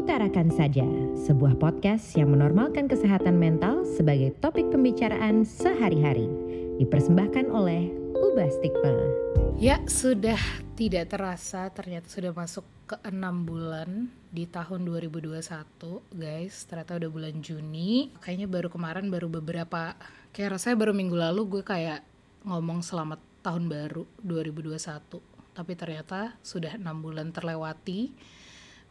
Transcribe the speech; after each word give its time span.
Utarakan 0.00 0.48
Saja, 0.48 0.88
sebuah 1.28 1.60
podcast 1.60 2.16
yang 2.16 2.32
menormalkan 2.32 2.88
kesehatan 2.88 3.36
mental 3.36 3.84
sebagai 3.84 4.32
topik 4.40 4.72
pembicaraan 4.72 5.44
sehari-hari. 5.44 6.24
Dipersembahkan 6.80 7.52
oleh 7.52 7.92
Ubah 8.16 8.48
Stigma. 8.48 8.96
Ya, 9.60 9.76
sudah 9.84 10.40
tidak 10.72 11.12
terasa 11.12 11.68
ternyata 11.68 12.08
sudah 12.08 12.32
masuk 12.32 12.64
ke 12.88 12.96
enam 13.04 13.44
bulan 13.44 14.08
di 14.32 14.48
tahun 14.48 14.88
2021, 14.88 15.36
guys. 16.16 16.64
Ternyata 16.64 16.96
udah 16.96 17.10
bulan 17.12 17.36
Juni. 17.44 18.08
Kayaknya 18.24 18.48
baru 18.48 18.72
kemarin 18.72 19.12
baru 19.12 19.28
beberapa 19.28 20.00
kayak 20.32 20.56
rasanya 20.56 20.80
baru 20.80 20.96
minggu 20.96 21.16
lalu 21.20 21.60
gue 21.60 21.62
kayak 21.68 22.00
ngomong 22.48 22.80
selamat 22.80 23.20
tahun 23.44 23.68
baru 23.68 24.08
2021. 24.24 24.80
Tapi 25.52 25.72
ternyata 25.76 26.40
sudah 26.40 26.80
enam 26.80 27.04
bulan 27.04 27.36
terlewati 27.36 28.39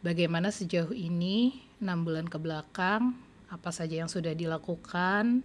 bagaimana 0.00 0.52
sejauh 0.52 0.92
ini 0.92 1.60
enam 1.80 2.04
bulan 2.04 2.28
ke 2.28 2.36
belakang 2.36 3.16
apa 3.50 3.70
saja 3.74 4.00
yang 4.04 4.10
sudah 4.10 4.32
dilakukan 4.36 5.42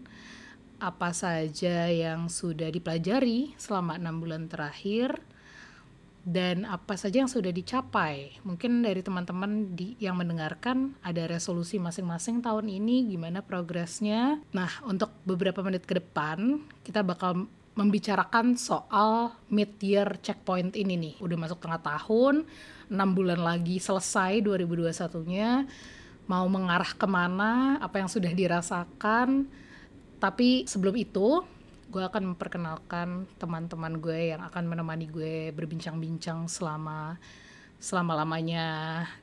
apa 0.80 1.16
saja 1.16 1.88
yang 1.88 2.28
sudah 2.28 2.68
dipelajari 2.68 3.56
selama 3.56 3.96
enam 3.96 4.20
bulan 4.20 4.52
terakhir 4.52 5.16
dan 6.26 6.66
apa 6.66 6.98
saja 6.98 7.22
yang 7.22 7.30
sudah 7.30 7.54
dicapai. 7.54 8.42
Mungkin 8.42 8.82
dari 8.82 9.06
teman-teman 9.06 9.78
di, 9.78 9.94
yang 10.02 10.18
mendengarkan 10.18 10.98
ada 11.06 11.30
resolusi 11.30 11.78
masing-masing 11.78 12.42
tahun 12.42 12.66
ini 12.66 13.14
gimana 13.14 13.46
progresnya. 13.46 14.42
Nah 14.50 14.72
untuk 14.90 15.14
beberapa 15.22 15.62
menit 15.62 15.86
ke 15.86 16.02
depan 16.02 16.66
kita 16.82 17.06
bakal 17.06 17.46
membicarakan 17.78 18.58
soal 18.58 19.38
mid 19.54 19.78
year 19.86 20.18
checkpoint 20.26 20.74
ini 20.74 20.98
nih. 20.98 21.16
Udah 21.22 21.38
masuk 21.38 21.62
tengah 21.62 21.80
tahun 21.80 22.50
6 22.90 23.18
bulan 23.18 23.42
lagi 23.42 23.82
selesai 23.82 24.42
2021-nya 24.46 25.66
mau 26.26 26.46
mengarah 26.50 26.90
ke 26.90 27.06
mana, 27.06 27.78
apa 27.82 28.02
yang 28.02 28.10
sudah 28.10 28.34
dirasakan. 28.34 29.46
Tapi 30.18 30.66
sebelum 30.66 30.98
itu, 30.98 31.46
gue 31.90 32.02
akan 32.02 32.34
memperkenalkan 32.34 33.30
teman-teman 33.38 34.02
gue 34.02 34.34
yang 34.34 34.42
akan 34.42 34.64
menemani 34.66 35.06
gue 35.06 35.54
berbincang-bincang 35.54 36.50
selama 36.50 37.18
selama 37.78 38.18
lamanya 38.18 38.66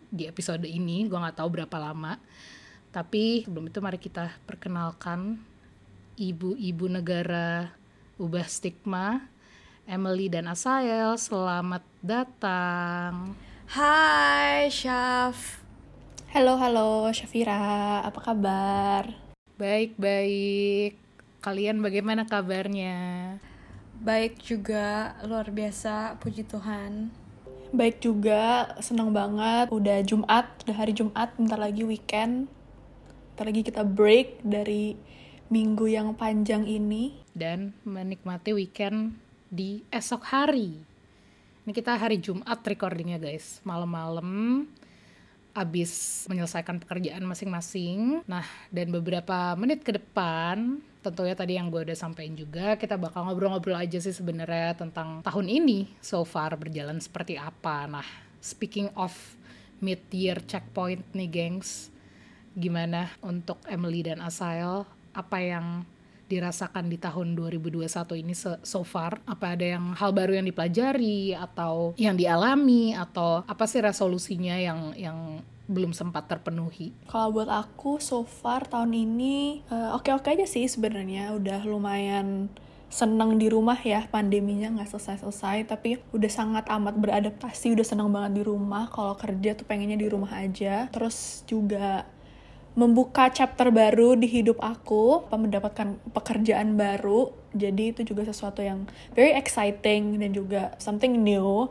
di 0.07 0.31
episode 0.31 0.63
ini. 0.63 1.11
Gue 1.11 1.19
nggak 1.19 1.43
tahu 1.43 1.59
berapa 1.59 1.77
lama. 1.83 2.23
Tapi 2.95 3.49
sebelum 3.49 3.67
itu 3.67 3.79
mari 3.83 3.99
kita 3.99 4.31
perkenalkan 4.47 5.41
ibu-ibu 6.15 6.87
negara 6.87 7.73
ubah 8.21 8.47
stigma 8.47 9.27
Emily 9.89 10.31
dan 10.31 10.47
Asael. 10.47 11.19
Selamat 11.19 11.83
datang. 12.05 13.35
Hai 13.73 14.69
Syaf 14.69 15.65
Halo 16.29 16.61
halo 16.61 17.09
Syafira, 17.09 18.05
apa 18.05 18.21
kabar? 18.21 19.17
Baik-baik. 19.57 21.01
Kalian 21.41 21.81
bagaimana 21.81 22.29
kabarnya? 22.29 23.33
Baik 23.97 24.45
juga, 24.45 25.17
luar 25.25 25.49
biasa, 25.49 26.21
puji 26.21 26.45
Tuhan 26.45 27.17
Baik 27.73 28.05
juga, 28.05 28.77
senang 28.85 29.09
banget. 29.09 29.73
Udah 29.73 30.05
Jumat, 30.05 30.53
udah 30.69 30.77
hari 30.77 30.93
Jumat, 30.93 31.33
bentar 31.41 31.57
lagi 31.57 31.81
weekend. 31.89 32.53
Bentar 33.33 33.49
lagi 33.49 33.65
kita 33.65 33.89
break 33.89 34.45
dari 34.45 35.01
minggu 35.49 35.89
yang 35.89 36.13
panjang 36.13 36.69
ini. 36.69 37.25
Dan 37.33 37.73
menikmati 37.89 38.53
weekend 38.53 39.17
di 39.49 39.81
esok 39.89 40.29
hari. 40.29 40.92
Ini 41.63 41.71
kita 41.79 41.95
hari 41.95 42.19
Jumat 42.19 42.59
recordingnya 42.67 43.23
guys, 43.23 43.63
malam-malam 43.63 44.67
abis 45.55 46.25
menyelesaikan 46.27 46.83
pekerjaan 46.83 47.23
masing-masing. 47.23 48.27
Nah, 48.27 48.43
dan 48.75 48.91
beberapa 48.91 49.55
menit 49.55 49.87
ke 49.87 49.95
depan, 49.95 50.83
tentunya 51.07 51.39
tadi 51.39 51.55
yang 51.55 51.71
gue 51.71 51.87
udah 51.87 51.95
sampaikan 51.95 52.35
juga, 52.35 52.75
kita 52.75 52.99
bakal 52.99 53.31
ngobrol-ngobrol 53.31 53.79
aja 53.79 54.03
sih 54.03 54.11
sebenarnya 54.11 54.75
tentang 54.75 55.23
tahun 55.23 55.47
ini 55.47 55.87
so 56.03 56.27
far 56.27 56.59
berjalan 56.59 56.99
seperti 56.99 57.39
apa. 57.39 57.87
Nah, 57.87 58.09
speaking 58.43 58.91
of 58.99 59.15
mid-year 59.79 60.43
checkpoint 60.43 61.15
nih 61.15 61.31
gengs, 61.31 61.95
gimana 62.59 63.07
untuk 63.23 63.63
Emily 63.71 64.03
dan 64.03 64.19
Asael? 64.19 64.83
Apa 65.15 65.39
yang 65.39 65.87
dirasakan 66.33 66.89
di 66.89 66.97
tahun 66.97 67.37
2021 67.37 67.85
ini 68.25 68.33
so 68.65 68.81
far? 68.89 69.21
Apa 69.29 69.53
ada 69.53 69.77
yang 69.77 69.93
hal 69.93 70.17
baru 70.17 70.41
yang 70.41 70.49
dipelajari 70.49 71.37
atau 71.37 71.93
yang 72.01 72.17
dialami 72.17 72.97
atau 72.97 73.45
apa 73.45 73.69
sih 73.69 73.85
resolusinya 73.85 74.57
yang 74.57 74.97
yang 74.97 75.19
belum 75.69 75.93
sempat 75.93 76.33
terpenuhi? 76.33 76.97
Kalau 77.07 77.37
buat 77.37 77.53
aku 77.53 78.01
so 78.01 78.25
far 78.25 78.65
tahun 78.65 78.97
ini 78.97 79.63
uh, 79.69 79.97
oke-oke 80.01 80.33
aja 80.33 80.49
sih 80.49 80.65
sebenarnya 80.65 81.37
udah 81.37 81.61
lumayan 81.69 82.49
seneng 82.93 83.41
di 83.41 83.49
rumah 83.49 83.81
ya 83.81 84.05
pandeminya 84.05 84.69
nggak 84.69 84.93
selesai-selesai 84.93 85.65
tapi 85.65 85.97
udah 86.13 86.29
sangat 86.29 86.69
amat 86.69 86.93
beradaptasi 87.01 87.73
udah 87.73 87.87
seneng 87.89 88.13
banget 88.13 88.37
di 88.37 88.43
rumah 88.45 88.93
kalau 88.93 89.17
kerja 89.17 89.57
tuh 89.57 89.65
pengennya 89.65 89.97
di 89.97 90.13
rumah 90.13 90.29
aja 90.37 90.93
terus 90.93 91.41
juga 91.49 92.05
membuka 92.73 93.29
chapter 93.29 93.69
baru 93.69 94.17
di 94.17 94.25
hidup 94.25 94.57
aku, 94.61 95.29
mendapatkan 95.29 96.01
pekerjaan 96.13 96.75
baru. 96.81 97.33
Jadi 97.53 97.93
itu 97.93 98.01
juga 98.03 98.25
sesuatu 98.25 98.65
yang 98.65 98.89
very 99.13 99.37
exciting 99.37 100.17
dan 100.17 100.33
juga 100.33 100.73
something 100.81 101.21
new. 101.21 101.69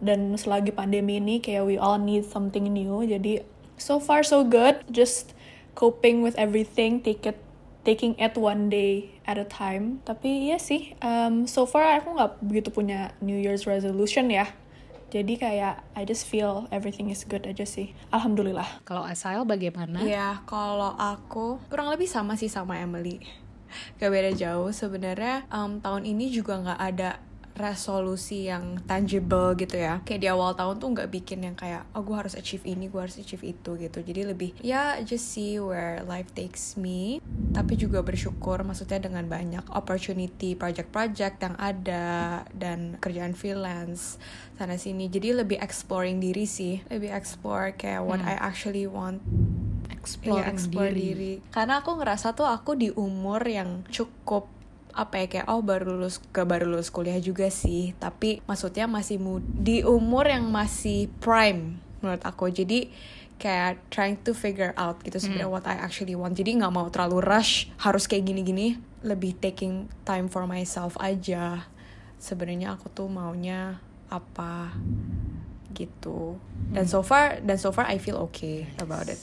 Dan 0.00 0.36
selagi 0.36 0.72
pandemi 0.72 1.20
ini 1.20 1.40
kayak 1.40 1.64
we 1.68 1.76
all 1.76 2.00
need 2.00 2.24
something 2.24 2.68
new. 2.68 3.04
Jadi 3.04 3.44
so 3.76 4.00
far 4.00 4.24
so 4.24 4.44
good, 4.44 4.80
just 4.88 5.36
coping 5.76 6.24
with 6.24 6.36
everything, 6.40 7.04
take 7.04 7.24
it 7.28 7.36
taking 7.84 8.18
it 8.18 8.34
one 8.34 8.66
day 8.72 9.20
at 9.28 9.36
a 9.36 9.46
time. 9.46 10.00
Tapi 10.08 10.50
ya 10.50 10.58
sih, 10.58 10.96
um, 11.04 11.44
so 11.44 11.68
far 11.68 12.00
aku 12.00 12.16
nggak 12.16 12.32
begitu 12.40 12.68
punya 12.72 13.12
New 13.20 13.36
Year's 13.36 13.68
resolution 13.68 14.32
ya 14.32 14.48
jadi 15.06 15.34
kayak 15.38 15.74
I 15.94 16.02
just 16.02 16.26
feel 16.26 16.66
everything 16.74 17.14
is 17.14 17.22
good 17.22 17.46
aja 17.46 17.62
sih. 17.62 17.94
Alhamdulillah. 18.10 18.82
Kalau 18.82 19.06
Asail 19.06 19.46
bagaimana? 19.46 20.02
Ya 20.02 20.42
kalau 20.50 20.98
aku 20.98 21.62
kurang 21.70 21.94
lebih 21.94 22.10
sama 22.10 22.34
sih 22.34 22.50
sama 22.50 22.82
Emily. 22.82 23.22
Gak 23.98 24.10
beda 24.10 24.32
jauh 24.34 24.70
sebenarnya. 24.74 25.46
Um, 25.50 25.78
tahun 25.78 26.06
ini 26.06 26.30
juga 26.34 26.58
nggak 26.58 26.80
ada 26.80 27.10
resolusi 27.56 28.46
yang 28.46 28.78
tangible 28.84 29.56
gitu 29.56 29.80
ya. 29.80 30.04
Kayak 30.04 30.20
di 30.20 30.28
awal 30.28 30.52
tahun 30.54 30.76
tuh 30.76 30.88
nggak 30.92 31.10
bikin 31.10 31.48
yang 31.48 31.56
kayak 31.56 31.88
oh 31.96 32.04
gue 32.04 32.16
harus 32.16 32.36
achieve 32.36 32.62
ini 32.68 32.92
gue 32.92 33.00
harus 33.00 33.16
achieve 33.16 33.42
itu 33.42 33.80
gitu. 33.80 33.98
Jadi 34.04 34.20
lebih 34.28 34.52
ya 34.60 35.00
just 35.02 35.32
see 35.32 35.56
where 35.56 36.04
life 36.04 36.30
takes 36.36 36.76
me. 36.76 37.18
Tapi 37.56 37.74
juga 37.80 38.04
bersyukur 38.04 38.60
maksudnya 38.62 39.00
dengan 39.00 39.24
banyak 39.26 39.64
opportunity 39.72 40.52
project-project 40.52 41.36
yang 41.40 41.56
ada 41.56 42.44
dan 42.52 43.00
kerjaan 43.00 43.32
freelance 43.32 44.20
sana 44.56 44.76
sini. 44.80 45.08
Jadi 45.08 45.36
lebih 45.36 45.58
exploring 45.60 46.20
diri 46.20 46.44
sih. 46.48 46.80
Lebih 46.88 47.12
explore 47.12 47.76
kayak 47.76 48.04
what 48.04 48.20
hmm. 48.20 48.30
I 48.30 48.36
actually 48.40 48.88
want. 48.88 49.24
Explore, 49.92 50.38
ya, 50.38 50.54
explore 50.54 50.94
diri. 50.94 51.10
diri. 51.12 51.32
Karena 51.50 51.82
aku 51.82 51.98
ngerasa 51.98 52.30
tuh 52.38 52.46
aku 52.46 52.78
di 52.78 52.94
umur 52.94 53.42
yang 53.42 53.82
cukup 53.90 54.55
apa 54.96 55.20
ya 55.20 55.26
kayak 55.28 55.46
oh 55.52 55.60
baru 55.60 55.92
lulus 55.92 56.18
ke 56.32 56.40
baru 56.48 56.64
lulus 56.64 56.88
kuliah 56.88 57.20
juga 57.20 57.52
sih. 57.52 57.92
Tapi 58.00 58.40
maksudnya 58.48 58.88
masih 58.88 59.20
di 59.44 59.84
umur 59.84 60.24
yang 60.26 60.48
masih 60.48 61.12
prime 61.20 61.76
menurut 62.00 62.24
aku. 62.24 62.48
Jadi 62.48 62.88
kayak 63.36 63.92
trying 63.92 64.16
to 64.24 64.32
figure 64.32 64.72
out 64.80 64.96
gitu 65.04 65.20
sebenarnya 65.20 65.52
hmm. 65.52 65.56
what 65.60 65.68
I 65.68 65.76
actually 65.76 66.16
want. 66.16 66.32
Jadi 66.32 66.56
nggak 66.56 66.72
mau 66.72 66.88
terlalu 66.88 67.20
rush 67.20 67.68
harus 67.84 68.08
kayak 68.08 68.24
gini-gini. 68.24 68.80
Lebih 69.04 69.36
taking 69.36 69.92
time 70.08 70.32
for 70.32 70.48
myself 70.48 70.96
aja. 70.96 71.68
Sebenarnya 72.16 72.80
aku 72.80 72.88
tuh 72.88 73.12
maunya 73.12 73.76
apa 74.08 74.72
gitu. 75.76 76.40
Dan 76.72 76.88
hmm. 76.88 76.92
so 76.96 77.04
far 77.04 77.44
dan 77.44 77.60
so 77.60 77.68
far 77.68 77.84
I 77.84 78.00
feel 78.00 78.16
okay 78.32 78.72
about 78.80 79.12
it. 79.12 79.20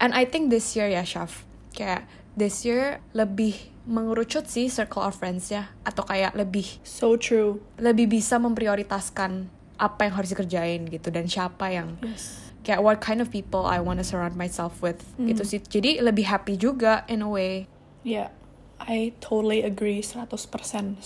And 0.00 0.16
I 0.16 0.24
think 0.24 0.48
this 0.48 0.72
year 0.72 0.88
ya 0.88 1.04
Shaf 1.04 1.44
kayak 1.76 2.08
this 2.38 2.64
year 2.64 3.04
lebih 3.12 3.73
mengerucut 3.84 4.48
sih 4.48 4.72
circle 4.72 5.04
of 5.04 5.12
friends 5.16 5.52
ya 5.52 5.68
atau 5.84 6.04
kayak 6.08 6.32
lebih 6.32 6.80
so 6.80 7.20
true 7.20 7.60
lebih 7.76 8.08
bisa 8.08 8.40
memprioritaskan 8.40 9.48
apa 9.76 10.08
yang 10.08 10.14
harus 10.16 10.32
dikerjain 10.32 10.88
gitu 10.88 11.12
dan 11.12 11.28
siapa 11.28 11.68
yang 11.68 12.00
yes. 12.00 12.52
kayak 12.64 12.80
what 12.80 12.98
kind 13.04 13.20
of 13.20 13.28
people 13.28 13.68
I 13.68 13.84
wanna 13.84 14.06
surround 14.06 14.40
myself 14.40 14.80
with 14.80 15.04
mm. 15.20 15.28
gitu 15.28 15.42
sih 15.44 15.60
jadi 15.60 16.00
lebih 16.00 16.24
happy 16.24 16.56
juga 16.56 17.04
in 17.12 17.20
a 17.20 17.28
way 17.28 17.68
yeah 18.06 18.32
I 18.80 19.12
totally 19.20 19.60
agree 19.60 20.00
100% 20.00 20.32
1000% 20.32 21.04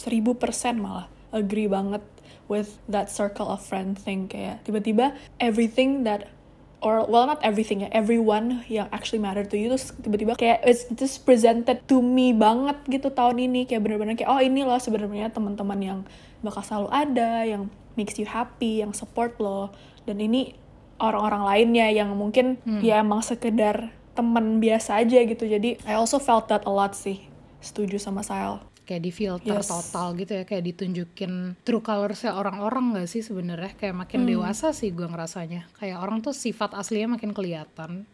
malah 0.78 1.10
agree 1.34 1.66
banget 1.66 2.04
with 2.48 2.80
that 2.88 3.12
circle 3.12 3.50
of 3.50 3.60
friends 3.60 4.06
thing 4.06 4.30
kayak 4.30 4.64
tiba-tiba 4.64 5.18
everything 5.42 6.06
that 6.06 6.30
or 6.78 7.02
well 7.10 7.26
not 7.26 7.42
everything 7.42 7.82
ya. 7.82 7.88
Everyone 7.90 8.62
yang 8.70 8.86
actually 8.94 9.18
matter 9.18 9.42
to 9.42 9.56
you 9.58 9.72
terus 9.72 9.90
tiba-tiba 9.98 10.38
kayak 10.38 10.62
it's 10.62 10.86
just 10.94 11.26
presented 11.26 11.82
to 11.90 11.98
me 11.98 12.30
banget 12.30 12.78
gitu 12.86 13.10
tahun 13.10 13.38
ini. 13.50 13.66
Kayak 13.66 13.82
bener-bener 13.86 14.14
kayak 14.14 14.30
oh 14.30 14.38
ini 14.38 14.62
loh 14.62 14.78
sebenarnya 14.78 15.30
teman-teman 15.34 15.80
yang 15.82 15.98
bakal 16.44 16.62
selalu 16.62 16.88
ada 16.94 17.42
yang 17.42 17.66
makes 17.98 18.14
you 18.18 18.28
happy 18.28 18.84
yang 18.84 18.94
support 18.94 19.34
lo. 19.42 19.74
Dan 20.06 20.22
ini 20.22 20.54
orang-orang 20.98 21.42
lainnya 21.46 21.86
yang 21.90 22.10
mungkin 22.14 22.58
Hmm. 22.62 22.82
ya 22.82 23.02
emang 23.02 23.22
sekedar 23.22 23.90
teman 24.18 24.58
biasa 24.58 24.98
aja 25.02 25.18
gitu. 25.22 25.46
Jadi 25.46 25.78
I 25.86 25.94
also 25.94 26.18
felt 26.18 26.50
that 26.50 26.66
a 26.66 26.72
lot 26.72 26.94
sih. 26.94 27.26
Setuju 27.58 27.98
sama 27.98 28.22
Sile 28.22 28.67
kayak 28.88 29.04
di 29.04 29.12
filter 29.12 29.60
Yes. 29.60 29.68
total 29.68 30.16
gitu 30.16 30.32
ya 30.32 30.42
kayak 30.42 30.64
ditunjukin 30.64 31.60
true 31.60 31.84
colorsnya 31.84 32.32
orang-orang 32.32 32.96
nggak 32.96 33.06
sih 33.06 33.20
sebenarnya 33.20 33.76
kayak 33.76 33.92
makin 33.98 34.24
Hmm. 34.24 34.30
dewasa 34.32 34.72
sih 34.72 34.88
gue 34.88 35.04
ngerasanya 35.04 35.68
kayak 35.76 36.00
orang 36.00 36.18
tuh 36.18 36.32
sifat 36.32 36.72
aslinya 36.72 37.14
makin 37.14 37.30
kelihatan 37.30 38.08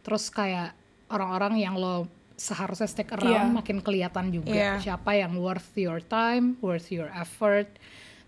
terus 0.00 0.30
kayak 0.30 0.72
orang-orang 1.08 1.58
yang 1.58 1.74
lo 1.74 2.06
seharusnya 2.38 2.86
stick 2.86 3.10
around 3.10 3.50
Iya. 3.50 3.52
makin 3.52 3.78
kelihatan 3.80 4.30
juga 4.30 4.54
Iya. 4.54 4.72
siapa 4.78 5.12
yang 5.12 5.34
worth 5.34 5.74
your 5.74 5.98
time 6.00 6.54
worth 6.58 6.88
your 6.88 7.10
effort 7.12 7.66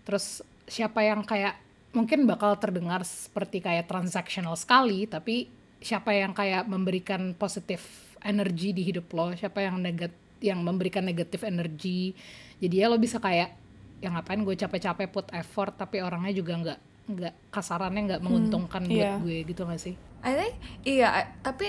terus 0.03 0.43
siapa 0.65 1.01
yang 1.01 1.23
kayak 1.23 1.55
mungkin 1.91 2.25
bakal 2.25 2.53
terdengar 2.55 3.01
seperti 3.01 3.57
kayak 3.57 3.87
transactional 3.87 4.53
sekali 4.53 5.05
tapi 5.05 5.47
siapa 5.79 6.11
yang 6.11 6.31
kayak 6.31 6.65
memberikan 6.65 7.33
positif 7.33 7.81
energi 8.19 8.71
di 8.71 8.83
hidup 8.83 9.09
lo 9.11 9.31
siapa 9.31 9.59
yang 9.59 9.79
negat 9.79 10.13
yang 10.43 10.59
memberikan 10.59 11.07
negatif 11.07 11.47
energi. 11.47 12.11
Jadi 12.59 12.75
ya 12.75 12.91
lo 12.91 12.99
bisa 12.99 13.23
kayak 13.23 13.55
ya 14.03 14.11
ngapain 14.11 14.43
gue 14.43 14.55
capek-capek 14.59 15.07
put 15.07 15.27
effort 15.31 15.79
tapi 15.79 16.03
orangnya 16.03 16.35
juga 16.35 16.59
nggak 16.59 16.79
nggak 17.03 17.33
kasarannya 17.55 18.01
nggak 18.11 18.21
menguntungkan 18.23 18.83
buat 18.83 18.99
iya. 18.99 19.15
gue 19.23 19.37
gitu 19.47 19.63
gak 19.63 19.79
sih? 19.79 19.95
I 20.23 20.31
think 20.35 20.55
iya 20.83 21.07
I- 21.23 21.31
tapi 21.39 21.67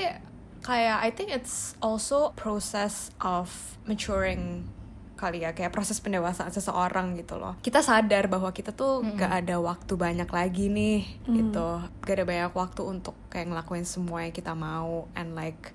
kayak 0.66 0.98
I 0.98 1.10
think 1.14 1.30
it's 1.30 1.78
also 1.78 2.34
process 2.34 3.14
of 3.22 3.50
maturing 3.86 4.66
kali 5.14 5.46
ya 5.46 5.54
kayak 5.54 5.70
proses 5.70 6.02
pendewasaan 6.02 6.50
seseorang 6.50 7.14
gitu 7.14 7.38
loh. 7.38 7.54
Kita 7.62 7.86
sadar 7.86 8.26
bahwa 8.26 8.50
kita 8.50 8.74
tuh 8.74 9.06
gak 9.14 9.46
ada 9.46 9.62
waktu 9.62 9.94
banyak 9.94 10.26
lagi 10.26 10.66
nih 10.66 11.06
gitu. 11.30 11.68
Gak 12.02 12.14
ada 12.18 12.26
banyak 12.26 12.52
waktu 12.52 12.82
untuk 12.82 13.14
kayak 13.30 13.54
ngelakuin 13.54 13.86
semua 13.86 14.26
yang 14.26 14.34
kita 14.34 14.58
mau 14.58 15.06
and 15.14 15.38
like 15.38 15.70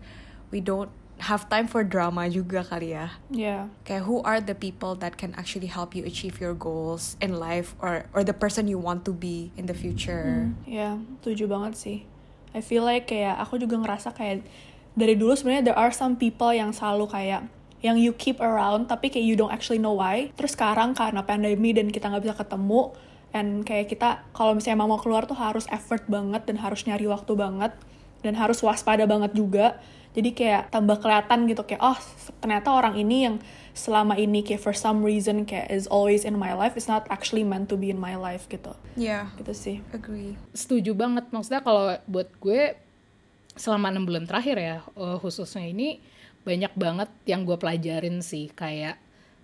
we 0.51 0.59
don't 0.59 0.91
have 1.19 1.51
time 1.51 1.67
for 1.67 1.83
drama 1.83 2.31
juga 2.31 2.63
kali 2.63 2.95
ya 2.95 3.19
ya 3.27 3.67
kayak 3.83 4.07
who 4.07 4.23
are 4.23 4.39
the 4.39 4.55
people 4.55 4.95
that 4.95 5.19
can 5.19 5.35
actually 5.35 5.67
help 5.67 5.91
you 5.91 6.03
achieve 6.07 6.39
your 6.39 6.55
goals 6.55 7.19
in 7.19 7.35
life 7.35 7.75
or 7.83 8.07
or 8.15 8.23
the 8.23 8.35
person 8.35 8.71
you 8.71 8.79
want 8.79 9.03
to 9.03 9.11
be 9.11 9.51
in 9.59 9.67
the 9.67 9.75
future 9.75 10.51
Ya, 10.63 10.99
setuju 11.21 11.49
banget 11.49 11.73
sih. 11.75 11.97
I 12.55 12.61
feel 12.63 12.81
like 12.81 13.09
kayak 13.09 13.37
aku 13.41 13.61
juga 13.61 13.77
ngerasa 13.77 14.15
kayak 14.15 14.45
dari 14.97 15.13
dulu 15.13 15.37
sebenarnya 15.37 15.73
there 15.73 15.79
are 15.79 15.93
some 15.93 16.17
people 16.17 16.49
yang 16.49 16.73
selalu 16.73 17.05
kayak 17.09 17.45
yang 17.79 17.95
you 17.95 18.11
keep 18.11 18.43
around 18.43 18.91
tapi 18.91 19.07
kayak 19.07 19.23
you 19.23 19.35
don't 19.39 19.53
actually 19.53 19.79
know 19.79 19.95
why. 19.95 20.31
Terus 20.35 20.57
sekarang 20.57 20.97
karena 20.97 21.23
pandemi 21.23 21.71
dan 21.71 21.93
kita 21.93 22.11
nggak 22.11 22.23
bisa 22.25 22.35
ketemu 22.35 22.91
and 23.31 23.63
kayak 23.63 23.87
kita 23.91 24.25
kalau 24.33 24.57
misalnya 24.57 24.81
mau 24.81 24.97
keluar 24.97 25.29
tuh 25.29 25.37
harus 25.37 25.69
effort 25.69 26.03
banget 26.09 26.43
dan 26.49 26.57
harus 26.59 26.83
nyari 26.83 27.05
waktu 27.05 27.33
banget 27.37 27.71
dan 28.25 28.33
harus 28.35 28.59
waspada 28.59 29.05
banget 29.07 29.31
juga. 29.37 29.79
Jadi 30.17 30.33
kayak 30.33 30.73
tambah 30.73 30.97
kelihatan 30.99 31.45
gitu 31.45 31.61
kayak 31.63 31.81
oh 31.85 31.97
ternyata 32.41 32.73
orang 32.73 32.97
ini 32.97 33.29
yang 33.29 33.35
selama 33.79 34.19
ini 34.19 34.43
kayak 34.43 34.59
for 34.59 34.75
some 34.75 35.05
reason 35.05 35.47
kayak 35.47 35.71
is 35.71 35.87
always 35.87 36.27
in 36.27 36.35
my 36.35 36.51
life 36.51 36.75
is 36.75 36.91
not 36.91 37.07
actually 37.07 37.47
meant 37.47 37.71
to 37.71 37.79
be 37.79 37.87
in 37.87 37.95
my 37.95 38.17
life 38.19 38.49
gitu. 38.51 38.75
yeah 38.99 39.31
Gitu 39.39 39.53
sih. 39.55 39.77
agree 39.95 40.35
setuju 40.51 40.91
banget 40.97 41.31
maksudnya 41.31 41.63
kalau 41.63 41.95
buat 42.09 42.27
gue 42.43 42.75
selama 43.55 43.91
enam 43.91 44.03
bulan 44.03 44.27
terakhir 44.27 44.57
ya 44.59 44.77
eh, 44.83 45.17
khususnya 45.23 45.63
ini 45.63 46.03
banyak 46.43 46.73
banget 46.75 47.09
yang 47.27 47.47
gue 47.47 47.55
pelajarin 47.55 48.19
sih 48.19 48.51
kayak 48.51 48.99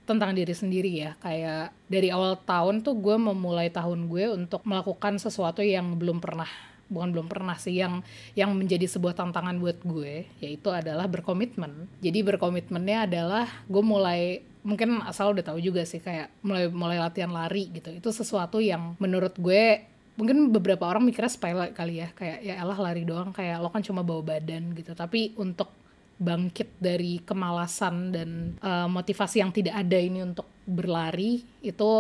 tentang 0.06 0.38
diri 0.38 0.54
sendiri 0.54 0.92
ya 0.92 1.12
kayak 1.20 1.74
dari 1.90 2.14
awal 2.14 2.38
tahun 2.46 2.86
tuh 2.86 2.94
gue 3.00 3.18
memulai 3.18 3.74
tahun 3.74 4.06
gue 4.06 4.32
untuk 4.32 4.62
melakukan 4.64 5.18
sesuatu 5.18 5.66
yang 5.66 5.98
belum 5.98 6.22
pernah 6.22 6.48
bukan 6.88 7.10
belum 7.14 7.28
pernah 7.28 7.58
sih 7.58 7.82
yang 7.82 8.06
yang 8.38 8.54
menjadi 8.54 8.86
sebuah 8.86 9.18
tantangan 9.18 9.58
buat 9.58 9.82
gue 9.82 10.26
yaitu 10.42 10.70
adalah 10.70 11.10
berkomitmen. 11.10 11.90
Jadi 12.02 12.20
berkomitmennya 12.22 13.10
adalah 13.10 13.46
gue 13.66 13.84
mulai 13.84 14.46
mungkin 14.66 15.02
asal 15.06 15.38
udah 15.38 15.46
tahu 15.46 15.62
juga 15.62 15.86
sih 15.86 16.02
kayak 16.02 16.34
mulai 16.42 16.70
mulai 16.70 16.98
latihan 16.98 17.30
lari 17.30 17.70
gitu. 17.74 17.94
Itu 17.94 18.10
sesuatu 18.14 18.58
yang 18.62 18.98
menurut 18.98 19.38
gue 19.38 19.86
mungkin 20.16 20.48
beberapa 20.50 20.88
orang 20.88 21.04
mikirnya 21.04 21.32
sepele 21.32 21.76
kali 21.76 22.00
ya 22.00 22.10
kayak 22.16 22.40
ya 22.40 22.56
elah 22.64 22.80
lari 22.80 23.04
doang 23.04 23.36
kayak 23.36 23.60
lo 23.60 23.68
kan 23.70 23.82
cuma 23.86 24.02
bawa 24.06 24.22
badan 24.38 24.74
gitu. 24.74 24.94
Tapi 24.94 25.38
untuk 25.38 25.70
bangkit 26.16 26.80
dari 26.80 27.20
kemalasan 27.22 28.16
dan 28.16 28.30
eh, 28.62 28.88
motivasi 28.88 29.44
yang 29.44 29.52
tidak 29.52 29.76
ada 29.76 30.00
ini 30.00 30.24
untuk 30.24 30.48
berlari 30.64 31.44
itu 31.60 31.92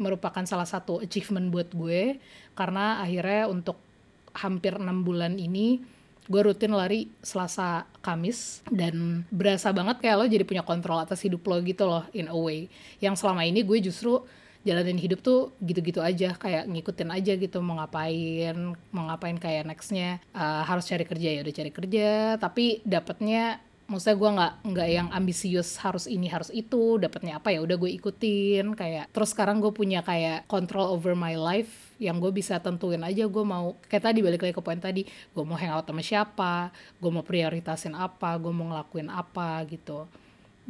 merupakan 0.00 0.42
salah 0.48 0.66
satu 0.66 1.04
achievement 1.04 1.52
buat 1.52 1.68
gue. 1.72 2.16
Karena 2.56 3.04
akhirnya 3.04 3.48
untuk 3.48 3.89
hampir 4.34 4.78
enam 4.78 5.02
bulan 5.02 5.36
ini 5.38 5.82
gue 6.30 6.40
rutin 6.46 6.70
lari 6.70 7.10
Selasa 7.26 7.90
Kamis 8.06 8.62
dan 8.70 9.26
berasa 9.34 9.74
banget 9.74 9.98
kayak 9.98 10.16
lo 10.16 10.24
jadi 10.30 10.46
punya 10.46 10.62
kontrol 10.62 11.02
atas 11.02 11.18
hidup 11.26 11.42
lo 11.42 11.58
gitu 11.58 11.90
loh 11.90 12.06
in 12.14 12.30
a 12.30 12.38
way. 12.38 12.70
Yang 13.02 13.26
selama 13.26 13.42
ini 13.42 13.66
gue 13.66 13.82
justru 13.82 14.22
jalanin 14.62 15.00
hidup 15.00 15.24
tuh 15.24 15.50
gitu-gitu 15.58 16.04
aja 16.04 16.36
kayak 16.36 16.68
ngikutin 16.68 17.10
aja 17.10 17.32
gitu 17.34 17.64
mau 17.64 17.80
ngapain 17.80 18.76
mau 18.94 19.04
ngapain 19.10 19.42
kayak 19.42 19.66
nextnya. 19.66 20.22
Eh, 20.30 20.62
harus 20.70 20.86
cari 20.86 21.02
kerja 21.02 21.28
ya 21.34 21.40
udah 21.42 21.54
cari 21.58 21.70
kerja. 21.74 22.08
Tapi 22.38 22.86
dapatnya 22.86 23.58
maksudnya 23.90 24.16
gue 24.22 24.30
nggak 24.38 24.52
nggak 24.70 24.88
yang 24.94 25.08
ambisius 25.10 25.82
harus 25.82 26.06
ini 26.06 26.30
harus 26.30 26.54
itu. 26.54 26.94
Dapatnya 27.02 27.42
apa 27.42 27.50
ya 27.50 27.58
udah 27.58 27.74
gue 27.74 27.90
ikutin 27.98 28.78
kayak. 28.78 29.10
Terus 29.10 29.34
sekarang 29.34 29.58
gue 29.58 29.74
punya 29.74 30.06
kayak 30.06 30.46
control 30.46 30.94
over 30.94 31.18
my 31.18 31.34
life 31.34 31.89
yang 32.00 32.16
gue 32.16 32.32
bisa 32.32 32.56
tentuin 32.58 32.98
aja 33.04 33.28
gue 33.28 33.44
mau 33.44 33.76
kayak 33.86 34.08
tadi 34.08 34.24
balik 34.24 34.40
lagi 34.40 34.56
ke 34.56 34.64
poin 34.64 34.80
tadi 34.80 35.04
gue 35.04 35.44
mau 35.44 35.54
hangout 35.54 35.84
sama 35.84 36.00
siapa 36.00 36.72
gue 36.96 37.10
mau 37.12 37.20
prioritasin 37.20 37.92
apa 37.92 38.34
gue 38.40 38.50
mau 38.50 38.72
ngelakuin 38.72 39.12
apa 39.12 39.62
gitu. 39.68 40.08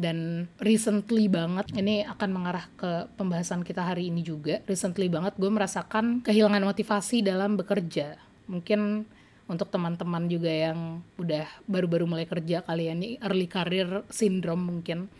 Dan 0.00 0.48
recently 0.58 1.28
banget 1.28 1.76
ini 1.76 2.02
akan 2.08 2.30
mengarah 2.32 2.64
ke 2.74 3.06
pembahasan 3.20 3.60
kita 3.62 3.84
hari 3.84 4.08
ini 4.08 4.24
juga 4.26 4.58
recently 4.66 5.06
banget 5.06 5.38
gue 5.38 5.50
merasakan 5.50 6.26
kehilangan 6.26 6.66
motivasi 6.66 7.22
dalam 7.22 7.54
bekerja. 7.54 8.18
Mungkin 8.50 9.06
untuk 9.50 9.66
teman-teman 9.70 10.30
juga 10.30 10.50
yang 10.50 11.02
udah 11.18 11.46
baru-baru 11.66 12.06
mulai 12.06 12.26
kerja 12.26 12.62
kalian 12.62 13.02
ini 13.02 13.08
early 13.18 13.50
career 13.50 14.06
syndrome 14.06 14.62
mungkin 14.62 15.10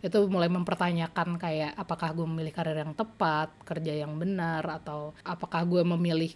itu 0.00 0.18
mulai 0.32 0.48
mempertanyakan 0.48 1.36
kayak 1.36 1.72
apakah 1.76 2.16
gue 2.16 2.24
memilih 2.24 2.52
karir 2.56 2.80
yang 2.80 2.96
tepat 2.96 3.52
kerja 3.68 3.92
yang 3.92 4.16
benar 4.16 4.64
atau 4.80 5.12
apakah 5.20 5.60
gue 5.68 5.84
memilih 5.84 6.32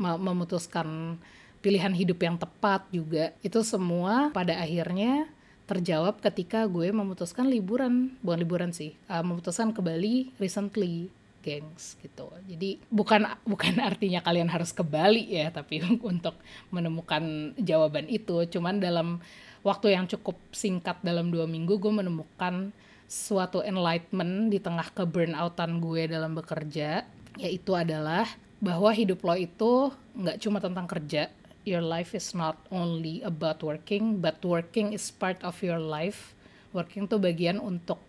me- 0.00 0.20
memutuskan 0.20 1.20
pilihan 1.62 1.94
hidup 1.94 2.18
yang 2.24 2.36
tepat 2.40 2.88
juga. 2.90 3.36
Itu 3.44 3.62
semua 3.62 4.32
pada 4.34 4.58
akhirnya 4.58 5.30
terjawab 5.68 6.18
ketika 6.20 6.66
gue 6.66 6.90
memutuskan 6.90 7.46
liburan. 7.46 8.16
Bukan 8.24 8.38
liburan 8.42 8.70
sih 8.74 8.96
uh, 9.06 9.22
memutuskan 9.22 9.70
ke 9.70 9.80
Bali 9.80 10.32
recently 10.40 11.12
gengs 11.42 11.98
gitu. 12.02 12.30
Jadi 12.46 12.82
bukan 12.90 13.26
bukan 13.46 13.78
artinya 13.88 14.20
kalian 14.22 14.50
harus 14.50 14.74
ke 14.74 14.82
Bali 14.82 15.36
ya 15.36 15.52
tapi 15.52 15.84
untuk 16.02 16.34
menemukan 16.74 17.54
jawaban 17.60 18.10
itu. 18.10 18.42
Cuman 18.50 18.82
dalam 18.82 19.22
waktu 19.62 19.94
yang 19.94 20.10
cukup 20.10 20.38
singkat 20.50 20.98
dalam 21.06 21.30
dua 21.30 21.46
minggu 21.46 21.78
gue 21.78 21.92
menemukan 21.92 22.74
suatu 23.06 23.60
enlightenment 23.60 24.50
di 24.50 24.58
tengah 24.58 24.88
ke 24.92 25.04
burnoutan 25.04 25.78
gue 25.78 26.08
dalam 26.08 26.32
bekerja 26.32 27.04
yaitu 27.40 27.72
adalah 27.72 28.28
bahwa 28.62 28.92
hidup 28.94 29.24
lo 29.26 29.34
itu 29.34 29.90
nggak 30.14 30.38
cuma 30.38 30.62
tentang 30.62 30.86
kerja. 30.86 31.32
Your 31.62 31.82
life 31.82 32.10
is 32.14 32.34
not 32.34 32.58
only 32.74 33.22
about 33.22 33.62
working 33.62 34.18
but 34.18 34.42
working 34.42 34.94
is 34.94 35.10
part 35.10 35.38
of 35.46 35.58
your 35.62 35.78
life. 35.78 36.34
Working 36.74 37.06
tuh 37.06 37.20
bagian 37.20 37.60
untuk 37.62 38.00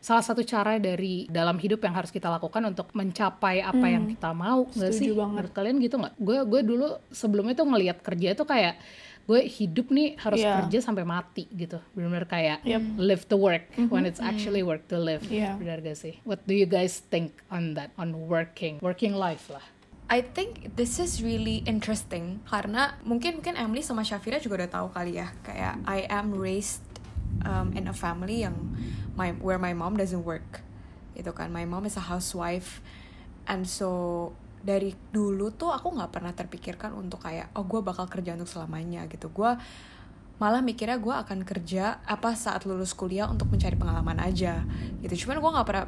salah 0.00 0.24
satu 0.24 0.40
cara 0.40 0.80
dari 0.80 1.28
dalam 1.28 1.60
hidup 1.60 1.84
yang 1.84 1.92
harus 1.92 2.08
kita 2.08 2.32
lakukan 2.32 2.64
untuk 2.64 2.88
mencapai 2.96 3.60
apa 3.60 3.86
yang 3.86 4.08
kita 4.08 4.32
mau 4.32 4.64
nggak 4.72 4.92
sih? 4.96 5.12
banget. 5.12 5.32
menurut 5.36 5.52
kalian 5.52 5.76
gitu 5.84 5.96
nggak? 6.00 6.14
Gue 6.16 6.38
gue 6.48 6.60
dulu 6.64 6.88
sebelumnya 7.12 7.54
tuh 7.54 7.68
ngelihat 7.68 8.00
kerja 8.00 8.32
itu 8.32 8.44
kayak 8.48 8.80
gue 9.30 9.46
hidup 9.46 9.94
nih 9.94 10.18
harus 10.18 10.42
Iya. 10.42 10.66
kerja 10.66 10.78
sampai 10.82 11.06
mati 11.06 11.46
gitu 11.54 11.78
benar-benar 11.94 12.26
kayak 12.26 12.58
Yep. 12.66 12.82
live 12.98 13.22
to 13.30 13.38
work 13.38 13.70
when 13.86 14.02
it's 14.02 14.18
actually 14.18 14.66
work 14.66 14.90
to 14.90 14.98
live 14.98 15.22
Iya. 15.30 15.54
benar 15.54 15.78
gak 15.78 15.94
sih 15.94 16.18
what 16.26 16.42
do 16.50 16.54
you 16.58 16.66
guys 16.66 16.98
think 16.98 17.30
on 17.46 17.78
that 17.78 17.94
on 17.94 18.26
working 18.26 18.82
working 18.82 19.14
life 19.14 19.46
lah 19.46 19.62
I 20.10 20.26
think 20.26 20.74
this 20.74 20.98
is 20.98 21.22
really 21.22 21.62
interesting 21.70 22.42
karena 22.50 22.98
mungkin 23.06 23.38
mungkin 23.38 23.54
Emily 23.54 23.86
sama 23.86 24.02
Shafira 24.02 24.42
juga 24.42 24.66
udah 24.66 24.70
tahu 24.82 24.86
kali 24.90 25.22
ya 25.22 25.30
kayak 25.46 25.78
I 25.86 26.10
am 26.10 26.34
raised 26.34 26.82
um, 27.46 27.70
in 27.78 27.86
a 27.86 27.94
family 27.94 28.42
yang 28.42 28.58
my 29.14 29.30
where 29.38 29.62
my 29.62 29.70
mom 29.70 29.94
doesn't 29.94 30.26
work 30.26 30.66
gitu 31.14 31.30
kan 31.30 31.54
my 31.54 31.62
mom 31.62 31.86
is 31.86 31.94
a 31.94 32.10
housewife 32.10 32.82
and 33.46 33.70
so 33.70 33.88
dari 34.60 34.92
dulu 35.12 35.52
tuh 35.56 35.72
aku 35.72 35.96
nggak 35.96 36.12
pernah 36.12 36.32
terpikirkan 36.36 36.92
untuk 36.92 37.24
kayak 37.24 37.52
oh 37.56 37.64
gue 37.64 37.80
bakal 37.80 38.06
kerja 38.06 38.36
untuk 38.36 38.48
selamanya 38.48 39.08
gitu. 39.08 39.32
Gue 39.32 39.56
malah 40.40 40.64
mikirnya 40.64 40.96
gue 40.96 41.12
akan 41.12 41.44
kerja 41.44 42.00
apa 42.04 42.32
saat 42.32 42.64
lulus 42.64 42.96
kuliah 42.96 43.28
untuk 43.28 43.52
mencari 43.52 43.76
pengalaman 43.76 44.20
aja 44.20 44.64
gitu. 45.04 45.26
Cuman 45.26 45.40
gue 45.40 45.50
nggak 45.52 45.68
pernah 45.68 45.86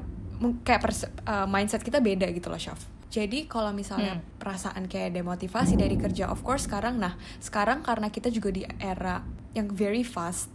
kayak 0.67 0.83
uh, 1.23 1.47
mindset 1.47 1.87
kita 1.87 2.03
beda 2.03 2.27
gitu 2.35 2.51
loh 2.51 2.59
Syaf 2.59 2.83
Jadi 3.13 3.45
kalau 3.45 3.77
misalnya 3.77 4.25
perasaan 4.41 4.89
kayak 4.89 5.13
demotivasi 5.13 5.77
dari 5.77 6.01
kerja, 6.01 6.33
of 6.33 6.41
course 6.41 6.65
sekarang, 6.65 6.97
nah 6.97 7.13
sekarang 7.45 7.85
karena 7.85 8.09
kita 8.09 8.33
juga 8.33 8.49
di 8.49 8.65
era 8.81 9.21
yang 9.53 9.69
very 9.69 10.01
fast, 10.01 10.49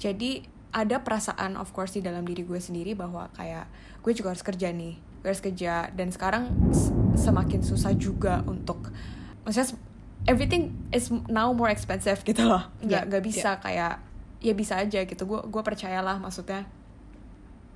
jadi 0.00 0.40
ada 0.72 1.04
perasaan 1.04 1.60
of 1.60 1.76
course 1.76 1.92
di 1.92 2.00
dalam 2.00 2.24
diri 2.24 2.40
gue 2.40 2.56
sendiri 2.56 2.96
bahwa 2.96 3.28
kayak 3.36 3.68
gue 4.00 4.12
juga 4.16 4.32
harus 4.32 4.40
kerja 4.40 4.72
nih, 4.72 4.96
gue 5.20 5.28
harus 5.28 5.44
kerja 5.44 5.92
dan 5.92 6.08
sekarang 6.08 6.48
semakin 7.14 7.60
susah 7.60 7.92
juga 7.96 8.40
untuk, 8.48 8.88
maksudnya 9.44 9.76
everything 10.24 10.72
is 10.90 11.12
now 11.28 11.52
more 11.52 11.68
expensive 11.68 12.20
gitu 12.24 12.44
loh, 12.44 12.68
nggak 12.80 13.02
Yeah, 13.04 13.08
nggak 13.08 13.22
bisa 13.24 13.50
kayak 13.60 14.00
ya 14.40 14.52
bisa 14.56 14.80
aja 14.80 15.04
gitu, 15.04 15.22
gue 15.28 15.40
gue 15.46 15.62
percayalah 15.62 16.16
maksudnya 16.16 16.64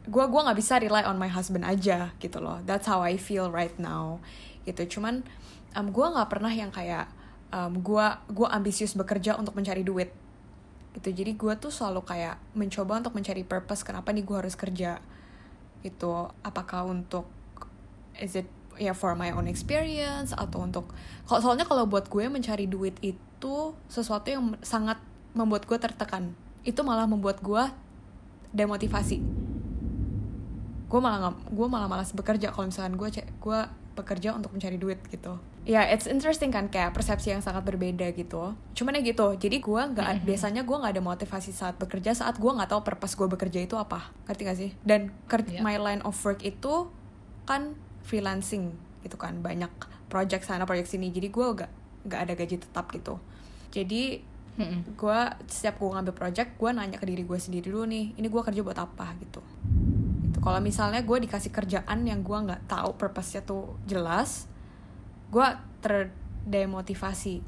gue 0.04 0.24
gua 0.28 0.44
nggak 0.44 0.58
bisa 0.60 0.76
rely 0.76 1.00
on 1.08 1.16
my 1.16 1.32
husband 1.32 1.64
aja 1.64 2.12
gitu 2.20 2.36
loh. 2.36 2.60
That's 2.68 2.84
how 2.84 3.00
I 3.00 3.16
feel 3.16 3.48
right 3.48 3.72
now 3.80 4.20
gitu. 4.68 5.00
Cuman 5.00 5.24
um, 5.72 5.88
gue 5.88 6.04
nggak 6.04 6.28
pernah 6.28 6.52
yang 6.52 6.68
kayak 6.68 7.08
um, 7.48 7.80
gue 7.80 8.06
gua 8.36 8.48
ambisius 8.52 8.92
bekerja 8.92 9.40
untuk 9.40 9.56
mencari 9.56 9.80
duit 9.80 10.12
gitu. 10.92 11.08
Jadi 11.08 11.32
gue 11.40 11.52
tuh 11.56 11.72
selalu 11.72 12.04
kayak 12.04 12.36
mencoba 12.52 13.00
untuk 13.00 13.16
mencari 13.16 13.48
purpose 13.48 13.80
kenapa 13.80 14.12
nih 14.12 14.28
gue 14.28 14.36
harus 14.36 14.52
kerja 14.52 15.00
gitu 15.84 16.32
apakah 16.40 16.88
untuk 16.88 17.28
is 18.16 18.34
it 18.34 18.48
ya 18.80 18.96
for 18.96 19.14
my 19.14 19.30
own 19.30 19.46
experience 19.46 20.34
atau 20.34 20.66
untuk 20.66 20.90
kalau 21.28 21.40
soalnya 21.44 21.68
kalau 21.68 21.86
buat 21.86 22.10
gue 22.10 22.26
mencari 22.26 22.66
duit 22.66 22.96
itu 23.04 23.76
sesuatu 23.86 24.32
yang 24.32 24.58
sangat 24.64 24.98
membuat 25.36 25.66
gue 25.68 25.76
tertekan. 25.76 26.32
Itu 26.64 26.86
malah 26.86 27.04
membuat 27.04 27.42
gue 27.44 27.64
demotivasi. 28.54 29.20
Gue 30.88 31.00
malah 31.02 31.34
gue 31.34 31.66
malah 31.68 31.90
malas 31.90 32.14
bekerja 32.14 32.54
kalau 32.54 32.70
misalkan 32.70 32.94
gue 32.94 33.08
gue 33.20 33.60
bekerja 33.94 34.34
untuk 34.34 34.50
mencari 34.54 34.74
duit 34.78 34.98
gitu 35.10 35.38
ya 35.64 35.80
yeah, 35.80 35.84
it's 35.88 36.04
interesting 36.04 36.52
kan 36.52 36.68
kayak 36.68 36.92
persepsi 36.92 37.32
yang 37.32 37.40
sangat 37.40 37.64
berbeda 37.64 38.12
gitu. 38.12 38.52
Cuman 38.76 39.00
ya 39.00 39.02
gitu 39.02 39.32
jadi 39.40 39.56
gue 39.64 39.82
nggak 39.96 40.28
biasanya 40.28 40.62
gue 40.68 40.76
nggak 40.76 40.92
ada 41.00 41.02
motivasi 41.04 41.56
saat 41.56 41.80
bekerja 41.80 42.12
saat 42.12 42.36
gue 42.36 42.52
nggak 42.52 42.68
tahu 42.68 42.84
purpose 42.84 43.16
gue 43.16 43.28
bekerja 43.32 43.64
itu 43.64 43.74
apa. 43.80 44.12
Ngerti 44.28 44.42
gak 44.44 44.58
sih? 44.60 44.70
Dan 44.84 45.08
Yeah. 45.34 45.64
my 45.64 45.76
line 45.80 46.02
of 46.04 46.14
work 46.22 46.44
itu 46.44 46.92
kan 47.48 47.74
freelancing 48.04 48.76
gitu 49.00 49.16
kan 49.16 49.40
banyak 49.40 49.72
project 50.12 50.44
sana 50.44 50.68
project 50.68 50.92
sini. 50.92 51.08
Jadi 51.08 51.32
gue 51.32 51.44
nggak 51.44 51.72
nggak 52.06 52.20
ada 52.28 52.32
gaji 52.36 52.56
tetap 52.60 52.92
gitu. 52.92 53.16
Jadi 53.72 54.20
gue 54.94 55.18
setiap 55.50 55.80
gue 55.82 55.90
ngambil 55.90 56.14
project 56.14 56.60
gue 56.60 56.70
nanya 56.70 57.00
ke 57.00 57.08
diri 57.08 57.26
gue 57.26 57.38
sendiri 57.40 57.72
dulu 57.72 57.88
nih 57.90 58.14
ini 58.20 58.26
gue 58.28 58.42
kerja 58.44 58.60
buat 58.60 58.78
apa? 58.78 59.16
gitu. 59.18 59.40
Gitu. 60.28 60.38
Kalau 60.44 60.60
misalnya 60.60 61.00
gue 61.00 61.18
dikasih 61.24 61.50
kerjaan 61.50 62.04
yang 62.04 62.20
gue 62.20 62.38
nggak 62.38 62.68
tahu 62.68 62.94
purpose-nya 63.00 63.42
tuh 63.42 63.80
jelas 63.88 64.46
gue 65.34 65.48
terdemotivasi 65.82 67.42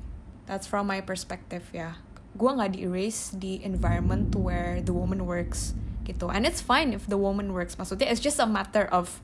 that's 0.50 0.66
from 0.66 0.90
my 0.90 0.99
perspective 0.99 1.62
ya 1.71 2.02
gue 2.35 2.50
nggak 2.50 2.75
di 2.75 2.78
erase 2.85 3.33
di 3.38 3.62
environment 3.62 4.35
where 4.35 4.83
the 4.83 4.93
woman 4.93 5.23
works 5.23 5.73
gitu 6.02 6.26
and 6.26 6.43
it's 6.43 6.59
fine 6.59 6.90
if 6.90 7.07
the 7.07 7.19
woman 7.19 7.55
works 7.55 7.78
maksudnya 7.78 8.11
it's 8.11 8.19
just 8.19 8.43
a 8.43 8.47
matter 8.47 8.90
of 8.90 9.23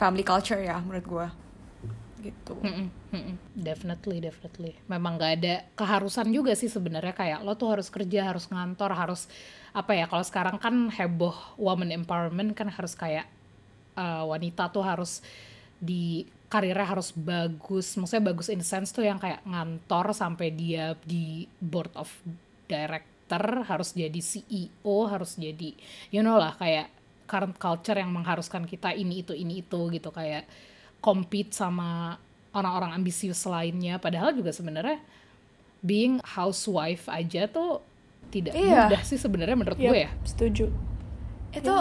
family 0.00 0.24
culture 0.24 0.58
ya 0.58 0.80
menurut 0.80 1.04
gue 1.04 1.26
gitu 2.22 2.54
Mm-mm, 2.62 2.86
mm-mm. 3.10 3.36
Definitely, 3.50 4.22
definitely. 4.22 4.78
Memang 4.86 5.18
gak 5.18 5.42
ada 5.42 5.66
keharusan 5.74 6.30
juga 6.30 6.54
sih 6.54 6.70
sebenarnya 6.70 7.10
kayak 7.18 7.42
lo 7.42 7.58
tuh 7.58 7.74
harus 7.74 7.90
kerja, 7.90 8.30
harus 8.30 8.46
ngantor, 8.46 8.94
harus 8.94 9.26
apa 9.74 9.98
ya? 9.98 10.06
Kalau 10.06 10.22
sekarang 10.22 10.56
kan 10.62 10.86
heboh 10.86 11.34
woman 11.58 11.90
empowerment 11.90 12.54
kan 12.54 12.70
harus 12.70 12.94
kayak 12.94 13.26
uh, 13.98 14.22
wanita 14.30 14.70
tuh 14.70 14.86
harus 14.86 15.18
di 15.82 16.30
karirnya 16.52 16.84
harus 16.84 17.16
bagus, 17.16 17.96
maksudnya 17.96 18.28
bagus 18.28 18.52
in 18.52 18.60
the 18.60 18.66
sense 18.68 18.92
tuh 18.92 19.00
yang 19.00 19.16
kayak 19.16 19.40
ngantor 19.48 20.12
sampai 20.12 20.52
dia 20.52 20.92
di 21.00 21.48
board 21.56 21.88
of 21.96 22.12
director, 22.68 23.64
harus 23.64 23.96
jadi 23.96 24.20
CEO, 24.20 25.08
harus 25.08 25.40
jadi 25.40 25.72
you 26.12 26.20
know 26.20 26.36
lah 26.36 26.52
kayak 26.60 26.92
current 27.24 27.56
culture 27.56 27.96
yang 27.96 28.12
mengharuskan 28.12 28.68
kita 28.68 28.92
ini 28.92 29.24
itu 29.24 29.32
ini 29.32 29.64
itu 29.64 29.88
gitu 29.88 30.12
kayak 30.12 30.44
compete 31.00 31.56
sama 31.56 32.20
orang-orang 32.52 32.92
ambisius 32.92 33.48
lainnya. 33.48 33.96
Padahal 33.96 34.36
juga 34.36 34.52
sebenarnya 34.52 35.00
being 35.80 36.20
housewife 36.22 37.08
aja 37.08 37.48
tuh 37.48 37.80
tidak 38.28 38.52
Iya. 38.52 38.92
mudah 38.92 39.02
sih 39.02 39.16
sebenarnya 39.16 39.56
menurut 39.56 39.78
Yap, 39.80 39.88
gue 39.88 39.98
ya. 40.04 40.10
setuju. 40.28 40.66
Itu 41.56 41.74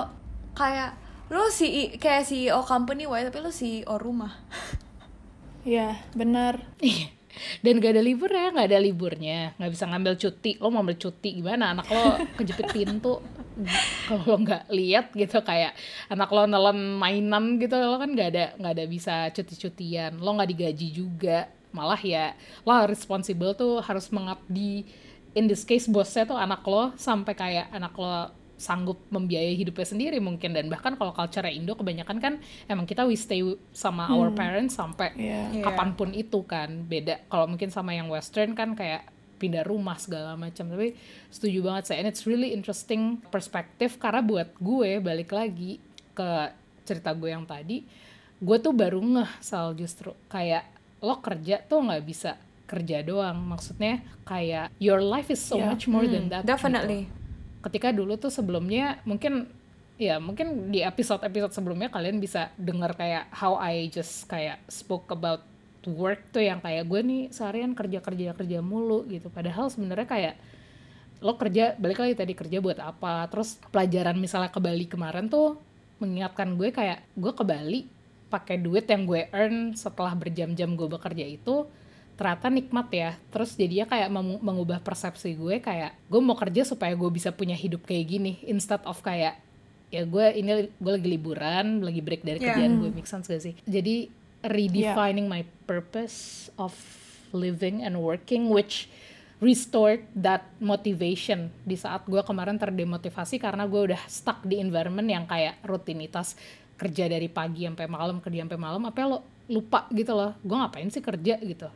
kayak 0.56 0.96
lu 1.32 1.48
si 1.48 1.96
kayak 1.96 2.28
CEO 2.28 2.60
company 2.68 3.08
wae 3.08 3.24
tapi 3.24 3.40
lu 3.40 3.52
CEO 3.56 3.96
rumah. 3.96 4.36
Ya 5.64 6.04
benar. 6.12 6.60
Iya. 6.84 7.14
dan 7.64 7.80
gak 7.80 7.96
ada 7.96 8.04
libur 8.04 8.28
ya 8.28 8.52
nggak 8.52 8.68
ada 8.68 8.80
liburnya. 8.84 9.56
Nggak 9.56 9.72
bisa 9.72 9.86
ngambil 9.88 10.14
cuti. 10.20 10.52
Lo 10.60 10.68
mau 10.68 10.84
ambil 10.84 11.00
cuti 11.00 11.40
gimana? 11.40 11.72
Anak 11.72 11.88
lo 11.88 12.20
kejepit 12.38 12.68
pintu. 12.76 13.24
Kalau 14.12 14.24
lo 14.28 14.38
nggak 14.44 14.68
lihat 14.76 15.16
gitu 15.16 15.40
kayak 15.40 15.72
anak 16.12 16.30
lo 16.36 16.44
nelen 16.44 17.00
mainan 17.00 17.56
gitu 17.56 17.80
lo 17.80 17.96
kan 17.96 18.12
nggak 18.12 18.30
ada 18.36 18.46
nggak 18.60 18.74
ada 18.76 18.86
bisa 18.86 19.16
cuti-cutian. 19.32 20.20
Lo 20.20 20.36
nggak 20.36 20.50
digaji 20.52 20.88
juga. 20.92 21.48
Malah 21.72 22.02
ya 22.04 22.36
lo 22.68 22.76
harus 22.76 23.00
responsible 23.00 23.56
tuh 23.56 23.80
harus 23.80 24.12
mengabdi. 24.12 24.84
In 25.32 25.48
this 25.48 25.64
case 25.64 25.88
bosnya 25.88 26.28
tuh 26.28 26.36
anak 26.36 26.60
lo 26.68 26.92
sampai 27.00 27.34
kayak 27.40 27.72
anak 27.72 27.96
lo 27.96 28.41
sanggup 28.62 29.02
membiayai 29.10 29.58
hidupnya 29.58 29.84
sendiri 29.84 30.22
mungkin. 30.22 30.54
Dan 30.54 30.70
bahkan 30.70 30.94
kalau 30.94 31.10
culture 31.12 31.50
Indo 31.50 31.74
kebanyakan 31.74 32.22
kan 32.22 32.34
emang 32.70 32.86
kita 32.86 33.04
we 33.04 33.18
stay 33.18 33.42
sama 33.74 34.06
our 34.08 34.30
parents 34.32 34.78
sampai 34.78 35.18
Iya. 35.18 35.42
Iya. 35.52 35.64
kapan 35.66 35.98
pun 35.98 36.14
itu 36.14 36.46
kan. 36.46 36.86
Beda 36.86 37.18
kalau 37.26 37.50
mungkin 37.50 37.74
sama 37.74 37.92
yang 37.92 38.06
western 38.06 38.54
kan 38.54 38.78
kayak 38.78 39.10
pindah 39.36 39.66
rumah 39.66 39.98
segala 39.98 40.38
macam. 40.38 40.70
Tapi 40.70 40.94
setuju 41.28 41.66
banget 41.66 41.84
saya 41.90 42.06
and 42.06 42.08
it's 42.08 42.24
really 42.24 42.54
interesting 42.54 43.18
perspektif 43.28 43.98
karena 43.98 44.22
buat 44.22 44.54
gue 44.56 45.02
balik 45.02 45.34
lagi 45.34 45.82
ke 46.14 46.54
cerita 46.86 47.18
gue 47.18 47.30
yang 47.30 47.46
tadi 47.46 47.82
gue 48.38 48.58
tuh 48.58 48.74
baru 48.74 49.02
ngeh 49.02 49.32
soal 49.38 49.74
justru. 49.74 50.14
Kayak 50.28 50.70
lo 51.02 51.18
kerja 51.18 51.58
tuh 51.62 51.82
nggak 51.82 52.04
bisa 52.06 52.38
kerja 52.66 53.02
doang. 53.02 53.38
Maksudnya 53.42 54.00
kayak 54.24 54.70
your 54.78 55.02
life 55.02 55.28
is 55.28 55.38
so 55.38 55.58
Yeah. 55.58 55.70
much 55.70 55.86
more 55.86 56.06
than 56.06 56.30
that 56.30 56.46
gitu. 56.46 56.54
Definitely 56.54 57.10
ketika 57.62 57.94
dulu 57.94 58.18
tuh 58.18 58.34
sebelumnya 58.34 59.00
mungkin 59.06 59.50
ya 60.02 60.18
mungkin 60.18 60.74
di 60.74 60.82
episode-episode 60.82 61.54
sebelumnya 61.54 61.94
kalian 61.94 62.18
bisa 62.18 62.50
dengar 62.58 62.98
kayak 62.98 63.30
how 63.30 63.54
I 63.62 63.86
just 63.94 64.26
kayak 64.26 64.58
spoke 64.66 65.14
about 65.14 65.46
work 65.86 66.30
tuh 66.30 66.46
yang 66.46 66.62
kayak 66.62 66.86
gue 66.86 67.02
nih 67.02 67.22
seharian 67.34 67.74
kerja 67.74 68.02
kerja 68.02 68.34
kerja 68.38 68.60
mulu 68.62 69.06
gitu. 69.10 69.30
Padahal 69.34 69.70
sebenarnya 69.70 70.06
kayak 70.10 70.36
lo 71.22 71.38
kerja 71.38 71.78
balik 71.78 72.02
lagi 72.02 72.14
tadi 72.18 72.34
kerja 72.34 72.58
buat 72.62 72.82
apa? 72.82 73.30
Terus 73.30 73.58
pelajaran 73.70 74.18
misalnya 74.18 74.50
ke 74.50 74.62
Bali 74.62 74.86
kemarin 74.90 75.30
tuh 75.30 75.58
mengingatkan 76.02 76.58
gue 76.58 76.70
kayak 76.74 77.06
gue 77.14 77.32
ke 77.34 77.44
Bali 77.46 77.82
pakai 78.30 78.58
duit 78.58 78.90
yang 78.90 79.06
gue 79.06 79.30
earn 79.30 79.78
setelah 79.78 80.18
berjam-jam 80.18 80.74
gue 80.74 80.88
bekerja 80.90 81.26
itu 81.26 81.70
ternyata 82.22 82.48
nikmat 82.48 82.88
ya. 82.88 83.12
Terus 83.28 83.58
jadinya 83.58 83.90
kayak 83.90 84.08
meng- 84.08 84.38
mengubah 84.40 84.78
persepsi 84.78 85.34
gue 85.34 85.58
kayak 85.58 85.98
gue 86.06 86.22
mau 86.22 86.38
kerja 86.38 86.62
supaya 86.62 86.94
gue 86.94 87.10
bisa 87.10 87.34
punya 87.34 87.58
hidup 87.58 87.82
kayak 87.82 88.06
gini 88.08 88.38
instead 88.46 88.78
of 88.86 89.02
kayak 89.02 89.42
ya 89.90 90.06
gue 90.06 90.26
ini 90.38 90.50
gue 90.70 90.92
lagi 90.94 91.10
liburan 91.10 91.82
lagi 91.82 92.00
break 92.00 92.22
dari 92.22 92.38
Yeah. 92.38 92.54
kerjaan 92.54 92.74
gue 92.78 92.90
make 92.92 93.10
sense 93.10 93.26
gak 93.26 93.42
sih? 93.42 93.58
Jadi 93.66 94.08
redefining 94.42 95.26
my 95.26 95.42
purpose 95.66 96.18
of 96.56 96.78
living 97.32 97.82
and 97.82 97.98
working 97.98 98.48
which 98.48 98.86
restored 99.40 100.06
that 100.14 100.46
motivation 100.58 101.50
di 101.64 101.74
saat 101.74 102.06
gue 102.06 102.22
kemarin 102.22 102.56
terdemotivasi 102.56 103.36
karena 103.36 103.66
gue 103.66 103.90
udah 103.90 104.02
stuck 104.06 104.42
di 104.44 104.58
environment 104.58 105.08
yang 105.08 105.26
kayak 105.26 105.58
rutinitas 105.62 106.38
kerja 106.78 107.10
dari 107.10 107.26
pagi 107.26 107.66
sampai 107.66 107.86
malam 107.86 108.22
kerja 108.22 108.46
sampai 108.46 108.58
malam 108.58 108.82
apa 108.86 109.02
lo 109.04 109.20
lupa 109.48 109.90
gitu 109.90 110.14
loh 110.14 110.38
gue 110.38 110.54
ngapain 110.54 110.86
sih 110.88 111.02
kerja 111.02 111.42
gitu 111.42 111.68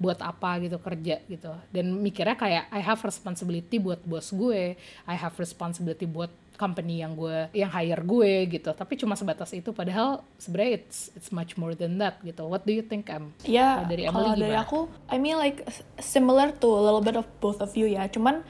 buat 0.00 0.18
apa 0.20 0.58
gitu 0.62 0.76
kerja 0.80 1.20
gitu 1.28 1.52
dan 1.70 1.86
mikirnya 2.00 2.34
kayak 2.34 2.64
I 2.72 2.80
have 2.80 3.00
responsibility 3.04 3.76
buat 3.78 4.02
bos 4.02 4.32
gue 4.34 4.74
I 5.06 5.14
have 5.14 5.36
responsibility 5.38 6.08
buat 6.08 6.32
company 6.56 7.02
yang 7.02 7.18
gue 7.18 7.50
yang 7.56 7.70
hire 7.72 8.02
gue 8.06 8.32
gitu 8.54 8.70
tapi 8.70 8.94
cuma 8.94 9.18
sebatas 9.18 9.50
itu 9.50 9.74
padahal 9.74 10.22
sebenarnya 10.38 10.78
it's 10.78 11.10
it's 11.18 11.34
much 11.34 11.58
more 11.58 11.74
than 11.74 11.98
that 11.98 12.22
gitu 12.22 12.46
what 12.46 12.62
do 12.62 12.70
you 12.70 12.84
think 12.86 13.10
Em? 13.10 13.34
Ya, 13.42 13.82
Kalau 13.82 13.90
dari 13.90 14.02
kalau 14.06 14.30
dari 14.38 14.54
gimana? 14.54 14.62
aku, 14.62 14.78
I 15.10 15.16
mean 15.18 15.42
like 15.42 15.66
similar 15.98 16.54
to 16.62 16.68
a 16.70 16.82
little 16.82 17.02
bit 17.02 17.18
of 17.18 17.26
both 17.42 17.58
of 17.58 17.74
you 17.74 17.90
ya. 17.90 18.06
Cuman 18.06 18.46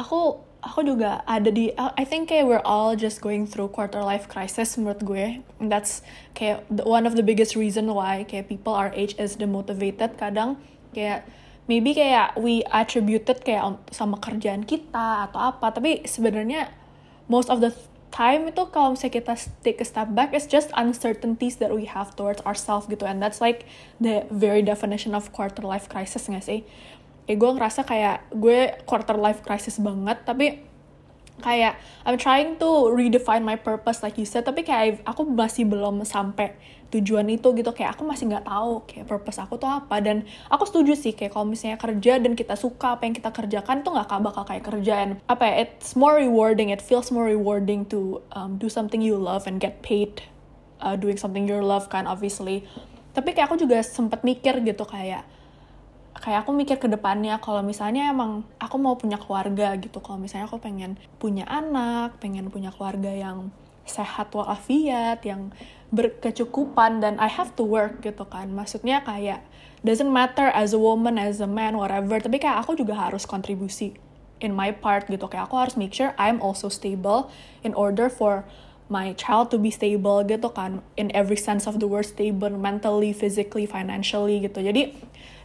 aku 0.00 0.40
aku 0.62 0.80
juga 0.86 1.20
ada 1.28 1.50
di 1.50 1.74
I 1.76 2.04
think 2.08 2.30
kayak 2.32 2.46
we're 2.48 2.64
all 2.64 2.94
just 2.96 3.20
going 3.20 3.44
through 3.44 3.68
quarter 3.74 4.00
life 4.00 4.30
crisis 4.32 4.78
menurut 4.80 5.02
gue. 5.04 5.42
And 5.60 5.68
that's 5.68 6.00
kayak 6.32 6.64
the, 6.72 6.88
one 6.88 7.04
of 7.04 7.18
the 7.18 7.24
biggest 7.26 7.52
reason 7.52 7.90
why 7.92 8.24
kayak 8.24 8.48
people 8.48 8.72
our 8.72 8.94
age 8.96 9.12
is 9.20 9.36
demotivated 9.36 10.16
kadang 10.16 10.56
kayak 10.92 11.26
maybe 11.66 11.96
kayak 11.96 12.36
we 12.38 12.60
attributed 12.70 13.40
kayak 13.42 13.80
sama 13.90 14.20
kerjaan 14.20 14.62
kita 14.64 15.28
atau 15.30 15.40
apa. 15.52 15.72
Tapi 15.72 16.04
sebenarnya 16.06 16.70
most 17.26 17.48
of 17.48 17.64
the 17.64 17.72
time 18.12 18.52
itu 18.52 18.62
kalau 18.68 18.92
misalnya 18.92 19.24
kita 19.24 19.34
take 19.64 19.80
a 19.80 19.88
step 19.88 20.12
back 20.12 20.36
it's 20.36 20.44
just 20.44 20.68
uncertainties 20.76 21.56
that 21.56 21.72
we 21.72 21.88
have 21.88 22.12
towards 22.14 22.44
ourselves 22.44 22.84
gitu. 22.86 23.08
And 23.08 23.24
that's 23.24 23.40
like 23.40 23.64
the 23.98 24.28
very 24.28 24.60
definition 24.60 25.16
of 25.16 25.32
quarter 25.32 25.64
life 25.64 25.88
crisis 25.88 26.28
gak 26.28 26.44
sih? 26.44 26.62
Kayak 27.24 27.38
gue 27.40 27.50
ngerasa 27.56 27.80
kayak 27.88 28.16
gue 28.36 28.76
quarter 28.84 29.16
life 29.16 29.40
crisis 29.40 29.80
banget 29.80 30.20
tapi 30.28 30.60
kayak 31.40 31.80
I'm 32.04 32.20
trying 32.20 32.60
to 32.60 32.92
redefine 32.92 33.42
my 33.42 33.56
purpose 33.56 34.04
like 34.04 34.20
you 34.20 34.28
said. 34.28 34.44
Tapi 34.44 34.60
kayak 34.62 35.00
aku 35.08 35.24
masih 35.24 35.64
belum 35.64 36.04
sampai 36.04 36.52
tujuan 36.92 37.24
itu 37.32 37.48
gitu. 37.56 37.70
Kayak 37.72 37.96
aku 37.96 38.04
masih 38.04 38.28
nggak 38.28 38.44
tahu 38.44 38.84
kayak 38.84 39.08
purpose 39.08 39.40
aku 39.40 39.56
tuh 39.56 39.66
apa. 39.66 39.98
Dan 40.04 40.28
aku 40.52 40.68
setuju 40.68 40.92
sih 40.92 41.16
kayak 41.16 41.32
kalau 41.32 41.48
misalnya 41.48 41.80
kerja 41.80 42.20
dan 42.20 42.36
kita 42.36 42.54
suka 42.54 43.00
apa 43.00 43.08
yang 43.08 43.16
kita 43.16 43.32
kerjakan 43.32 43.80
tuh 43.80 43.96
nggak 43.96 44.08
bakal 44.20 44.44
kayak 44.44 44.62
kerjaan. 44.62 45.18
Apa 45.26 45.42
ya 45.48 45.54
it's 45.64 45.96
more 45.96 46.20
rewarding. 46.20 46.68
It 46.68 46.84
feels 46.84 47.08
more 47.08 47.24
rewarding 47.24 47.88
to 47.88 48.20
um, 48.36 48.60
do 48.60 48.68
something 48.68 49.00
you 49.00 49.16
love 49.16 49.48
and 49.48 49.56
get 49.56 49.80
paid 49.80 50.20
uh, 50.84 50.94
doing 50.94 51.16
something 51.16 51.48
you 51.48 51.56
love 51.64 51.88
kan 51.88 52.04
obviously. 52.04 52.68
Tapi 53.16 53.32
kayak 53.32 53.48
aku 53.48 53.56
juga 53.60 53.80
sempet 53.80 54.20
mikir 54.24 54.60
gitu 54.60 54.84
kayak 54.84 55.24
kayak 56.12 56.44
aku 56.44 56.54
mikir 56.54 56.76
ke 56.78 56.86
depannya 56.86 57.40
kalau 57.42 57.64
misalnya 57.64 58.12
emang 58.12 58.44
aku 58.60 58.76
mau 58.76 58.94
punya 59.00 59.16
keluarga 59.16 59.72
gitu. 59.80 59.98
Kalau 60.04 60.20
misalnya 60.20 60.46
aku 60.46 60.60
pengen 60.60 61.00
punya 61.16 61.48
anak 61.48 62.20
pengen 62.20 62.52
punya 62.52 62.68
keluarga 62.68 63.08
yang 63.08 63.48
sehat 63.92 64.32
walafiat 64.32 65.20
yang 65.28 65.52
berkecukupan 65.92 67.04
dan 67.04 67.20
I 67.20 67.28
have 67.28 67.52
to 67.60 67.64
work 67.68 68.00
gitu 68.00 68.24
kan. 68.24 68.48
Maksudnya 68.56 69.04
kayak 69.04 69.44
doesn't 69.84 70.08
matter 70.08 70.48
as 70.56 70.72
a 70.72 70.80
woman 70.80 71.20
as 71.20 71.44
a 71.44 71.46
man 71.46 71.76
whatever. 71.76 72.16
Tapi 72.16 72.40
kayak 72.40 72.64
aku 72.64 72.72
juga 72.80 72.96
harus 72.96 73.28
kontribusi 73.28 73.92
in 74.40 74.56
my 74.56 74.72
part 74.72 75.06
gitu. 75.12 75.28
Kayak 75.28 75.52
aku 75.52 75.56
harus 75.60 75.74
make 75.76 75.92
sure 75.92 76.16
I'm 76.16 76.40
also 76.40 76.72
stable 76.72 77.28
in 77.60 77.76
order 77.76 78.08
for 78.08 78.48
my 78.88 79.16
child 79.16 79.48
to 79.52 79.60
be 79.60 79.68
stable 79.68 80.24
gitu 80.24 80.48
kan. 80.52 80.80
In 80.96 81.12
every 81.12 81.36
sense 81.36 81.68
of 81.68 81.76
the 81.76 81.88
word 81.88 82.08
stable 82.08 82.52
mentally 82.56 83.12
physically 83.12 83.68
financially 83.68 84.40
gitu. 84.40 84.64
Jadi 84.64 84.96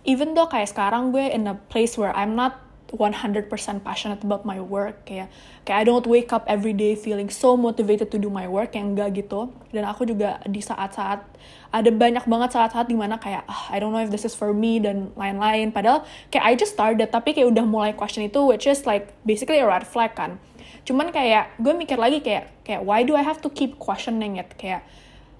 even 0.07 0.31
though 0.31 0.47
kayak 0.47 0.71
sekarang 0.71 1.11
gue 1.11 1.27
in 1.27 1.47
a 1.51 1.59
place 1.67 1.99
where 1.99 2.15
I'm 2.15 2.39
not 2.39 2.66
100% 2.96 3.51
passionate 3.84 4.24
about 4.24 4.48
my 4.48 4.63
work. 4.63 5.03
Kayak 5.03 5.27
kayak 5.67 5.77
I 5.82 5.84
don't 5.84 6.08
wake 6.08 6.32
up 6.32 6.48
every 6.48 6.72
day 6.72 6.96
feeling 6.96 7.27
so 7.27 7.60
motivated 7.60 8.08
to 8.15 8.17
do 8.17 8.32
my 8.32 8.48
work 8.48 8.75
yang 8.75 8.96
enggak 8.96 9.20
gitu. 9.20 9.51
Dan 9.75 9.84
aku 9.84 10.08
juga 10.08 10.39
di 10.48 10.63
saat-saat 10.63 11.20
ada 11.67 11.89
banyak 11.91 12.24
banget 12.24 12.50
saat-saat 12.56 12.88
di 12.88 12.96
mana 12.96 13.20
kayak 13.20 13.44
ah, 13.51 13.67
I 13.72 13.84
don't 13.84 13.91
know 13.91 14.00
if 14.00 14.08
this 14.08 14.24
is 14.24 14.32
for 14.32 14.56
me 14.56 14.79
dan 14.79 15.12
lain-lain. 15.20 15.75
Padahal 15.75 16.08
kayak 16.32 16.44
I 16.48 16.53
just 16.56 16.79
started 16.79 17.12
tapi 17.12 17.36
kayak 17.36 17.51
udah 17.51 17.65
mulai 17.67 17.91
question 17.91 18.24
itu 18.24 18.39
which 18.48 18.63
is 18.63 18.88
like 18.88 19.12
basically 19.27 19.60
a 19.60 19.67
red 19.67 19.84
flag 19.84 20.15
kan. 20.15 20.39
Cuman 20.88 21.12
kayak 21.12 21.51
gue 21.60 21.75
mikir 21.75 22.00
lagi 22.00 22.24
kayak 22.24 22.48
kayak 22.63 22.88
why 22.88 23.03
do 23.03 23.20
I 23.20 23.24
have 23.27 23.44
to 23.44 23.51
keep 23.51 23.75
questioning 23.75 24.39
it? 24.39 24.56
Kayak 24.56 24.88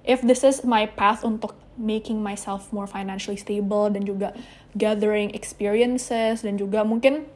if 0.04 0.20
this 0.20 0.44
is 0.44 0.68
my 0.68 0.84
path 0.84 1.24
untuk 1.24 1.56
making 1.77 2.20
myself 2.20 2.74
more 2.74 2.89
financially 2.89 3.38
stable 3.38 3.88
dan 3.94 4.04
juga 4.04 4.34
gathering 4.74 5.30
experiences 5.38 6.42
dan 6.42 6.58
juga 6.58 6.82
mungkin 6.82 7.30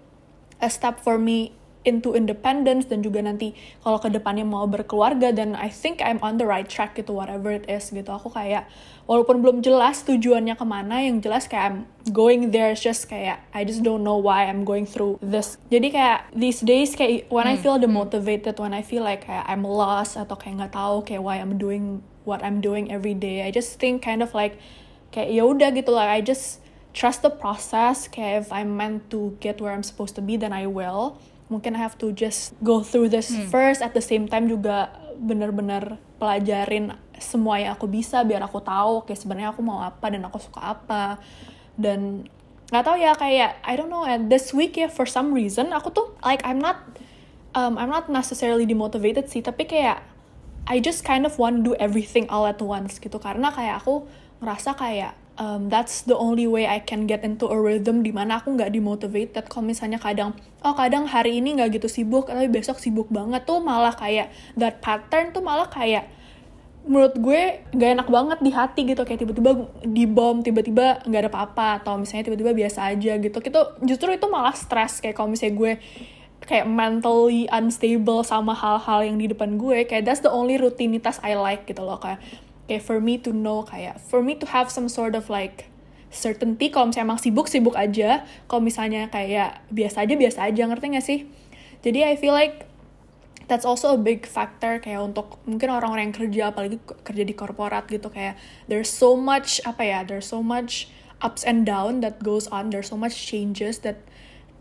a 0.61 0.69
step 0.69 1.01
for 1.01 1.17
me 1.17 1.57
into 1.81 2.13
independence 2.13 2.85
dan 2.85 3.01
juga 3.01 3.25
nanti 3.25 3.57
kalau 3.81 3.97
ke 3.97 4.13
depannya 4.13 4.45
mau 4.45 4.69
berkeluarga 4.69 5.33
dan 5.33 5.57
I 5.57 5.73
think 5.73 5.97
I'm 5.97 6.21
on 6.21 6.37
the 6.37 6.45
right 6.45 6.69
track 6.69 6.93
gitu 6.93 7.17
whatever 7.17 7.49
it 7.49 7.65
is 7.65 7.89
gitu. 7.89 8.05
Aku 8.05 8.29
kayak 8.29 8.69
walaupun 9.09 9.41
belum 9.41 9.65
jelas 9.65 10.05
tujuannya 10.05 10.53
ke 10.53 10.65
mana 10.65 11.01
yang 11.01 11.17
jelas 11.19 11.49
kayak 11.49 11.73
I'm 11.73 11.79
going 12.13 12.53
there 12.53 12.69
it's 12.69 12.85
just 12.85 13.09
kayak 13.09 13.41
I 13.49 13.65
just 13.65 13.81
don't 13.81 14.05
know 14.05 14.21
why 14.21 14.45
I'm 14.45 14.61
going 14.61 14.85
through 14.85 15.17
this. 15.25 15.57
Jadi 15.73 15.89
kayak 15.89 16.29
these 16.37 16.61
days 16.61 16.93
kayak 16.93 17.33
when 17.33 17.49
I 17.49 17.57
hmm, 17.57 17.65
feel 17.65 17.77
demotivated 17.81 18.61
when 18.61 18.77
I 18.77 18.85
feel 18.85 19.01
like 19.01 19.25
kayak 19.25 19.49
I'm 19.49 19.65
lost 19.65 20.21
atau 20.21 20.37
kayak 20.37 20.61
nggak 20.61 20.73
tahu 20.77 21.01
kayak 21.01 21.21
why 21.25 21.41
I'm 21.41 21.57
doing 21.57 22.05
what 22.29 22.45
I'm 22.45 22.61
doing 22.61 22.93
every 22.93 23.17
day 23.17 23.41
I 23.41 23.49
just 23.49 23.81
think 23.81 24.05
kind 24.05 24.21
of 24.21 24.37
like 24.37 24.61
kayak 25.09 25.33
ya 25.33 25.41
udah 25.41 25.73
gitu 25.73 25.89
lah 25.89 26.05
I 26.05 26.21
just 26.21 26.61
trust 26.91 27.21
the 27.25 27.33
process. 27.33 28.07
Kayak 28.07 28.47
if 28.47 28.49
I'm 28.49 28.75
meant 28.75 29.09
to 29.11 29.35
get 29.43 29.59
where 29.59 29.73
I'm 29.73 29.83
supposed 29.83 30.15
to 30.19 30.23
be 30.23 30.37
then 30.37 30.53
I 30.53 30.67
will. 30.67 31.19
Mungkin 31.51 31.75
I 31.75 31.83
have 31.83 31.99
to 31.99 32.15
just 32.15 32.55
go 32.63 32.79
through 32.79 33.11
this 33.11 33.31
hmm. 33.31 33.51
first. 33.51 33.83
At 33.83 33.91
the 33.91 34.03
same 34.03 34.27
time 34.31 34.47
juga 34.47 34.91
bener-bener 35.19 35.99
pelajarin 36.17 36.95
semua 37.21 37.61
yang 37.61 37.77
aku 37.77 37.85
bisa 37.85 38.25
biar 38.25 38.41
aku 38.41 38.63
tahu 38.63 39.05
kayak 39.05 39.19
sebenarnya 39.19 39.49
aku 39.53 39.61
mau 39.61 39.83
apa 39.83 40.07
dan 40.09 40.23
aku 40.23 40.39
suka 40.39 40.79
apa. 40.79 41.19
Dan 41.75 42.27
nggak 42.71 42.83
tahu 42.87 42.97
ya 42.99 43.11
kayak 43.19 43.59
I 43.67 43.75
don't 43.75 43.91
know 43.91 44.07
and 44.07 44.31
this 44.31 44.55
week 44.55 44.79
ya 44.79 44.87
for 44.87 45.03
some 45.03 45.35
reason 45.35 45.75
aku 45.75 45.91
tuh 45.91 46.15
like 46.23 46.39
I'm 46.47 46.55
not 46.55 46.79
um, 47.51 47.75
I'm 47.75 47.91
not 47.91 48.07
necessarily 48.07 48.63
demotivated 48.63 49.27
sih 49.27 49.43
tapi 49.43 49.67
kayak 49.67 49.99
I 50.67 50.79
just 50.79 51.03
kind 51.03 51.25
of 51.25 51.35
want 51.41 51.61
to 51.61 51.61
do 51.63 51.73
everything 51.81 52.29
all 52.29 52.45
at 52.45 52.61
once 52.61 53.01
gitu. 53.01 53.17
Karena 53.17 53.49
kayak 53.49 53.81
aku 53.81 54.05
ngerasa 54.41 54.77
kayak 54.77 55.17
um, 55.41 55.73
that's 55.73 56.05
the 56.05 56.13
only 56.13 56.45
way 56.45 56.69
I 56.69 56.77
can 56.77 57.09
get 57.09 57.25
into 57.25 57.49
a 57.49 57.57
rhythm 57.57 58.05
di 58.05 58.13
mana 58.13 58.37
aku 58.37 58.53
nggak 58.53 58.69
dimotivated 58.69 59.49
kalau 59.49 59.65
misalnya 59.65 59.97
kadang 59.97 60.37
oh 60.61 60.77
kadang 60.77 61.09
hari 61.09 61.41
ini 61.41 61.57
nggak 61.57 61.81
gitu 61.81 61.89
sibuk 61.89 62.29
tapi 62.29 62.45
besok 62.45 62.77
sibuk 62.77 63.09
banget 63.09 63.41
tuh 63.49 63.57
malah 63.57 63.97
kayak 63.97 64.29
that 64.53 64.77
pattern 64.85 65.33
tuh 65.33 65.41
malah 65.41 65.65
kayak 65.65 66.05
menurut 66.81 67.13
gue 67.13 67.61
gak 67.77 67.91
enak 67.93 68.09
banget 68.09 68.39
di 68.41 68.49
hati 68.49 68.81
gitu. 68.89 69.05
Kayak 69.05 69.21
tiba-tiba 69.21 69.69
di 69.85 70.09
bom 70.09 70.41
tiba-tiba 70.41 71.05
nggak 71.05 71.21
ada 71.21 71.29
apa-apa 71.29 71.67
atau 71.77 71.93
misalnya 72.01 72.33
tiba-tiba 72.33 72.57
biasa 72.57 72.89
aja 72.89 73.21
gitu. 73.21 73.37
Gitu 73.37 73.61
justru 73.85 74.09
itu 74.09 74.25
malah 74.25 74.57
stress. 74.57 74.97
Kayak 74.97 75.21
kalau 75.21 75.29
misalnya 75.29 75.61
gue 75.61 75.71
kayak 76.41 76.65
mentally 76.65 77.45
unstable 77.53 78.25
sama 78.25 78.57
hal-hal 78.57 79.05
yang 79.05 79.21
di 79.21 79.29
depan 79.29 79.61
gue 79.61 79.85
kayak 79.85 80.09
that's 80.09 80.25
the 80.25 80.31
only 80.33 80.57
rutinitas 80.57 81.21
I 81.21 81.37
like 81.37 81.69
gitu 81.69 81.85
loh 81.85 82.01
kayak 82.01 82.17
kayak 82.65 82.83
for 82.83 82.99
me 83.01 83.17
to 83.17 83.31
know 83.31 83.63
kayak 83.65 83.97
for 84.01 84.21
me 84.25 84.37
to 84.37 84.45
have 84.49 84.69
some 84.69 84.87
sort 84.89 85.17
of 85.17 85.29
like 85.29 85.71
certainty 86.11 86.67
kalau 86.67 86.91
misalnya 86.91 87.07
emang 87.07 87.21
sibuk 87.23 87.47
sibuk 87.47 87.75
aja. 87.79 88.27
Kalau 88.45 88.61
misalnya 88.61 89.07
kayak 89.07 89.63
biasa 89.71 90.03
aja 90.03 90.13
biasa 90.19 90.39
aja 90.51 90.61
ngerti 90.67 90.85
gak 90.91 91.05
sih? 91.05 91.19
Jadi 91.81 92.05
I 92.05 92.19
feel 92.19 92.35
like 92.35 92.67
that's 93.47 93.65
also 93.65 93.95
a 93.95 93.99
big 93.99 94.27
factor 94.27 94.77
kayak 94.79 95.01
untuk 95.01 95.39
mungkin 95.47 95.71
orang-orang 95.71 96.11
yang 96.11 96.15
kerja 96.15 96.43
apalagi 96.53 96.77
kerja 97.03 97.23
di 97.25 97.33
korporat 97.35 97.87
gitu 97.89 98.07
kayak 98.07 98.39
there's 98.71 98.91
so 98.91 99.17
much 99.19 99.59
apa 99.67 99.83
ya 99.83 99.99
there's 100.07 100.27
so 100.27 100.39
much 100.39 100.87
ups 101.23 101.45
and 101.47 101.63
down 101.63 102.01
that 102.01 102.19
goes 102.21 102.49
on. 102.51 102.69
There's 102.69 102.89
so 102.89 102.97
much 102.99 103.15
changes 103.15 103.85
that 103.87 104.03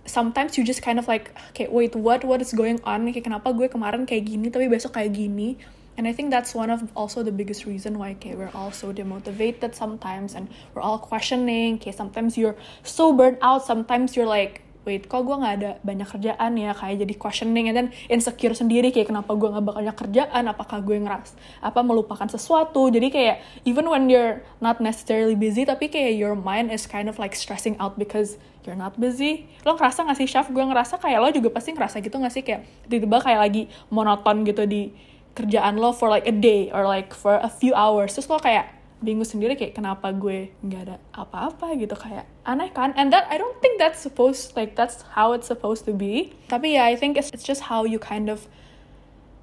sometimes 0.07 0.57
you 0.57 0.63
just 0.65 0.81
kind 0.81 1.01
of 1.01 1.09
like 1.09 1.33
kayak 1.57 1.73
wait 1.75 1.97
what 1.97 2.23
what 2.23 2.39
is 2.39 2.55
going 2.55 2.79
on? 2.87 3.11
Kayak 3.11 3.27
kenapa 3.27 3.51
gue 3.57 3.67
kemarin 3.67 4.07
kayak 4.07 4.29
gini 4.29 4.53
tapi 4.53 4.71
besok 4.71 4.97
kayak 4.97 5.17
gini 5.17 5.59
and 6.01 6.09
I 6.09 6.17
think 6.17 6.33
that's 6.33 6.57
one 6.57 6.73
of 6.73 6.81
also 6.97 7.21
the 7.23 7.31
biggest 7.31 7.69
reason 7.69 8.01
why 8.01 8.17
okay, 8.17 8.33
we're 8.33 8.49
all 8.57 8.73
so 8.73 8.89
demotivated 8.89 9.77
sometimes 9.77 10.33
and 10.33 10.49
we're 10.73 10.81
all 10.81 10.97
questioning 10.97 11.77
okay 11.77 11.93
sometimes 11.93 12.41
you're 12.41 12.57
so 12.83 13.13
burnt 13.13 13.37
out 13.45 13.69
sometimes 13.69 14.17
you're 14.17 14.25
like 14.25 14.65
wait 14.89 15.05
kok 15.13 15.29
gue 15.29 15.37
nggak 15.37 15.55
ada 15.61 15.71
banyak 15.85 16.09
kerjaan 16.09 16.57
ya 16.57 16.73
kayak 16.73 17.05
jadi 17.05 17.15
questioning 17.21 17.69
and 17.69 17.77
then 17.77 17.89
insecure 18.09 18.57
sendiri 18.57 18.89
kayak 18.89 19.13
kenapa 19.13 19.37
gue 19.37 19.53
nggak 19.53 19.67
banyak 19.77 19.93
kerjaan 19.93 20.45
apakah 20.49 20.81
gue 20.81 20.97
ngeras 20.97 21.37
apa 21.61 21.85
melupakan 21.85 22.25
sesuatu. 22.25 22.89
Jadi 22.89 23.13
kayak 23.13 23.45
even 23.69 23.85
when 23.85 24.09
you're 24.09 24.41
not 24.65 24.81
necessarily 24.81 25.37
busy 25.37 25.69
tapi 25.69 25.93
kayak 25.93 26.17
your 26.17 26.33
mind 26.33 26.73
is 26.73 26.89
kind 26.89 27.13
of 27.13 27.21
like 27.21 27.37
stressing 27.37 27.77
out 27.77 28.01
because 28.01 28.41
you're 28.65 28.79
not 28.79 28.97
busy. 28.97 29.53
Lo 29.69 29.77
ngerasa 29.77 30.09
gak 30.09 30.17
sih 30.17 30.25
chef 30.25 30.49
gue 30.49 30.65
ngerasa 30.65 30.97
kayak 30.97 31.19
lo 31.21 31.29
juga 31.29 31.53
pasti 31.53 31.77
ngerasa 31.77 32.01
gitu 32.01 32.17
gak 32.17 32.33
sih? 32.33 32.41
Kayak 32.41 32.65
tiba-tiba 32.89 33.21
kayak 33.21 33.41
lagi 33.45 33.63
monoton 33.93 34.49
gitu 34.49 34.65
di 34.65 35.10
kerjaan 35.35 35.79
lo 35.79 35.95
for 35.95 36.11
like 36.11 36.27
a 36.27 36.35
day 36.35 36.71
or 36.75 36.85
like 36.87 37.14
for 37.14 37.38
a 37.38 37.51
few 37.51 37.75
hours. 37.75 38.14
Terus 38.14 38.29
lo 38.31 38.38
kayak 38.38 38.81
bingung 39.01 39.25
sendiri 39.25 39.57
kayak 39.57 39.73
kenapa 39.73 40.12
gue 40.12 40.53
nggak 40.61 40.83
ada 40.85 40.97
apa-apa 41.16 41.73
gitu 41.81 41.97
kayak 41.97 42.29
aneh 42.45 42.69
kan? 42.71 42.93
And 43.01 43.09
that 43.14 43.27
I 43.33 43.40
don't 43.40 43.57
think 43.64 43.81
that's 43.81 44.01
supposed 44.01 44.53
like 44.55 44.77
that's 44.77 45.03
how 45.16 45.33
it's 45.33 45.49
supposed 45.49 45.88
to 45.88 45.93
be. 45.97 46.37
Tapi 46.53 46.77
ya 46.77 46.85
yeah, 46.85 46.85
I 46.93 46.95
think 47.01 47.16
it's, 47.16 47.33
it's 47.33 47.47
just 47.47 47.73
how 47.73 47.88
you 47.88 47.97
kind 47.97 48.29
of 48.29 48.45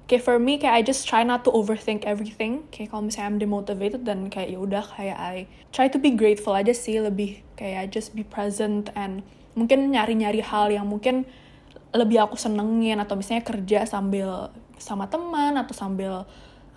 kayak 0.08 0.24
for 0.24 0.38
me 0.38 0.56
kayak 0.56 0.74
I 0.78 0.82
just 0.86 1.04
try 1.04 1.26
not 1.26 1.42
to 1.44 1.50
overthink 1.50 2.06
everything. 2.06 2.70
Kayak 2.70 2.94
kalau 2.94 3.10
misalnya 3.10 3.28
I'm 3.34 3.38
demotivated 3.42 4.02
dan 4.06 4.30
kayak 4.30 4.54
ya 4.54 4.58
udah 4.62 4.84
kayak 4.94 5.18
I 5.18 5.36
try 5.74 5.90
to 5.90 5.98
be 5.98 6.14
grateful 6.14 6.54
aja 6.54 6.72
sih 6.72 7.02
lebih 7.02 7.42
kayak 7.58 7.90
just 7.90 8.14
be 8.14 8.22
present 8.22 8.94
and 8.94 9.26
mungkin 9.58 9.90
nyari-nyari 9.90 10.38
hal 10.38 10.70
yang 10.70 10.86
mungkin 10.86 11.26
lebih 11.90 12.22
aku 12.22 12.38
senengin 12.38 13.02
atau 13.02 13.18
misalnya 13.18 13.42
kerja 13.42 13.88
sambil 13.88 14.54
sama 14.78 15.10
teman 15.10 15.58
atau 15.58 15.74
sambil 15.74 16.24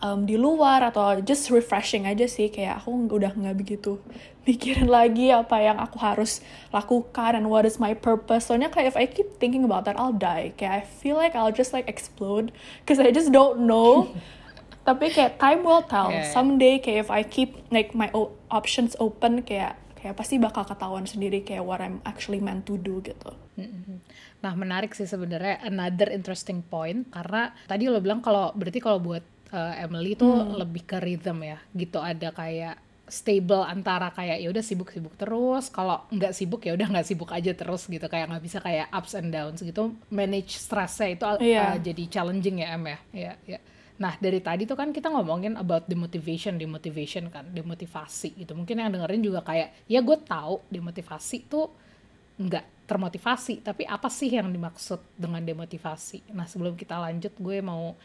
um, 0.01 0.25
di 0.25 0.35
luar 0.35 0.81
atau 0.81 1.21
just 1.21 1.53
refreshing 1.53 2.09
aja 2.09 2.25
sih 2.25 2.49
kayak 2.49 2.81
aku 2.81 3.07
udah 3.07 3.31
nggak 3.31 3.55
begitu 3.55 4.01
mikirin 4.49 4.89
lagi 4.89 5.29
apa 5.29 5.61
yang 5.61 5.77
aku 5.77 6.01
harus 6.01 6.41
lakukan 6.73 7.37
and 7.37 7.45
what 7.45 7.61
is 7.61 7.77
my 7.77 7.93
purpose. 7.93 8.49
Soalnya 8.49 8.73
kayak 8.73 8.93
if 8.93 8.97
I 8.97 9.05
keep 9.05 9.37
thinking 9.37 9.61
about 9.61 9.85
that 9.85 10.01
I'll 10.01 10.17
die. 10.17 10.57
Kayak 10.57 10.73
I 10.73 10.83
feel 10.83 11.13
like 11.13 11.37
I'll 11.37 11.53
just 11.53 11.71
like 11.77 11.85
explode 11.85 12.49
cause 12.89 12.97
I 12.97 13.13
just 13.13 13.29
don't 13.29 13.69
know. 13.69 14.09
Tapi 14.87 15.13
kayak 15.13 15.37
time 15.37 15.61
will 15.61 15.85
tell. 15.85 16.09
Yeah. 16.09 16.25
someday 16.33 16.81
kayak 16.81 17.05
if 17.05 17.09
I 17.13 17.21
keep 17.21 17.53
like 17.69 17.93
my 17.93 18.09
options 18.49 18.97
open 18.97 19.45
kayak 19.45 19.77
kayak 19.93 20.17
pasti 20.17 20.41
bakal 20.41 20.65
ketahuan 20.65 21.05
sendiri 21.05 21.45
kayak 21.45 21.61
what 21.61 21.77
I'm 21.77 22.01
actually 22.01 22.41
meant 22.41 22.65
to 22.65 22.81
do 22.81 23.05
gitu 23.05 23.37
Nah 24.41 24.53
menarik 24.53 24.91
sih 24.91 25.05
sebenarnya 25.05 25.61
another 25.61 26.09
interesting 26.09 26.61
point 26.61 27.05
karena 27.09 27.53
tadi 27.65 27.85
lo 27.85 28.01
bilang 28.01 28.19
kalau 28.19 28.49
berarti 28.51 28.81
kalau 28.81 28.97
buat 28.97 29.21
uh, 29.49 29.73
Emily 29.77 30.13
tuh 30.13 30.29
Hmm. 30.31 30.57
lebih 30.57 30.83
ke 30.83 30.97
rhythm 30.97 31.45
ya 31.45 31.57
gitu 31.71 32.01
ada 32.01 32.33
kayak 32.33 32.75
stable 33.05 33.61
antara 33.61 34.07
kayak 34.09 34.39
ya 34.39 34.47
udah 34.47 34.63
sibuk-sibuk 34.63 35.13
terus 35.13 35.67
kalau 35.67 36.07
nggak 36.09 36.31
sibuk 36.31 36.63
ya 36.63 36.73
udah 36.73 36.87
nggak 36.87 37.03
sibuk 37.03 37.27
aja 37.29 37.51
terus 37.51 37.83
gitu 37.85 38.07
kayak 38.07 38.31
nggak 38.31 38.39
bisa 38.39 38.57
kayak 38.57 38.87
ups 38.89 39.13
and 39.13 39.29
downs 39.29 39.59
gitu 39.59 39.91
manage 40.07 40.55
stressnya 40.55 41.07
itu 41.11 41.25
uh, 41.27 41.35
Iya. 41.37 41.75
jadi 41.77 42.03
challenging 42.07 42.63
ya 42.63 42.67
Em 42.73 42.83
ya 42.87 42.99
ya 43.11 43.33
ya 43.45 43.59
Nah 44.01 44.17
dari 44.17 44.41
tadi 44.41 44.65
tuh 44.65 44.73
kan 44.73 44.89
kita 44.89 45.13
ngomongin 45.13 45.53
about 45.53 45.85
demotivation, 45.85 46.57
demotivation 46.57 47.29
kan, 47.29 47.45
demotivasi 47.53 48.33
gitu. 48.33 48.57
Mungkin 48.57 48.81
yang 48.81 48.89
dengerin 48.89 49.21
juga 49.21 49.45
kayak, 49.45 49.85
ya 49.85 50.01
gue 50.01 50.17
tahu 50.25 50.57
demotivasi 50.73 51.45
tuh 51.45 51.69
nggak 52.41 52.80
termotivasi, 52.91 53.63
tapi 53.63 53.87
apa 53.87 54.11
sih 54.11 54.35
yang 54.35 54.51
dimaksud 54.51 54.99
dengan 55.15 55.39
demotivasi? 55.39 56.35
Nah 56.35 56.43
sebelum 56.43 56.75
kita 56.75 56.99
lanjut, 56.99 57.31
gue 57.39 57.63
mau 57.63 57.95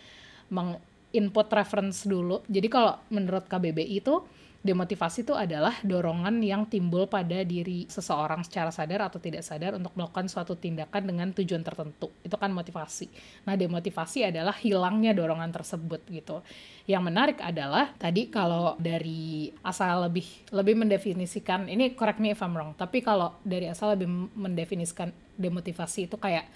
meng-input 0.46 1.46
reference 1.50 2.06
dulu. 2.06 2.46
Jadi 2.46 2.70
kalau 2.70 2.94
menurut 3.10 3.50
KBBI 3.50 3.98
itu 3.98 4.22
demotivasi 4.66 5.22
itu 5.22 5.32
adalah 5.38 5.78
dorongan 5.86 6.42
yang 6.42 6.66
timbul 6.66 7.06
pada 7.06 7.46
diri 7.46 7.86
seseorang 7.86 8.42
secara 8.42 8.74
sadar 8.74 9.06
atau 9.06 9.22
tidak 9.22 9.46
sadar 9.46 9.78
untuk 9.78 9.94
melakukan 9.94 10.26
suatu 10.26 10.58
tindakan 10.58 11.06
dengan 11.06 11.30
tujuan 11.30 11.62
tertentu. 11.62 12.10
Itu 12.26 12.34
kan 12.34 12.50
motivasi. 12.50 13.06
Nah, 13.46 13.54
demotivasi 13.54 14.26
adalah 14.26 14.58
hilangnya 14.58 15.14
dorongan 15.14 15.54
tersebut 15.54 16.02
gitu. 16.10 16.42
Yang 16.90 17.02
menarik 17.06 17.38
adalah 17.38 17.94
tadi 17.94 18.26
kalau 18.26 18.74
dari 18.82 19.54
asal 19.62 20.10
lebih 20.10 20.26
lebih 20.50 20.74
mendefinisikan 20.82 21.70
ini 21.70 21.94
correct 21.94 22.18
me 22.18 22.34
if 22.34 22.42
I'm 22.42 22.52
wrong, 22.52 22.74
tapi 22.74 23.06
kalau 23.06 23.38
dari 23.46 23.70
asal 23.70 23.94
lebih 23.94 24.10
mendefinisikan 24.34 25.14
demotivasi 25.38 26.10
itu 26.10 26.18
kayak 26.18 26.50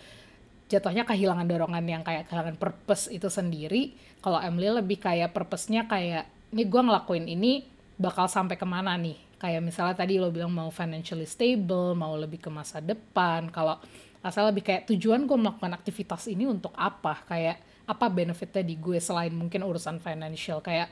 jatuhnya 0.71 1.03
kehilangan 1.03 1.51
dorongan 1.51 1.85
yang 1.87 2.03
kayak 2.07 2.31
kehilangan 2.31 2.55
purpose 2.59 3.11
itu 3.11 3.27
sendiri. 3.27 3.95
Kalau 4.23 4.39
Emily 4.39 4.71
lebih 4.71 5.03
kayak 5.03 5.35
purpose-nya 5.35 5.91
kayak 5.91 6.31
ini 6.55 6.63
gue 6.67 6.83
ngelakuin 6.83 7.27
ini 7.27 7.67
bakal 8.01 8.25
sampai 8.33 8.57
ke 8.57 8.65
mana 8.65 8.97
nih? 8.97 9.21
Kayak 9.37 9.61
misalnya 9.61 9.93
tadi 9.93 10.17
lo 10.17 10.33
bilang 10.33 10.49
mau 10.49 10.73
financially 10.73 11.29
stable, 11.29 11.93
mau 11.93 12.17
lebih 12.17 12.41
ke 12.41 12.49
masa 12.49 12.81
depan. 12.81 13.53
Kalau 13.53 13.77
asal 14.25 14.49
lebih 14.49 14.65
kayak 14.65 14.89
tujuan 14.89 15.29
gue 15.29 15.37
melakukan 15.37 15.77
aktivitas 15.77 16.25
ini 16.33 16.49
untuk 16.49 16.73
apa? 16.73 17.21
Kayak 17.29 17.61
apa 17.85 18.07
benefitnya 18.09 18.65
di 18.65 18.81
gue 18.81 18.97
selain 18.97 19.37
mungkin 19.37 19.61
urusan 19.61 20.01
financial? 20.01 20.65
Kayak 20.65 20.89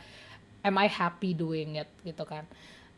am 0.61 0.77
I 0.77 0.89
happy 0.89 1.33
doing 1.33 1.81
it 1.81 1.89
gitu 2.05 2.29
kan? 2.29 2.45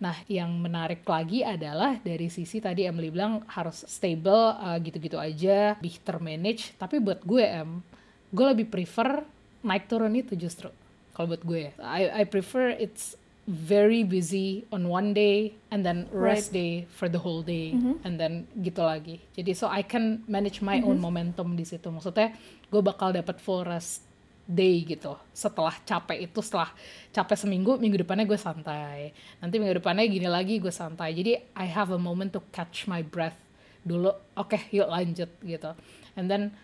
Nah, 0.01 0.17
yang 0.33 0.49
menarik 0.57 1.05
lagi 1.05 1.45
adalah 1.45 2.01
dari 2.01 2.33
sisi 2.33 2.57
tadi 2.57 2.89
Emily 2.89 3.13
bilang 3.13 3.45
harus 3.53 3.85
stable 3.85 4.57
uh, 4.57 4.81
gitu-gitu 4.81 5.21
aja, 5.21 5.77
lebih 5.77 6.01
termanage. 6.01 6.73
Tapi 6.81 6.97
buat 7.05 7.21
gue 7.21 7.45
em, 7.45 7.85
gue 8.33 8.47
lebih 8.49 8.73
prefer 8.73 9.21
naik 9.61 9.93
turun 9.93 10.17
itu 10.17 10.33
justru. 10.41 10.73
Kalau 11.13 11.29
buat 11.29 11.45
gue, 11.45 11.77
I 11.77 12.25
I 12.25 12.25
prefer 12.25 12.73
it's 12.81 13.20
very 13.51 14.07
busy 14.07 14.63
on 14.71 14.87
one 14.87 15.11
day 15.11 15.59
and 15.75 15.83
then 15.83 16.07
rest 16.15 16.55
day 16.55 16.87
for 16.87 17.11
the 17.11 17.19
whole 17.19 17.43
day 17.43 17.75
and 18.07 18.15
then 18.15 18.47
gitu 18.63 18.79
lagi. 18.79 19.19
Jadi 19.35 19.59
so 19.59 19.67
I 19.67 19.83
can 19.83 20.23
manage 20.31 20.63
my 20.63 20.79
own 20.87 21.03
momentum 21.03 21.59
di 21.59 21.67
situ. 21.67 21.91
Maksudnya 21.91 22.31
gue 22.71 22.79
bakal 22.79 23.11
dapat 23.11 23.43
full 23.43 23.67
rest 23.67 24.07
day 24.47 24.87
gitu. 24.87 25.19
Setelah 25.35 25.75
capek 25.83 26.31
itu 26.31 26.39
setelah 26.39 26.71
capek 27.11 27.35
seminggu 27.35 27.75
minggu 27.83 28.07
depannya 28.07 28.23
gue 28.23 28.39
santai. 28.39 29.11
Nanti 29.43 29.59
minggu 29.59 29.83
depannya 29.83 30.07
gini 30.07 30.31
lagi 30.31 30.63
gue 30.63 30.71
santai. 30.71 31.11
Jadi 31.11 31.43
I 31.59 31.67
have 31.67 31.91
a 31.91 31.99
moment 31.99 32.31
to 32.39 32.41
catch 32.55 32.87
my 32.87 33.03
breath 33.03 33.39
dulu. 33.83 34.15
Oke 34.39 34.71
yuk 34.71 34.87
lanjut 34.87 35.31
gitu. 35.43 35.75
And 36.15 36.31
then 36.31 36.55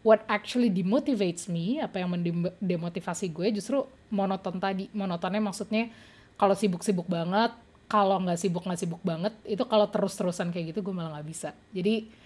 what 0.00 0.24
actually 0.24 0.72
demotivates 0.72 1.52
me 1.52 1.84
apa 1.84 2.00
yang 2.00 2.16
mendemotivasi 2.16 3.28
gue 3.28 3.60
justru 3.60 3.84
monoton 4.08 4.56
tadi. 4.56 4.88
Monotonnya 4.96 5.44
maksudnya 5.44 5.92
kalau 6.34 6.54
sibuk-sibuk 6.54 7.06
banget 7.06 7.54
kalau 7.84 8.18
nggak 8.18 8.40
sibuk 8.40 8.64
nggak 8.64 8.80
sibuk 8.80 9.02
banget 9.04 9.34
itu 9.44 9.62
kalau 9.68 9.86
terus-terusan 9.86 10.50
kayak 10.50 10.74
gitu 10.74 10.80
gue 10.82 10.94
malah 10.94 11.20
nggak 11.20 11.28
bisa. 11.28 11.52
Jadi 11.70 12.24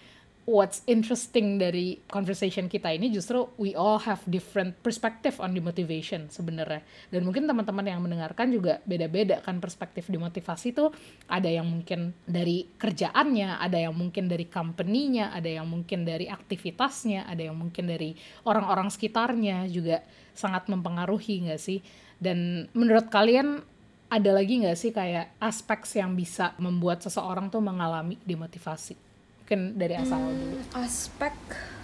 what's 0.49 0.81
interesting 0.89 1.61
dari 1.61 2.01
conversation 2.09 2.73
kita 2.73 2.89
ini 2.89 3.13
justru 3.13 3.45
we 3.61 3.77
all 3.77 4.01
have 4.01 4.25
different 4.25 4.73
perspective 4.81 5.37
on 5.45 5.53
the 5.53 5.61
motivation 5.61 6.25
sebenarnya. 6.33 6.81
Dan 7.13 7.29
mungkin 7.29 7.45
teman-teman 7.45 7.85
yang 7.85 8.01
mendengarkan 8.01 8.49
juga 8.49 8.81
beda-beda 8.89 9.45
kan 9.45 9.61
perspektif 9.61 10.09
dimotivasi 10.09 10.73
tuh. 10.73 10.89
Ada 11.29 11.53
yang 11.61 11.69
mungkin 11.69 12.17
dari 12.25 12.65
kerjaannya 12.65 13.61
ada 13.61 13.77
yang 13.77 13.93
mungkin 13.93 14.25
dari 14.25 14.49
company-nya 14.49 15.37
ada 15.37 15.53
yang 15.53 15.69
mungkin 15.69 16.09
dari 16.09 16.33
aktivitasnya 16.33 17.29
ada 17.29 17.45
yang 17.45 17.61
mungkin 17.61 17.85
dari 17.85 18.17
orang-orang 18.49 18.89
sekitarnya 18.89 19.69
juga 19.69 20.01
sangat 20.33 20.73
mempengaruhi 20.73 21.45
nggak 21.45 21.61
sih? 21.61 21.85
Dan 22.17 22.67
menurut 22.73 23.13
kalian 23.13 23.61
ada 24.09 24.31
lagi 24.33 24.65
nggak 24.65 24.79
sih 24.79 24.91
kayak 24.93 25.37
aspek 25.37 25.85
yang 26.01 26.17
bisa 26.17 26.57
membuat 26.57 27.05
seseorang 27.05 27.53
tuh 27.53 27.61
mengalami 27.61 28.17
demotivasi? 28.25 28.97
Mungkin 29.45 29.77
dari 29.77 29.95
asal 29.97 30.21
dulu. 30.21 30.61
aspek 30.77 31.37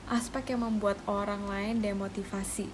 aspek 0.08 0.52
yang 0.52 0.64
membuat 0.64 1.00
orang 1.08 1.48
lain 1.48 1.80
demotivasi. 1.80 2.68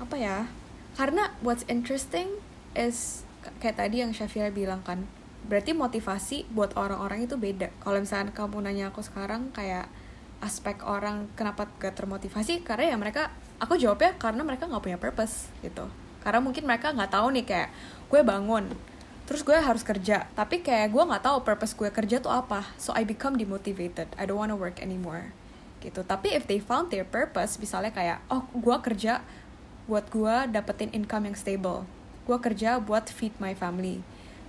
Apa 0.00 0.16
ya? 0.16 0.48
Karena 0.96 1.32
what's 1.40 1.64
interesting 1.68 2.28
is 2.76 3.24
kayak 3.60 3.80
tadi 3.80 4.00
yang 4.04 4.12
Syafira 4.16 4.48
bilang 4.48 4.80
kan 4.84 5.04
berarti 5.44 5.76
motivasi 5.76 6.48
buat 6.52 6.72
orang-orang 6.76 7.28
itu 7.28 7.36
beda. 7.36 7.68
Kalau 7.84 8.00
misalnya 8.00 8.32
kamu 8.32 8.64
nanya 8.64 8.88
aku 8.88 9.04
sekarang 9.04 9.52
kayak 9.52 9.88
aspek 10.40 10.80
orang 10.84 11.28
kenapa 11.36 11.68
gak 11.80 11.96
termotivasi 11.96 12.60
karena 12.64 12.92
ya 12.92 12.96
mereka 13.00 13.32
aku 13.60 13.80
jawabnya 13.80 14.12
karena 14.20 14.44
mereka 14.44 14.68
nggak 14.68 14.84
punya 14.84 14.98
purpose 15.00 15.52
gitu. 15.60 15.88
Karena 16.24 16.40
mungkin 16.40 16.64
mereka 16.64 16.92
nggak 16.96 17.12
tahu 17.12 17.36
nih 17.36 17.44
kayak 17.44 17.68
gue 18.08 18.20
bangun 18.24 18.64
terus 19.24 19.40
gue 19.40 19.56
harus 19.56 19.80
kerja. 19.80 20.28
Tapi 20.36 20.60
kayak 20.60 20.92
gue 20.92 21.02
nggak 21.02 21.24
tahu 21.24 21.38
purpose 21.44 21.72
gue 21.76 21.88
kerja 21.88 22.20
tuh 22.20 22.32
apa. 22.32 22.64
So 22.76 22.92
I 22.92 23.08
become 23.08 23.40
demotivated. 23.40 24.12
I 24.20 24.24
don't 24.28 24.40
wanna 24.40 24.56
work 24.56 24.80
anymore. 24.80 25.32
Gitu. 25.80 26.04
Tapi 26.04 26.32
if 26.36 26.48
they 26.48 26.60
found 26.60 26.92
their 26.92 27.04
purpose 27.04 27.56
misalnya 27.60 27.92
kayak 27.92 28.18
oh 28.28 28.44
gue 28.52 28.76
kerja 28.84 29.24
buat 29.84 30.08
gue 30.08 30.48
dapetin 30.52 30.92
income 30.92 31.28
yang 31.32 31.36
stable. 31.36 31.84
Gue 32.24 32.40
kerja 32.40 32.80
buat 32.80 33.08
feed 33.08 33.36
my 33.40 33.52
family. 33.52 34.00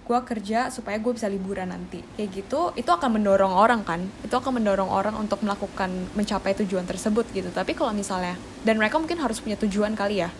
Gue 0.05 0.21
kerja 0.21 0.69
supaya 0.69 1.01
gue 1.01 1.11
bisa 1.11 1.27
liburan 1.27 1.71
nanti. 1.71 2.03
Kayak 2.15 2.29
gitu 2.31 2.61
itu 2.79 2.87
akan 2.87 3.19
mendorong 3.19 3.51
orang 3.51 3.83
kan? 3.83 4.07
Itu 4.23 4.39
akan 4.39 4.63
mendorong 4.63 4.87
orang 4.87 5.15
untuk 5.19 5.43
melakukan 5.43 5.91
mencapai 6.15 6.55
tujuan 6.63 6.87
tersebut 6.87 7.27
gitu. 7.35 7.51
Tapi 7.51 7.75
kalau 7.75 7.91
misalnya 7.91 8.39
dan 8.63 8.79
mereka 8.79 8.95
mungkin 8.99 9.19
harus 9.19 9.43
punya 9.43 9.59
tujuan 9.59 9.95
kali 9.95 10.23
ya 10.23 10.31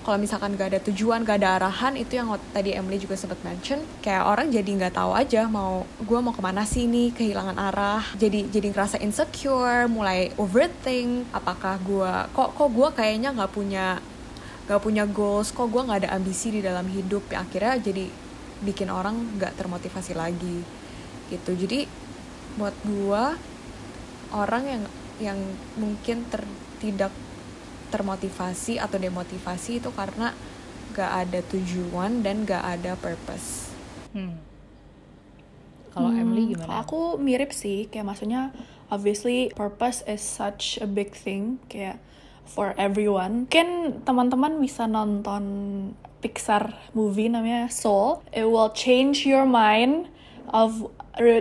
kalau 0.00 0.16
misalkan 0.16 0.56
gak 0.56 0.72
ada 0.72 0.80
tujuan, 0.80 1.22
gak 1.28 1.44
ada 1.44 1.60
arahan 1.60 1.92
itu 1.94 2.16
yang 2.16 2.32
tadi 2.56 2.72
Emily 2.72 2.96
juga 2.96 3.20
sempat 3.20 3.36
mention 3.44 3.84
kayak 4.00 4.24
orang 4.24 4.48
jadi 4.48 4.66
nggak 4.66 4.96
tahu 4.96 5.12
aja 5.12 5.44
mau 5.44 5.84
gue 6.00 6.18
mau 6.18 6.32
ke 6.32 6.40
mana 6.40 6.64
sih 6.64 6.88
nih? 6.88 7.12
Kehilangan 7.12 7.56
arah. 7.60 8.02
Jadi 8.16 8.48
jadi 8.48 8.72
ngerasa 8.72 8.96
insecure 9.04 9.86
mulai 9.92 10.32
overthink 10.40 11.28
apakah 11.36 11.76
gue 11.84 12.12
kok 12.32 12.56
kok 12.56 12.70
gue 12.72 12.88
kayaknya 12.96 13.36
nggak 13.36 13.52
punya 13.52 14.00
nggak 14.66 14.80
punya 14.80 15.04
goals? 15.04 15.52
Kok 15.52 15.68
gue 15.68 15.82
nggak 15.84 16.00
ada 16.06 16.10
ambisi 16.16 16.48
di 16.48 16.60
dalam 16.64 16.88
hidup? 16.88 17.28
Ya 17.28 17.44
akhirnya 17.44 17.76
jadi 17.78 18.08
bikin 18.64 18.88
orang 18.88 19.36
nggak 19.36 19.56
termotivasi 19.60 20.16
lagi 20.16 20.64
gitu. 21.28 21.52
Jadi 21.52 21.84
buat 22.56 22.74
gue 22.82 23.22
orang 24.32 24.62
yang 24.64 24.82
yang 25.20 25.38
mungkin 25.76 26.24
ter, 26.32 26.42
tidak 26.80 27.12
termotivasi 27.90 28.78
atau 28.78 28.96
demotivasi 28.96 29.82
itu 29.82 29.90
karena 29.90 30.32
gak 30.94 31.10
ada 31.26 31.40
tujuan 31.50 32.22
dan 32.22 32.46
gak 32.46 32.62
ada 32.80 32.94
purpose. 32.96 33.74
Hmm. 34.14 34.38
Kalau 35.90 36.10
Hmm, 36.14 36.22
Emily 36.22 36.54
Kalau 36.54 36.66
gimana? 36.66 36.82
aku 36.86 37.00
mirip 37.18 37.50
sih, 37.50 37.90
kayak 37.90 38.06
maksudnya 38.06 38.54
obviously 38.90 39.50
purpose 39.54 40.02
is 40.06 40.22
such 40.22 40.78
a 40.78 40.86
big 40.86 41.14
thing 41.14 41.58
kayak 41.66 41.98
for 42.46 42.74
everyone. 42.78 43.46
Mungkin 43.46 44.02
teman-teman 44.02 44.58
bisa 44.58 44.86
nonton 44.90 45.44
Pixar 46.20 46.76
movie 46.92 47.32
namanya 47.32 47.72
Soul. 47.72 48.20
It 48.34 48.44
will 48.44 48.70
change 48.76 49.24
your 49.24 49.48
mind 49.48 50.10
of 50.52 50.90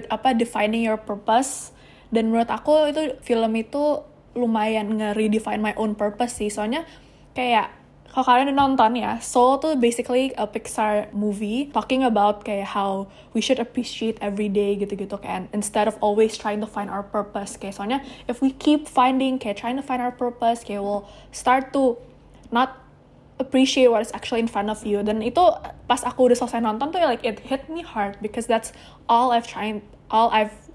apa 0.08 0.38
defining 0.38 0.86
your 0.86 0.96
purpose. 0.98 1.76
Dan 2.10 2.32
menurut 2.34 2.50
aku 2.50 2.90
itu 2.90 3.18
film 3.22 3.54
itu 3.60 4.02
lumayan 4.38 5.00
nge-redefine 5.00 5.62
my 5.62 5.74
own 5.78 5.94
purpose 5.98 6.38
sih. 6.38 6.50
Soalnya 6.52 6.86
kayak 7.34 7.80
kalau 8.10 8.26
kalian 8.26 8.58
nonton 8.58 8.98
ya, 8.98 9.22
Soul 9.22 9.62
tuh 9.62 9.78
basically 9.78 10.34
a 10.34 10.50
Pixar 10.50 11.14
movie 11.14 11.70
talking 11.70 12.02
about 12.02 12.42
kayak 12.42 12.74
how 12.74 13.06
we 13.38 13.42
should 13.42 13.62
appreciate 13.62 14.18
every 14.18 14.50
day 14.50 14.74
gitu-gitu 14.74 15.14
kan. 15.22 15.46
Instead 15.54 15.86
of 15.86 15.94
always 16.02 16.34
trying 16.34 16.58
to 16.58 16.66
find 16.66 16.90
our 16.90 17.06
purpose. 17.06 17.54
Kayak 17.54 17.78
soalnya 17.78 18.00
if 18.26 18.42
we 18.42 18.50
keep 18.50 18.90
finding 18.90 19.38
kayak 19.38 19.62
trying 19.62 19.78
to 19.78 19.86
find 19.86 20.02
our 20.02 20.14
purpose, 20.14 20.66
kayak 20.66 20.82
we'll 20.82 21.06
start 21.30 21.70
to 21.70 22.02
not 22.50 22.82
appreciate 23.38 23.94
what 23.94 24.02
is 24.02 24.10
actually 24.12 24.42
in 24.42 24.50
front 24.50 24.74
of 24.74 24.82
you. 24.82 25.06
Dan 25.06 25.22
itu 25.22 25.46
pas 25.86 26.02
aku 26.02 26.34
udah 26.34 26.38
selesai 26.38 26.66
nonton 26.66 26.90
tuh 26.90 26.98
like 27.06 27.22
it 27.22 27.46
hit 27.46 27.70
me 27.70 27.86
hard 27.86 28.18
because 28.26 28.50
that's 28.50 28.74
all 29.06 29.30
I've 29.30 29.46
trying 29.46 29.86
all 30.10 30.34
I've 30.34 30.69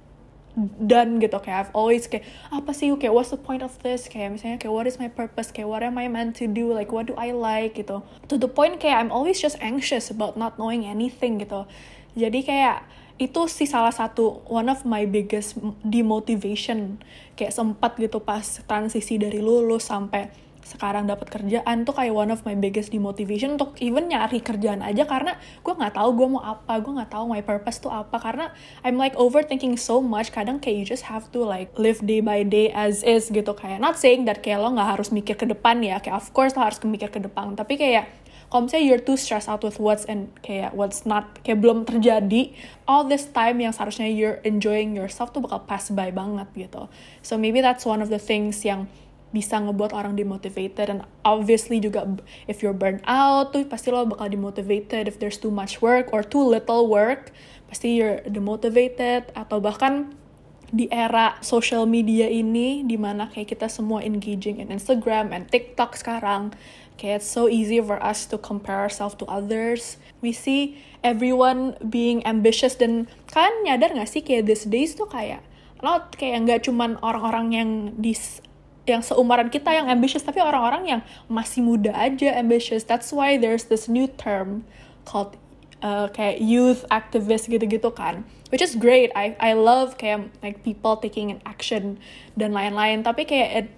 done 0.79 1.19
gitu 1.19 1.35
kayak 1.43 1.69
I've 1.69 1.75
always 1.75 2.07
kayak 2.07 2.23
apa 2.55 2.71
sih 2.71 2.95
kayak 2.95 3.11
what's 3.11 3.35
the 3.35 3.40
point 3.40 3.61
of 3.61 3.75
this? 3.83 4.07
Kayak 4.07 4.38
misalnya 4.38 4.59
kayak 4.62 4.73
what 4.73 4.87
is 4.87 5.03
my 5.03 5.11
purpose? 5.11 5.51
Kayak 5.51 5.69
what 5.71 5.83
am 5.83 5.99
I 5.99 6.07
meant 6.07 6.38
to 6.38 6.47
do? 6.47 6.71
Like 6.71 6.95
what 6.95 7.11
do 7.11 7.14
I 7.19 7.35
like? 7.35 7.75
Gitu. 7.75 8.01
To 8.03 8.35
the 8.38 8.47
point 8.47 8.79
kayak 8.79 9.03
I'm 9.03 9.11
always 9.11 9.43
just 9.43 9.59
anxious 9.59 10.14
about 10.14 10.38
not 10.38 10.57
knowing 10.57 10.87
anything 10.87 11.43
gitu. 11.43 11.67
Jadi 12.14 12.47
kayak 12.47 12.87
itu 13.19 13.47
sih 13.47 13.67
salah 13.67 13.95
satu 13.95 14.43
one 14.47 14.71
of 14.71 14.87
my 14.87 15.07
biggest 15.07 15.59
demotivation. 15.83 17.03
Kayak 17.35 17.55
sempat 17.55 17.99
gitu 17.99 18.23
pas 18.23 18.62
transisi 18.71 19.19
dari 19.19 19.43
lulus 19.43 19.90
sampai 19.90 20.31
sekarang 20.64 21.05
dapat 21.05 21.29
kerjaan 21.29 21.85
tuh 21.85 21.92
kayak 21.92 22.16
one 22.16 22.33
of 22.33 22.40
my 22.48 22.57
biggest 22.57 22.88
demotivation 22.88 23.61
untuk 23.61 23.77
even 23.85 24.09
nyari 24.09 24.40
kerjaan 24.40 24.81
aja 24.81 25.05
karena 25.05 25.37
gue 25.61 25.74
nggak 25.77 25.92
tahu 25.92 26.09
gue 26.16 26.29
mau 26.33 26.40
apa 26.40 26.81
gue 26.81 26.92
nggak 26.96 27.12
tahu 27.12 27.24
my 27.29 27.44
purpose 27.44 27.79
tuh 27.85 27.92
apa. 27.92 28.16
Karena 28.16 28.50
I'm 28.81 28.96
like 28.96 29.12
overthinking 29.20 29.77
so 29.77 30.00
much. 30.00 30.33
Kadang 30.33 30.64
kayak 30.64 30.77
you 30.81 30.87
just 30.88 31.07
have 31.12 31.29
to 31.37 31.44
like 31.44 31.68
live 31.77 32.00
day 32.00 32.24
by 32.24 32.42
day 32.42 32.72
as 32.72 33.05
is 33.05 33.29
gitu. 33.29 33.53
Kayak 33.53 33.85
not 33.85 34.00
saying 34.00 34.24
that 34.24 34.40
kayak 34.40 34.64
lo 34.64 34.72
nggak 34.72 34.96
harus 34.96 35.12
mikir 35.12 35.37
ke 35.37 35.44
depan 35.44 35.85
ya. 35.85 36.00
Kayak 36.00 36.24
of 36.24 36.33
course 36.33 36.57
lo 36.57 36.64
harus 36.64 36.81
mikir 36.81 37.12
ke 37.12 37.20
depan. 37.20 37.53
Tapi 37.53 37.77
kayak 37.77 38.24
kalau 38.55 38.70
misalnya 38.70 38.87
you're 38.87 39.03
too 39.03 39.18
stressed 39.18 39.50
out 39.50 39.66
with 39.66 39.83
what's 39.83 40.07
and 40.07 40.31
kayak 40.44 40.70
what's 40.79 41.03
not 41.03 41.42
kayak 41.42 41.59
belum 41.59 41.83
terjadi 41.83 42.55
all 42.87 43.03
this 43.03 43.27
time 43.27 43.59
yang 43.59 43.74
seharusnya 43.74 44.07
you're 44.07 44.38
enjoying 44.46 44.94
yourself 44.94 45.35
tuh 45.35 45.42
bakal 45.42 45.66
pass 45.66 45.90
by 45.90 46.14
banget 46.14 46.46
gitu. 46.55 46.87
So 47.24 47.35
maybe 47.35 47.59
that's 47.59 47.83
one 47.83 47.98
of 47.98 48.14
the 48.14 48.22
things 48.22 48.62
yang 48.62 48.87
bisa 49.35 49.59
ngebuat 49.59 49.90
orang 49.90 50.14
demotivated 50.14 50.87
and 50.87 51.03
obviously 51.27 51.83
juga 51.83 52.07
if 52.47 52.62
you're 52.62 52.77
burnt 52.77 53.03
out 53.11 53.51
tuh 53.51 53.66
pasti 53.66 53.90
lo 53.90 54.07
bakal 54.07 54.31
demotivated 54.31 55.11
if 55.11 55.18
there's 55.18 55.42
too 55.42 55.51
much 55.51 55.83
work 55.83 56.14
or 56.14 56.23
too 56.23 56.38
little 56.38 56.87
work 56.87 57.35
pasti 57.75 57.99
you're 57.99 58.23
demotivated. 58.31 59.35
Atau 59.35 59.59
bahkan 59.59 60.14
di 60.70 60.87
era 60.94 61.35
social 61.42 61.90
media 61.90 62.31
ini 62.31 62.87
di 62.87 62.94
mana 62.94 63.27
kayak 63.27 63.59
kita 63.59 63.66
semua 63.66 64.07
engaging 64.07 64.62
in 64.62 64.70
Instagram 64.70 65.35
and 65.35 65.51
TikTok 65.51 65.99
sekarang 65.99 66.55
kayak 66.94 67.23
it's 67.23 67.27
so 67.27 67.51
easy 67.51 67.83
for 67.83 67.99
us 67.99 68.31
to 68.31 68.38
compare 68.38 68.79
ourselves 68.79 69.18
to 69.18 69.27
others. 69.27 69.99
We 70.23 70.31
see 70.31 70.79
everyone 71.03 71.75
being 71.83 72.23
ambitious 72.23 72.79
dan 72.79 73.11
kan 73.27 73.51
nyadar 73.66 73.90
gak 73.90 74.07
sih 74.07 74.23
kayak 74.23 74.47
these 74.47 74.70
days 74.70 74.94
tuh 74.94 75.11
kayak 75.11 75.42
not 75.83 76.14
kayak 76.16 76.49
nggak 76.49 76.64
cuman 76.64 76.97
orang-orang 77.05 77.47
yang 77.53 77.70
di 78.01 78.16
yang 78.85 79.01
seumuran 79.01 79.49
kita 79.49 79.73
yang 79.73 79.88
ambitious 79.88 80.20
tapi 80.20 80.44
orang-orang 80.44 80.85
yang 80.85 81.01
masih 81.29 81.64
muda 81.64 81.92
aja 81.97 82.37
ambitious. 82.37 82.85
That's 82.85 83.09
why 83.11 83.40
there's 83.40 83.68
this 83.73 83.88
new 83.88 84.09
term 84.09 84.68
called 85.09 85.40
uh, 85.81 86.12
kayak 86.12 86.40
youth 86.44 86.85
activist 86.92 87.49
gitu-gitu 87.49 87.88
kan. 87.92 88.29
Which 88.53 88.61
is 88.61 88.77
great. 88.77 89.11
I 89.16 89.35
I 89.40 89.57
love 89.57 89.97
kayak 89.97 90.31
like 90.44 90.61
people 90.62 91.01
taking 91.01 91.33
an 91.33 91.40
action 91.49 91.97
dan 92.37 92.53
lain-lain. 92.53 93.03
Tapi 93.03 93.25
kayak 93.25 93.51
it 93.57 93.68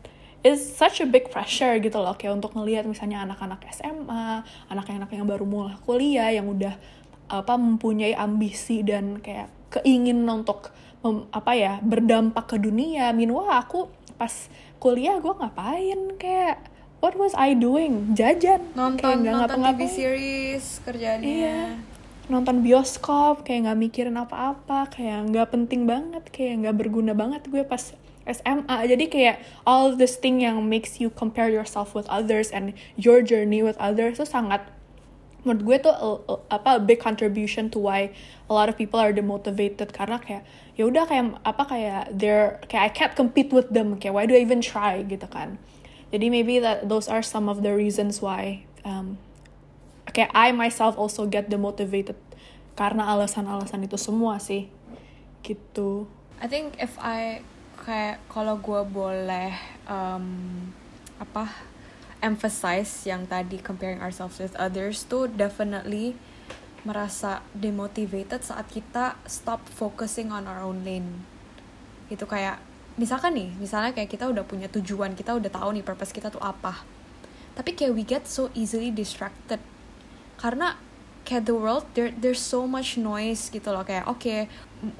is 0.46 0.62
such 0.62 1.02
a 1.02 1.06
big 1.06 1.30
pressure 1.30 1.74
gitu 1.82 1.98
loh 1.98 2.14
kayak 2.14 2.38
untuk 2.38 2.54
ngelihat 2.54 2.86
misalnya 2.86 3.26
anak-anak 3.26 3.66
SMA 3.74 4.46
anak-anak 4.70 5.10
yang 5.10 5.26
baru 5.26 5.42
mulai 5.42 5.74
kuliah 5.82 6.30
yang 6.30 6.46
udah 6.46 6.78
apa 7.26 7.58
mempunyai 7.58 8.14
ambisi 8.14 8.86
dan 8.86 9.18
kayak 9.18 9.50
keinginan 9.74 10.46
untuk 10.46 10.70
apa 11.34 11.52
ya 11.54 11.72
berdampak 11.82 12.50
ke 12.50 12.56
dunia. 12.58 13.10
Min 13.14 13.30
wah 13.34 13.62
aku 13.62 13.90
pas 14.16 14.32
kuliah 14.82 15.20
gue 15.20 15.30
ngapain 15.30 16.00
kayak 16.16 16.56
what 17.04 17.14
was 17.14 17.36
I 17.36 17.54
doing? 17.54 18.16
Jajan. 18.16 18.64
Nonton 18.72 19.22
kayak 19.22 19.22
nonton 19.22 19.60
TV 19.62 19.80
series 19.86 20.80
kerjaannya. 20.82 21.28
Iya. 21.28 21.60
nonton 22.26 22.58
bioskop 22.58 23.46
kayak 23.46 23.70
nggak 23.70 23.78
mikirin 23.86 24.18
apa-apa 24.18 24.90
kayak 24.90 25.30
nggak 25.30 25.46
penting 25.46 25.86
banget 25.86 26.26
kayak 26.34 26.58
nggak 26.58 26.74
berguna 26.74 27.14
banget 27.14 27.46
gue 27.46 27.62
pas 27.62 27.94
SMA 28.26 28.78
jadi 28.90 29.04
kayak 29.06 29.36
all 29.62 29.94
this 29.94 30.18
thing 30.18 30.42
yang 30.42 30.58
makes 30.66 30.98
you 30.98 31.06
compare 31.06 31.46
yourself 31.46 31.94
with 31.94 32.02
others 32.10 32.50
and 32.50 32.74
your 32.98 33.22
journey 33.22 33.62
with 33.62 33.78
others 33.78 34.18
itu 34.18 34.26
sangat 34.26 34.66
menurut 35.46 35.62
gue 35.62 35.76
tuh 35.86 35.94
uh, 35.94 36.18
uh, 36.26 36.40
apa 36.50 36.76
a 36.76 36.82
big 36.82 36.98
contribution 36.98 37.70
to 37.70 37.78
why 37.78 38.10
a 38.50 38.52
lot 38.52 38.66
of 38.66 38.74
people 38.74 38.98
are 38.98 39.14
demotivated. 39.14 39.94
Karena 39.94 40.18
kayak 40.18 40.42
ya 40.76 40.84
udah 40.84 41.08
kayak 41.08 41.40
apa 41.40 41.62
kayak 41.64 42.04
they're 42.12 42.60
kayak 42.68 42.82
I 42.84 42.90
can't 42.92 43.14
compete 43.16 43.48
with 43.50 43.72
them 43.72 43.96
kayak 43.96 44.12
why 44.12 44.28
do 44.28 44.36
I 44.36 44.44
even 44.44 44.60
try 44.60 45.00
gitu 45.02 45.24
kan. 45.26 45.56
Jadi 46.12 46.30
maybe 46.30 46.60
that 46.62 46.86
those 46.86 47.08
are 47.08 47.24
some 47.24 47.48
of 47.48 47.64
the 47.64 47.72
reasons 47.72 48.20
why 48.20 48.68
um, 48.84 49.16
kayak 50.12 50.30
I 50.36 50.52
myself 50.52 50.94
also 51.00 51.24
get 51.26 51.48
demotivated 51.48 52.20
karena 52.76 53.08
alasan-alasan 53.08 53.88
itu 53.88 53.96
semua 53.96 54.36
sih 54.36 54.68
gitu. 55.40 56.04
I 56.36 56.46
think 56.46 56.76
if 56.76 56.94
I 57.00 57.40
kayak 57.80 58.20
kalau 58.28 58.60
gue 58.60 58.82
boleh 58.84 59.56
um, 59.88 60.28
apa 61.16 61.48
emphasize 62.20 63.08
yang 63.08 63.24
tadi 63.24 63.60
comparing 63.60 64.04
ourselves 64.04 64.36
with 64.36 64.52
others 64.60 65.08
tuh 65.08 65.28
definitely 65.28 66.16
merasa 66.86 67.42
demotivated 67.50 68.46
saat 68.46 68.70
kita 68.70 69.18
stop 69.26 69.66
focusing 69.74 70.30
on 70.30 70.46
our 70.46 70.62
own 70.62 70.86
lane. 70.86 71.26
Itu 72.06 72.30
kayak 72.30 72.62
misalkan 72.94 73.34
nih 73.34 73.50
misalnya 73.58 73.90
kayak 73.90 74.06
kita 74.06 74.30
udah 74.30 74.46
punya 74.46 74.70
tujuan 74.70 75.18
kita 75.18 75.34
udah 75.34 75.50
tahu 75.50 75.74
nih 75.74 75.82
purpose 75.82 76.14
kita 76.14 76.30
tuh 76.30 76.38
apa. 76.38 76.86
Tapi 77.58 77.74
kayak 77.74 77.92
we 77.92 78.06
get 78.06 78.30
so 78.30 78.54
easily 78.54 78.94
distracted. 78.94 79.58
Karena 80.38 80.78
kayak 81.26 81.50
the 81.50 81.56
world 81.58 81.82
there 81.98 82.14
there's 82.14 82.38
so 82.38 82.62
much 82.70 82.94
noise 82.94 83.50
gitu 83.50 83.66
loh. 83.74 83.82
Kayak 83.82 84.06
oke 84.06 84.22
okay, 84.22 84.46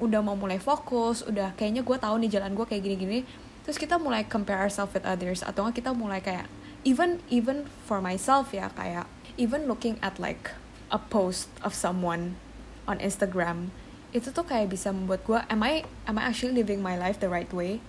udah 0.03 0.19
mau 0.19 0.35
mulai 0.35 0.59
fokus 0.59 1.23
udah 1.23 1.55
kayaknya 1.55 1.87
gue 1.87 1.95
tahu 1.95 2.19
nih 2.19 2.35
jalan 2.35 2.51
gue 2.51 2.67
kayak 2.67 2.83
gini-gini. 2.83 3.23
Terus 3.63 3.79
kita 3.79 3.95
mulai 3.95 4.27
compare 4.27 4.59
ourselves 4.59 4.91
with 4.91 5.07
others 5.07 5.39
atau 5.39 5.63
kita 5.71 5.95
mulai 5.95 6.19
kayak 6.19 6.51
even 6.83 7.23
even 7.31 7.63
for 7.87 8.03
myself 8.03 8.51
ya 8.51 8.67
kayak 8.75 9.07
even 9.39 9.71
looking 9.71 9.95
at 10.03 10.19
like 10.19 10.51
a 10.91 10.99
post 10.99 11.51
of 11.63 11.75
someone 11.75 12.39
on 12.87 12.97
Instagram 13.03 13.75
itu 14.15 14.31
tuh 14.31 14.47
kayak 14.47 14.71
bisa 14.71 14.95
membuat 14.95 15.21
gue 15.27 15.39
am 15.51 15.61
I 15.61 15.83
am 16.07 16.15
I 16.15 16.31
actually 16.31 16.55
living 16.55 16.79
my 16.79 16.95
life 16.95 17.19
the 17.19 17.27
right 17.27 17.51
way? 17.51 17.83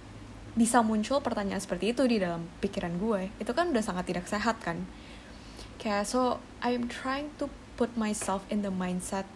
Bisa 0.59 0.83
muncul 0.83 1.23
pertanyaan 1.23 1.63
seperti 1.63 1.95
itu 1.95 2.03
di 2.11 2.19
dalam 2.19 2.51
pikiran 2.59 2.99
gue. 2.99 3.31
Itu 3.39 3.55
kan 3.55 3.71
udah 3.71 3.85
sangat 3.85 4.11
tidak 4.11 4.27
sehat 4.27 4.59
kan? 4.59 4.83
Kayak 5.79 6.11
so 6.11 6.43
I'm 6.59 6.91
trying 6.91 7.31
to 7.39 7.47
put 7.79 7.95
myself 7.95 8.43
in 8.51 8.67
the 8.67 8.75
mindset 8.75 9.31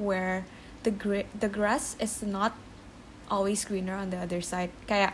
where 0.00 0.48
the 0.88 0.90
gra 0.90 1.28
the 1.36 1.52
grass 1.52 2.00
is 2.00 2.24
not 2.24 2.56
always 3.28 3.68
greener 3.68 3.94
on 3.94 4.08
the 4.08 4.16
other 4.16 4.40
side. 4.40 4.72
Kayak 4.88 5.12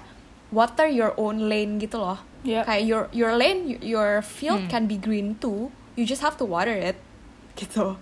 water 0.54 0.86
your 0.86 1.18
own 1.18 1.50
lane 1.50 1.82
gitu 1.82 1.98
loh. 1.98 2.22
Yeah. 2.46 2.62
kayak 2.62 2.86
your 2.86 3.02
your 3.10 3.34
lane 3.34 3.82
your 3.82 4.22
field 4.22 4.64
hmm. 4.66 4.70
can 4.70 4.86
be 4.86 4.94
green 4.94 5.34
too. 5.42 5.74
You 5.98 6.06
just 6.06 6.22
have 6.22 6.38
to 6.38 6.46
water 6.46 6.70
it 6.70 7.02
gitu. 7.58 7.98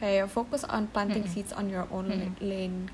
Kayak 0.00 0.32
fokus 0.32 0.64
on 0.64 0.88
planting 0.88 1.28
hmm. 1.28 1.32
seeds 1.32 1.52
on 1.52 1.68
your 1.68 1.84
own 1.92 2.08
hmm. 2.08 2.32
lane 2.40 2.88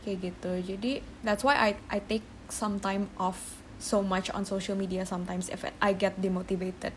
kayak 0.00 0.32
gitu. 0.32 0.52
Jadi 0.64 1.04
that's 1.20 1.44
why 1.44 1.54
I 1.54 1.70
I 1.92 2.00
take 2.00 2.24
some 2.48 2.80
time 2.80 3.12
off 3.20 3.60
so 3.76 4.00
much 4.02 4.32
on 4.32 4.48
social 4.48 4.74
media 4.74 5.04
sometimes 5.04 5.52
if 5.52 5.62
I 5.78 5.92
get 5.92 6.16
demotivated 6.18 6.96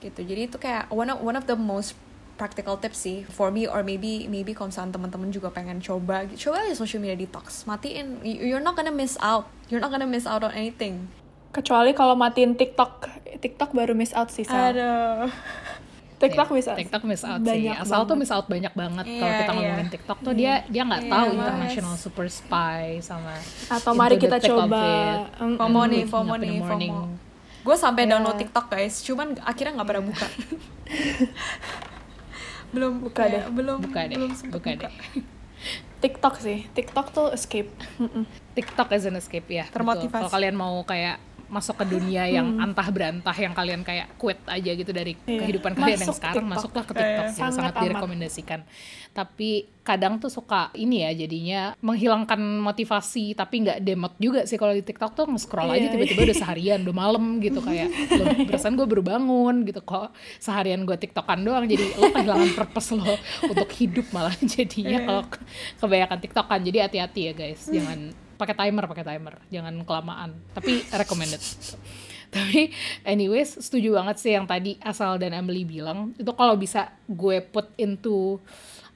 gitu. 0.00 0.20
Jadi 0.24 0.40
itu 0.48 0.56
kayak 0.56 0.88
one 0.88 1.12
of 1.12 1.20
one 1.20 1.36
of 1.36 1.44
the 1.44 1.58
most 1.58 1.94
practical 2.38 2.78
tips 2.78 3.02
sih 3.02 3.26
for 3.26 3.50
me 3.50 3.66
or 3.66 3.82
maybe 3.82 4.30
maybe 4.30 4.54
kalau 4.54 4.70
misalnya 4.70 4.94
teman-teman 4.94 5.34
juga 5.34 5.50
pengen 5.50 5.82
coba 5.82 6.22
coba 6.38 6.56
aja 6.64 6.74
social 6.74 7.02
media 7.02 7.18
detox. 7.18 7.66
Matiin 7.66 8.22
you're 8.24 8.62
not 8.62 8.78
gonna 8.78 8.94
miss 8.94 9.18
out. 9.20 9.50
You're 9.68 9.82
not 9.82 9.90
gonna 9.90 10.08
miss 10.08 10.24
out 10.24 10.46
on 10.46 10.54
anything. 10.54 11.10
Kecuali 11.50 11.92
kalau 11.92 12.14
matiin 12.14 12.54
TikTok. 12.54 13.10
TikTok 13.42 13.74
baru 13.74 13.92
miss 13.94 14.14
out 14.14 14.30
sih 14.30 14.46
Sal. 14.46 14.74
aduh 14.74 15.28
TikTok 16.18 16.44
yeah, 16.44 16.56
miss 16.56 16.66
out 16.66 16.76
TikTok 16.76 17.02
miss 17.04 17.22
out 17.22 17.40
banyak 17.40 17.54
sih 17.70 17.80
asal 17.80 17.86
banget. 17.96 18.08
tuh 18.08 18.16
miss 18.16 18.32
out 18.32 18.46
banyak 18.46 18.72
banget 18.72 19.04
Iya, 19.04 19.14
kalau 19.16 19.32
kita 19.32 19.44
iya. 19.44 19.54
ngomongin 19.56 19.88
TikTok 19.88 20.18
tuh 20.18 20.32
dia 20.32 20.52
dia 20.66 20.82
nggak 20.82 21.00
Iya, 21.00 21.10
tahu 21.10 21.28
mas. 21.28 21.38
international 21.40 21.94
super 21.96 22.26
spy 22.28 22.82
sama 23.00 23.34
atau 23.68 23.92
mari 23.92 24.16
kita 24.16 24.36
coba 24.40 24.82
FOMO 25.38 25.82
nih, 25.86 26.02
FOMO 26.04 26.34
nih, 26.36 26.54
Morning. 26.58 26.92
FOMO. 26.92 27.06
gue 27.60 27.76
sampai 27.76 28.02
Yeah. 28.02 28.10
download 28.12 28.36
TikTok 28.36 28.66
guys 28.68 28.94
cuman 29.00 29.28
akhirnya 29.40 29.72
nggak 29.74 29.88
pernah 29.88 30.04
buka 30.04 30.26
belum 32.68 32.92
Buka 33.00 33.22
kayak 33.22 33.30
deh. 33.30 33.42
belum 33.50 33.78
Buka 33.80 34.00
deh, 34.02 34.16
belum 34.16 34.30
sempet 34.32 34.54
buka 34.54 34.70
deh. 34.76 34.92
TikTok 36.02 36.34
sih 36.38 36.58
TikTok 36.68 37.06
tuh 37.10 37.26
escape. 37.32 37.70
TikTok 38.54 38.88
as 38.88 39.04
an 39.04 39.16
escape 39.16 39.48
ya 39.48 39.64
betul. 39.64 39.74
Termotivasi. 39.76 40.12
kalau 40.12 40.30
kalian 40.30 40.54
mau 40.54 40.82
kayak 40.82 41.18
masuk 41.48 41.74
ke 41.74 41.84
dunia 41.86 42.24
yang 42.24 42.46
Hmm. 42.50 42.64
antah 42.64 42.88
berantah 42.88 43.32
yang 43.32 43.52
kalian 43.52 43.80
kayak 43.80 44.14
quit 44.14 44.36
aja 44.44 44.70
gitu 44.70 44.88
dari 44.90 45.16
Iya. 45.18 45.40
kehidupan 45.40 45.72
kalian 45.72 45.96
yang 45.96 46.04
Masuk 46.04 46.16
sekarang 46.16 46.36
TikTok. 46.38 46.52
masuklah 46.54 46.84
ke 46.84 46.92
TikTok 46.94 47.24
gitu, 47.24 47.36
sangat 47.36 47.54
sangat 47.54 47.72
amat. 47.72 47.82
direkomendasikan 47.82 48.60
tapi 49.10 49.50
kadang 49.82 50.16
tuh 50.16 50.28
suka 50.28 50.68
ini 50.74 51.00
ya 51.00 51.10
jadinya 51.16 51.60
menghilangkan 51.78 52.36
motivasi 52.38 53.32
tapi 53.32 53.54
nggak 53.62 53.80
demot 53.80 54.12
juga 54.16 54.44
sih 54.44 54.54
kalau 54.54 54.70
di 54.70 54.82
TikTok 54.82 55.12
tuh 55.14 55.24
nge-scroll 55.26 55.70
aja 55.70 55.80
Iya. 55.82 55.90
tiba-tiba 55.90 56.20
udah 56.22 56.38
seharian 56.38 56.78
udah 56.80 56.96
malam 56.98 57.24
gitu 57.38 57.58
kayak 57.58 57.88
lo 58.12 58.24
perasaan 58.46 58.74
gue 58.74 58.86
baru 58.86 59.02
bangun 59.02 59.64
gitu 59.64 59.80
kok 59.80 60.12
seharian 60.36 60.84
gue 60.84 60.94
TikTokan 60.94 61.40
doang 61.40 61.64
jadi 61.64 61.84
lo 61.94 62.12
kehilangan 62.12 62.50
purpose 62.54 62.92
lo 62.92 63.16
untuk 63.42 63.70
hidup 63.74 64.06
malah 64.10 64.36
jadinya 64.46 64.90
Iya. 64.90 65.00
kalau 65.02 65.22
ke- 65.26 65.40
kebanyakan 65.78 66.18
TikTokan 66.20 66.60
jadi 66.62 66.78
hati-hati 66.84 67.20
ya 67.22 67.32
guys 67.32 67.64
jangan 67.66 68.12
pakai 68.38 68.54
timer 68.54 68.86
pakai 68.86 69.04
timer. 69.04 69.34
Jangan 69.50 69.74
kelamaan. 69.82 70.30
Tapi 70.54 70.86
recommended. 70.94 71.42
Tapi 72.34 72.70
anyways 73.02 73.58
setuju 73.58 73.98
banget 73.98 74.16
sih 74.20 74.32
yang 74.36 74.46
tadi 74.46 74.78
Asal 74.80 75.18
dan 75.18 75.34
Emily 75.34 75.66
bilang. 75.66 76.14
Itu 76.14 76.32
kalau 76.38 76.54
bisa 76.54 76.94
gue 77.10 77.42
put 77.42 77.74
into 77.76 78.38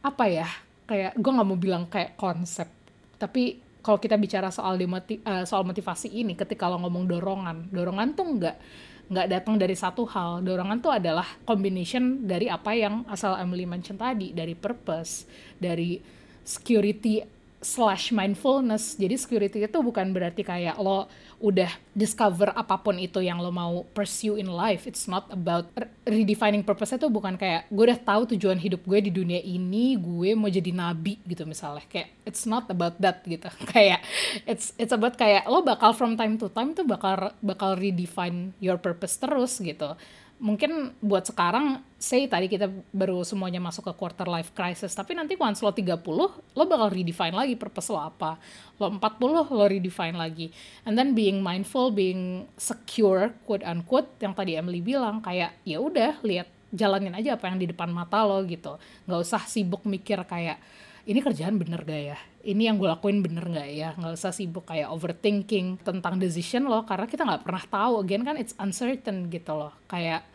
apa 0.02 0.30
ya 0.30 0.48
kayak 0.86 1.18
gue 1.18 1.32
nggak 1.34 1.48
mau 1.48 1.58
bilang 1.58 1.84
kayak 1.90 2.14
konsep. 2.14 2.70
Tapi 3.18 3.58
kalau 3.82 3.98
kita 3.98 4.14
bicara 4.14 4.48
soal 4.54 4.78
dimoti- 4.78 5.20
eh, 5.26 5.42
soal 5.42 5.66
motivasi 5.66 6.06
ini 6.06 6.38
ketika 6.38 6.70
lo 6.70 6.78
ngomong 6.86 7.10
dorongan 7.10 7.74
dorongan 7.74 8.08
tuh 8.14 8.26
nggak 8.38 8.56
nggak 9.12 9.26
datang 9.28 9.58
dari 9.58 9.74
satu 9.74 10.06
hal. 10.08 10.40
Dorongan 10.40 10.78
tuh 10.80 10.92
adalah 10.94 11.26
combination 11.44 12.24
dari 12.24 12.46
apa 12.46 12.72
yang 12.72 13.04
asal 13.10 13.36
Emily 13.36 13.66
mention 13.66 13.98
tadi. 13.98 14.30
Dari 14.32 14.54
purpose 14.56 15.26
dari 15.58 16.00
security 16.42 17.20
slash 17.62 18.10
mindfulness. 18.10 18.98
Jadi 18.98 19.14
security 19.14 19.58
itu 19.62 19.78
bukan 19.78 20.10
berarti 20.10 20.42
kayak 20.42 20.76
lo 20.82 21.06
udah 21.38 21.70
discover 21.94 22.50
apa 22.54 22.78
pun 22.78 22.98
itu 22.98 23.22
yang 23.22 23.38
lo 23.38 23.54
mau 23.54 23.86
pursue 23.94 24.36
in 24.36 24.50
life. 24.50 24.84
It's 24.84 25.06
not 25.06 25.30
about 25.30 25.70
re- 25.78 25.90
redefining 26.06 26.66
purpose 26.66 26.94
itu 26.98 27.06
bukan 27.06 27.38
kayak 27.38 27.70
gue 27.70 27.84
udah 27.86 27.98
tahu 28.02 28.34
tujuan 28.34 28.58
hidup 28.58 28.82
gue 28.82 28.98
di 29.08 29.10
dunia 29.14 29.38
ini 29.38 29.94
gue 29.94 30.34
mau 30.34 30.50
jadi 30.50 30.74
nabi 30.74 31.22
gitu 31.24 31.46
misalnya. 31.46 31.86
Kayak 31.86 32.12
it's 32.26 32.44
not 32.44 32.66
about 32.68 32.98
that 32.98 33.22
gitu. 33.24 33.46
Kayak 33.72 34.02
it's 34.44 34.74
it's 34.76 34.92
about 34.92 35.14
kayak 35.14 35.46
lo 35.46 35.62
bakal 35.62 35.94
from 35.94 36.18
time 36.18 36.36
to 36.36 36.50
time 36.50 36.74
tuh 36.74 36.84
bakal 36.84 37.30
bakal 37.40 37.78
redefine 37.78 38.52
your 38.58 38.76
purpose 38.76 39.16
terus 39.16 39.62
gitu 39.62 39.94
mungkin 40.42 40.90
buat 40.98 41.22
sekarang 41.22 41.78
say 42.02 42.26
tadi 42.26 42.50
kita 42.50 42.66
baru 42.90 43.22
semuanya 43.22 43.62
masuk 43.62 43.86
ke 43.86 43.92
quarter 43.94 44.26
life 44.26 44.50
crisis 44.50 44.90
tapi 44.90 45.14
nanti 45.14 45.38
once 45.38 45.62
lo 45.62 45.70
30 45.70 46.02
lo 46.02 46.62
bakal 46.66 46.90
redefine 46.90 47.30
lagi 47.30 47.54
purpose 47.54 47.94
lo 47.94 48.02
apa. 48.02 48.42
Lo 48.82 48.90
40 48.90 48.98
lo 49.22 49.46
redefine 49.70 50.18
lagi. 50.18 50.50
And 50.82 50.98
then 50.98 51.14
being 51.14 51.38
mindful 51.46 51.94
being 51.94 52.50
secure 52.58 53.30
quote 53.46 53.62
unquote 53.62 54.10
yang 54.18 54.34
tadi 54.34 54.58
Emily 54.58 54.82
bilang 54.82 55.22
kayak 55.22 55.62
ya 55.62 55.78
udah 55.78 56.18
lihat 56.26 56.50
jalanin 56.74 57.14
aja 57.14 57.38
apa 57.38 57.46
yang 57.46 57.62
di 57.62 57.70
depan 57.70 57.94
mata 57.94 58.26
lo 58.26 58.42
gitu. 58.42 58.82
Nggak 59.06 59.20
usah 59.22 59.46
sibuk 59.46 59.86
mikir 59.86 60.26
kayak 60.26 60.58
ini 61.06 61.18
kerjaan 61.22 61.54
bener 61.58 61.82
gak 61.82 62.02
ya? 62.14 62.18
Ini 62.42 62.70
yang 62.70 62.78
gue 62.78 62.86
lakuin 62.90 63.22
bener 63.22 63.46
gak 63.46 63.70
ya? 63.70 63.94
Nggak 63.94 64.14
usah 64.18 64.34
sibuk 64.34 64.66
kayak 64.66 64.90
overthinking 64.90 65.82
tentang 65.82 66.18
decision 66.18 66.66
lo 66.66 66.82
karena 66.82 67.06
kita 67.06 67.22
nggak 67.22 67.42
pernah 67.46 67.64
tahu. 67.66 68.02
Again 68.02 68.22
kan 68.26 68.34
it's 68.38 68.54
uncertain 68.58 69.30
gitu 69.30 69.54
loh. 69.54 69.74
Kayak 69.86 70.31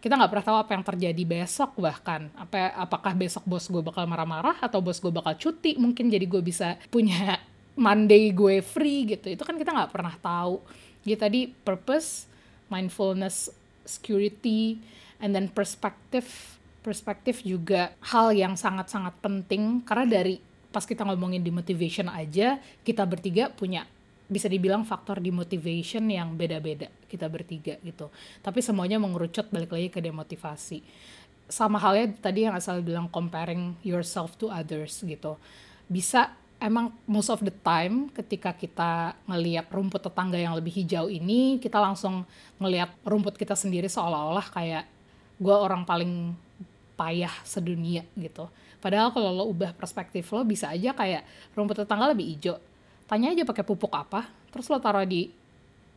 kita 0.00 0.16
nggak 0.16 0.30
pernah 0.32 0.46
tahu 0.48 0.58
apa 0.64 0.70
yang 0.72 0.84
terjadi 0.84 1.22
besok 1.28 1.76
bahkan. 1.76 2.32
Apa 2.32 2.72
apakah 2.72 3.12
besok 3.12 3.44
bos 3.44 3.68
gue 3.68 3.84
bakal 3.84 4.08
marah-marah 4.08 4.56
atau 4.64 4.80
bos 4.80 4.96
gue 4.96 5.12
bakal 5.12 5.36
cuti? 5.36 5.76
Mungkin 5.76 6.08
jadi 6.08 6.24
gue 6.24 6.40
bisa 6.40 6.80
punya 6.88 7.36
Monday 7.76 8.32
gue 8.32 8.64
free 8.64 9.12
gitu. 9.12 9.28
Itu 9.28 9.44
kan 9.44 9.60
kita 9.60 9.76
nggak 9.76 9.92
pernah 9.92 10.16
tahu. 10.16 10.64
Jadi 11.04 11.16
tadi 11.20 11.40
purpose 11.52 12.24
mindfulness 12.72 13.52
security 13.84 14.80
and 15.20 15.36
then 15.36 15.52
perspective 15.52 16.56
perspektif 16.80 17.44
juga 17.44 17.92
hal 18.00 18.32
yang 18.32 18.56
sangat-sangat 18.56 19.20
penting. 19.20 19.84
Karena 19.84 20.08
dari 20.08 20.40
pas 20.72 20.88
kita 20.88 21.04
ngomongin 21.04 21.44
di 21.44 21.52
motivation 21.52 22.08
aja 22.08 22.56
kita 22.86 23.04
bertiga 23.04 23.52
punya 23.52 23.84
bisa 24.30 24.46
dibilang 24.46 24.86
faktor 24.86 25.18
di 25.18 25.34
motivation 25.34 26.06
yang 26.06 26.38
beda-beda 26.38 26.86
kita 27.10 27.26
bertiga 27.26 27.74
gitu. 27.82 28.08
Tapi 28.38 28.62
semuanya 28.62 29.02
mengerucut 29.02 29.50
balik 29.50 29.74
lagi 29.74 29.90
ke 29.90 29.98
demotivasi. 29.98 30.86
Sama 31.50 31.82
halnya 31.82 32.14
tadi 32.14 32.46
yang 32.46 32.54
asal 32.54 32.78
bilang 32.78 33.10
comparing 33.10 33.74
yourself 33.82 34.38
to 34.38 34.46
others 34.46 35.02
gitu. 35.02 35.34
Bisa 35.90 36.30
emang 36.62 36.94
most 37.10 37.26
of 37.34 37.42
the 37.42 37.50
time 37.50 38.06
ketika 38.14 38.54
kita 38.54 39.18
ngelihat 39.26 39.66
rumput 39.66 39.98
tetangga 39.98 40.38
yang 40.38 40.54
lebih 40.54 40.70
hijau 40.78 41.10
ini 41.10 41.58
kita 41.58 41.82
langsung 41.82 42.22
ngelihat 42.62 42.94
rumput 43.02 43.34
kita 43.34 43.58
sendiri 43.58 43.90
seolah-olah 43.90 44.46
kayak 44.54 44.86
gue 45.42 45.56
orang 45.56 45.82
paling 45.82 46.38
payah 46.94 47.32
sedunia 47.42 48.06
gitu. 48.14 48.46
Padahal 48.78 49.10
kalau 49.10 49.34
lo 49.34 49.44
ubah 49.50 49.74
perspektif 49.74 50.30
lo 50.30 50.46
bisa 50.46 50.70
aja 50.70 50.94
kayak 50.94 51.26
rumput 51.58 51.82
tetangga 51.82 52.14
lebih 52.14 52.30
hijau 52.38 52.62
tanya 53.10 53.34
aja 53.34 53.42
pakai 53.42 53.66
pupuk 53.66 53.90
apa 53.90 54.30
terus 54.54 54.70
lo 54.70 54.78
taruh 54.78 55.02
di 55.02 55.34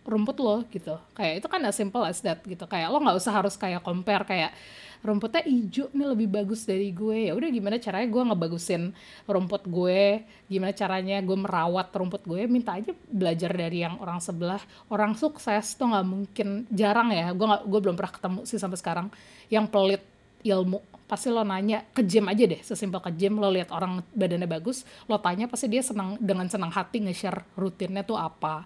rumput 0.03 0.37
lo 0.43 0.67
gitu. 0.67 0.99
Kayak 1.15 1.33
itu 1.43 1.47
kan 1.47 1.61
as 1.63 1.75
simple 1.75 2.03
as 2.03 2.19
that 2.19 2.43
gitu. 2.43 2.67
Kayak 2.67 2.91
lo 2.91 2.99
nggak 2.99 3.17
usah 3.17 3.33
harus 3.33 3.55
kayak 3.55 3.79
compare 3.81 4.23
kayak 4.27 4.51
rumputnya 5.03 5.43
hijau 5.43 5.91
nih 5.91 6.07
lebih 6.15 6.27
bagus 6.31 6.63
dari 6.63 6.91
gue. 6.91 7.31
Ya 7.31 7.33
udah 7.35 7.49
gimana 7.51 7.75
caranya 7.79 8.07
gue 8.07 8.23
ngebagusin 8.23 8.83
rumput 9.27 9.63
gue? 9.67 10.23
Gimana 10.47 10.71
caranya 10.75 11.17
gue 11.19 11.37
merawat 11.39 11.87
rumput 11.91 12.23
gue? 12.23 12.47
Minta 12.47 12.79
aja 12.79 12.91
belajar 13.07 13.51
dari 13.51 13.83
yang 13.83 13.99
orang 13.99 14.19
sebelah. 14.23 14.63
Orang 14.87 15.15
sukses 15.15 15.75
tuh 15.75 15.91
nggak 15.91 16.07
mungkin 16.07 16.47
jarang 16.71 17.11
ya. 17.11 17.31
Gue 17.35 17.47
nggak 17.47 17.63
gue 17.67 17.79
belum 17.79 17.95
pernah 17.95 18.13
ketemu 18.15 18.39
sih 18.47 18.59
sampai 18.59 18.79
sekarang 18.79 19.07
yang 19.51 19.67
pelit 19.67 20.03
ilmu 20.43 20.79
pasti 21.07 21.29
lo 21.29 21.43
nanya 21.43 21.83
ke 21.91 22.01
gym 22.03 22.25
aja 22.31 22.43
deh 22.47 22.61
sesimpel 22.63 23.03
ke 23.03 23.11
gym 23.15 23.37
lo 23.37 23.51
lihat 23.51 23.69
orang 23.71 24.01
badannya 24.15 24.47
bagus 24.47 24.87
lo 25.07 25.19
tanya 25.19 25.51
pasti 25.51 25.67
dia 25.67 25.83
senang 25.83 26.15
dengan 26.17 26.47
senang 26.47 26.71
hati 26.71 27.03
nge-share 27.03 27.43
rutinnya 27.59 28.07
tuh 28.07 28.17
apa 28.17 28.65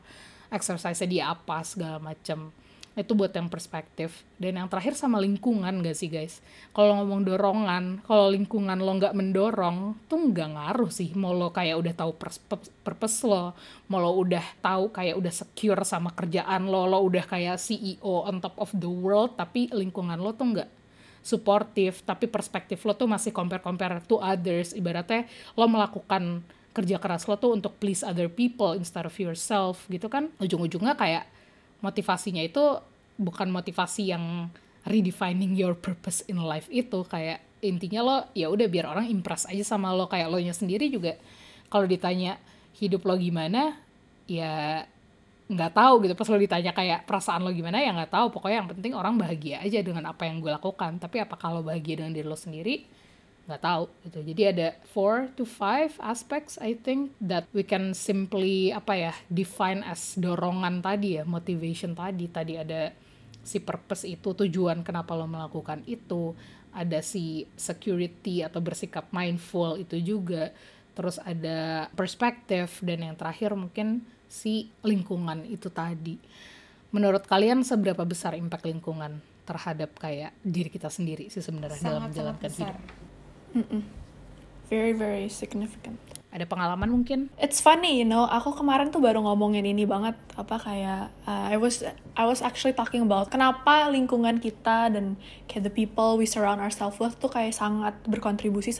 exercise 0.53 1.03
dia 1.09 1.33
apa 1.33 1.59
segala 1.65 1.99
macam 1.99 2.53
itu 2.97 3.13
buat 3.13 3.29
yang 3.29 3.45
perspektif. 3.45 4.25
Dan 4.41 4.57
yang 4.57 4.65
terakhir 4.65 4.97
sama 4.97 5.21
lingkungan 5.21 5.85
gak 5.85 5.93
sih 5.93 6.09
guys? 6.09 6.41
Kalau 6.73 6.97
ngomong 6.97 7.29
dorongan 7.29 8.01
kalau 8.01 8.33
lingkungan 8.33 8.77
lo 8.81 8.97
nggak 8.97 9.13
mendorong 9.13 9.93
tuh 10.09 10.17
nggak 10.17 10.49
ngaruh 10.57 10.89
sih 10.89 11.13
mau 11.13 11.33
lo 11.33 11.53
kayak 11.53 11.77
udah 11.77 11.93
tahu 11.93 12.11
pers- 12.17 12.41
pe- 12.41 12.73
purpose 12.81 13.21
lo 13.25 13.53
mau 13.89 14.01
lo 14.01 14.17
udah 14.17 14.41
tahu 14.61 14.89
kayak 14.89 15.17
udah 15.17 15.33
secure 15.33 15.81
sama 15.85 16.09
kerjaan 16.13 16.65
lo 16.69 16.89
lo 16.89 17.01
udah 17.05 17.25
kayak 17.25 17.61
CEO 17.61 18.25
on 18.25 18.41
top 18.41 18.57
of 18.57 18.69
the 18.73 18.89
world 18.89 19.37
tapi 19.37 19.69
lingkungan 19.73 20.17
lo 20.17 20.33
tuh 20.33 20.53
nggak 20.53 20.69
supportive 21.27 21.99
tapi 22.07 22.31
perspektif 22.31 22.79
lo 22.87 22.95
tuh 22.95 23.11
masih 23.11 23.35
compare 23.35 23.59
compare 23.59 23.99
to 24.07 24.15
others. 24.23 24.71
Ibaratnya 24.71 25.27
lo 25.59 25.67
melakukan 25.67 26.39
kerja 26.71 26.95
keras 27.03 27.27
lo 27.27 27.35
tuh 27.35 27.51
untuk 27.51 27.75
please 27.83 28.07
other 28.07 28.31
people 28.31 28.71
instead 28.71 29.03
of 29.03 29.11
yourself 29.19 29.83
gitu 29.91 30.07
kan? 30.07 30.31
Ujung-ujungnya 30.39 30.95
kayak 30.95 31.27
motivasinya 31.83 32.39
itu 32.39 32.79
bukan 33.19 33.51
motivasi 33.51 34.15
yang 34.15 34.47
redefining 34.87 35.51
your 35.59 35.75
purpose 35.75 36.23
in 36.31 36.39
life 36.39 36.71
itu. 36.71 37.03
Kayak 37.03 37.43
intinya 37.59 37.99
lo 38.05 38.17
ya 38.31 38.47
udah 38.47 38.71
biar 38.71 38.87
orang 38.87 39.11
impress 39.11 39.43
aja 39.51 39.67
sama 39.67 39.91
lo. 39.91 40.07
Kayak 40.07 40.31
lo 40.31 40.39
nya 40.39 40.55
sendiri 40.55 40.87
juga 40.87 41.19
kalau 41.67 41.83
ditanya 41.83 42.39
hidup 42.79 43.03
lo 43.03 43.19
gimana 43.19 43.75
ya 44.29 44.85
nggak 45.47 45.71
tahu 45.73 45.93
gitu. 46.03 46.13
Pas 46.13 46.27
lo 46.27 46.37
ditanya 46.37 46.71
kayak 46.75 47.07
perasaan 47.07 47.41
lo 47.43 47.51
gimana 47.55 47.79
ya 47.79 47.95
nggak 47.95 48.11
tahu. 48.11 48.27
Pokoknya 48.35 48.63
yang 48.63 48.69
penting 48.69 48.91
orang 48.91 49.15
bahagia 49.15 49.63
aja 49.63 49.79
dengan 49.79 50.11
apa 50.11 50.27
yang 50.27 50.43
gue 50.43 50.51
lakukan. 50.51 50.99
Tapi 50.99 51.23
apa 51.23 51.39
kalau 51.39 51.63
bahagia 51.63 52.03
dengan 52.03 52.11
diri 52.11 52.27
lo 52.27 52.35
sendiri? 52.35 52.83
Nggak 53.47 53.63
tahu 53.63 53.83
gitu. 54.03 54.19
Jadi 54.27 54.41
ada 54.43 54.67
four 54.91 55.31
to 55.39 55.47
five 55.47 55.95
aspects 56.03 56.59
I 56.59 56.75
think 56.75 57.15
that 57.23 57.47
we 57.55 57.63
can 57.63 57.95
simply 57.95 58.75
apa 58.75 58.93
ya 58.99 59.13
define 59.31 59.87
as 59.87 60.19
dorongan 60.19 60.83
tadi 60.83 61.15
ya 61.15 61.23
motivation 61.23 61.95
tadi. 61.95 62.27
Tadi 62.27 62.59
ada 62.59 62.91
si 63.47 63.63
purpose 63.63 64.03
itu 64.03 64.35
tujuan 64.35 64.83
kenapa 64.83 65.15
lo 65.15 65.31
melakukan 65.31 65.79
itu. 65.87 66.35
Ada 66.75 66.99
si 66.99 67.47
security 67.55 68.43
atau 68.43 68.59
bersikap 68.59 69.07
mindful 69.15 69.79
itu 69.79 69.95
juga. 70.03 70.51
Terus 70.91 71.15
ada 71.23 71.87
perspektif 71.95 72.83
dan 72.83 73.07
yang 73.07 73.15
terakhir 73.15 73.55
mungkin 73.55 74.03
si 74.27 74.69
lingkungan 74.83 75.43
itu 75.47 75.71
tadi 75.71 76.19
menurut 76.91 77.27
kalian 77.27 77.63
seberapa 77.63 78.03
besar 78.03 78.35
impact 78.35 78.67
lingkungan 78.67 79.19
terhadap 79.43 79.95
kayak 79.95 80.35
diri 80.43 80.67
kita 80.67 80.91
sendiri 80.91 81.31
sih 81.31 81.39
sebenarnya 81.39 81.79
dalam 81.79 82.11
menjalankan 82.11 82.51
hidup 82.51 82.77
Very 84.67 84.91
very 84.91 85.31
significant. 85.31 85.95
ada 86.27 86.43
pengalaman 86.43 86.91
mungkin 86.91 87.31
It's 87.39 87.63
funny, 87.63 88.03
you 88.03 88.05
know. 88.05 88.27
Aku 88.27 88.51
kemarin 88.51 88.91
tuh 88.91 88.99
baru 88.99 89.23
ngomongin 89.23 89.63
ini 89.63 89.87
banget 89.87 90.19
apa 90.35 90.59
kayak 90.59 91.07
uh, 91.23 91.47
I 91.47 91.55
was 91.55 91.87
I 92.19 92.27
was 92.27 92.43
actually 92.43 92.75
talking 92.75 93.07
about 93.07 93.31
kenapa 93.31 93.87
lingkungan 93.87 94.43
kita 94.43 94.91
dan 94.91 95.15
kayak 95.47 95.71
the 95.71 95.73
people 95.73 96.19
we 96.19 96.27
surround 96.27 96.59
ourselves 96.59 96.99
with 96.99 97.15
tuh 97.15 97.31
kayak 97.31 97.55
sangat 97.55 97.95
berkontribusi 98.03 98.75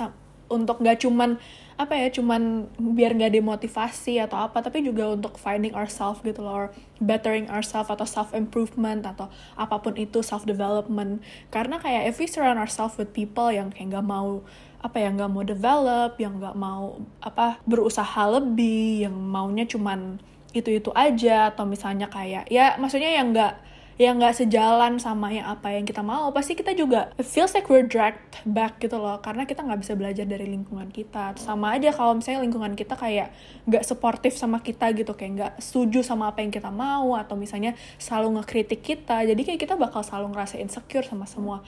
untuk 0.47 0.79
gak 0.79 1.03
cuman 1.03 1.39
apa 1.77 1.93
ya 1.93 2.09
cuman 2.09 2.65
biar 2.97 3.13
nggak 3.13 3.37
demotivasi 3.37 4.17
atau 4.17 4.49
apa 4.49 4.65
tapi 4.65 4.81
juga 4.81 5.13
untuk 5.13 5.37
finding 5.37 5.77
ourselves 5.77 6.17
gitu 6.25 6.41
loh 6.41 6.65
or 6.65 6.67
bettering 6.97 7.45
ourselves 7.53 7.93
atau 7.93 8.01
self 8.01 8.33
improvement 8.33 9.05
atau 9.05 9.29
apa 9.53 9.77
pun 9.77 9.93
itu 9.93 10.25
self 10.25 10.41
development 10.49 11.21
karena 11.53 11.77
kayak 11.77 12.09
if 12.09 12.17
we 12.17 12.25
surround 12.25 12.57
ourselves 12.57 12.97
with 12.97 13.13
people 13.13 13.53
yang 13.53 13.69
kayak 13.69 13.93
nggak 13.93 14.09
mau 14.09 14.41
apa 14.81 14.97
ya 14.97 15.13
nggak 15.13 15.29
mau 15.29 15.45
develop 15.45 16.17
yang 16.17 16.41
nggak 16.41 16.57
mau 16.57 16.97
apa 17.21 17.61
berusaha 17.69 18.25
lebih 18.25 19.05
yang 19.05 19.13
maunya 19.13 19.69
cuman 19.69 20.17
itu 20.57 20.81
itu 20.81 20.89
aja 20.97 21.53
atau 21.53 21.69
misalnya 21.69 22.09
kayak 22.09 22.49
ya 22.49 22.73
maksudnya 22.81 23.13
yang 23.13 23.37
nggak 23.37 23.53
yang 23.97 24.21
nggak 24.21 24.37
sejalan 24.45 25.01
sama 25.01 25.33
yang 25.33 25.49
apa 25.49 25.73
yang 25.73 25.85
kita 25.85 26.05
mau 26.05 26.29
pasti 26.29 26.53
kita 26.53 26.77
juga 26.77 27.09
feels 27.21 27.53
like 27.57 27.65
we're 27.65 27.85
dragged 27.85 28.21
back 28.45 28.77
gitu 28.77 28.97
loh. 28.97 29.17
Karena 29.21 29.49
kita 29.49 29.65
nggak 29.65 29.81
bisa 29.81 29.93
belajar 29.97 30.25
dari 30.29 30.45
lingkungan 30.45 30.93
kita. 30.93 31.33
Sama 31.41 31.73
aja 31.73 31.89
kalau 31.89 32.13
misalnya 32.13 32.45
lingkungan 32.45 32.77
kita 32.77 32.93
kayak 32.93 33.33
nggak 33.65 33.83
supportive 33.83 34.37
sama 34.37 34.61
kita 34.61 34.93
gitu 34.93 35.17
kayak 35.17 35.31
nggak 35.33 35.53
setuju 35.57 36.05
sama 36.05 36.29
apa 36.29 36.45
yang 36.45 36.53
kita 36.53 36.69
mau 36.69 37.17
atau 37.17 37.33
misalnya 37.33 37.73
selalu 37.97 38.39
ngekritik 38.39 38.85
kita 38.85 39.25
jadi 39.25 39.41
kayak 39.41 39.59
kita 39.59 39.75
bakal 39.75 40.05
selalu 40.05 40.31
ngerasa 40.31 40.61
insecure 40.61 41.03
sama 41.03 41.25
semua 41.25 41.65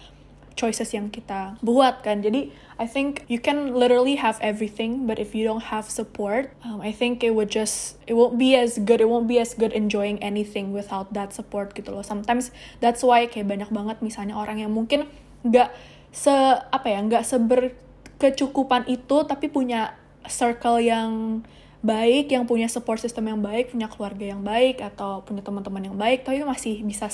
choices 0.60 0.92
yang 0.92 1.08
kita 1.08 1.56
buat 1.64 2.04
kan. 2.04 2.20
Jadi 2.20 2.52
I 2.76 2.84
think 2.84 3.24
you 3.32 3.40
can 3.40 3.72
literally 3.72 4.20
have 4.20 4.36
everything 4.44 5.08
but 5.08 5.16
if 5.16 5.32
you 5.32 5.48
don't 5.48 5.72
have 5.72 5.88
support 5.88 6.52
um, 6.68 6.84
I 6.84 6.92
think 6.92 7.24
it 7.24 7.32
would 7.32 7.48
just 7.48 7.96
it 8.12 8.20
won't 8.20 8.36
be 8.36 8.60
as 8.60 8.76
good 8.76 9.00
it 9.00 9.08
won't 9.08 9.32
be 9.32 9.40
as 9.40 9.56
good 9.56 9.72
enjoying 9.72 10.20
anything 10.20 10.76
without 10.76 11.16
that 11.16 11.32
support 11.32 11.72
gitu 11.80 11.96
loh. 11.96 12.04
Sometimes 12.04 12.52
that's 12.84 13.00
why 13.00 13.24
kayak 13.32 13.48
banyak 13.48 13.72
banget 13.72 14.04
misalnya 14.04 14.36
orang 14.36 14.60
yang 14.60 14.76
mungkin 14.76 15.08
nggak 15.48 15.72
se 16.12 16.36
apa 16.76 16.88
ya 16.92 17.00
nggak 17.00 17.24
seberkecukupan 17.24 18.92
itu 18.92 19.24
tapi 19.24 19.48
punya 19.48 19.96
circle 20.28 20.84
yang 20.84 21.42
baik, 21.80 22.28
yang 22.36 22.44
punya 22.44 22.68
support 22.68 23.00
system 23.00 23.32
yang 23.32 23.40
baik, 23.40 23.72
punya 23.72 23.88
keluarga 23.88 24.36
yang 24.36 24.44
baik, 24.44 24.84
atau 24.84 25.24
punya 25.24 25.40
teman-teman 25.40 25.92
yang 25.92 25.96
baik, 25.96 26.28
tapi 26.28 26.44
masih 26.44 26.84
bisa 26.84 27.08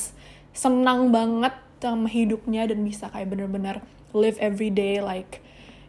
senang 0.55 1.13
banget 1.13 1.53
sama 1.79 2.09
hidupnya 2.09 2.65
dan 2.65 2.81
bisa 2.81 3.11
kayak 3.13 3.29
bener-bener 3.29 3.85
live 4.15 4.39
every 4.41 4.73
day 4.73 4.97
like 5.03 5.43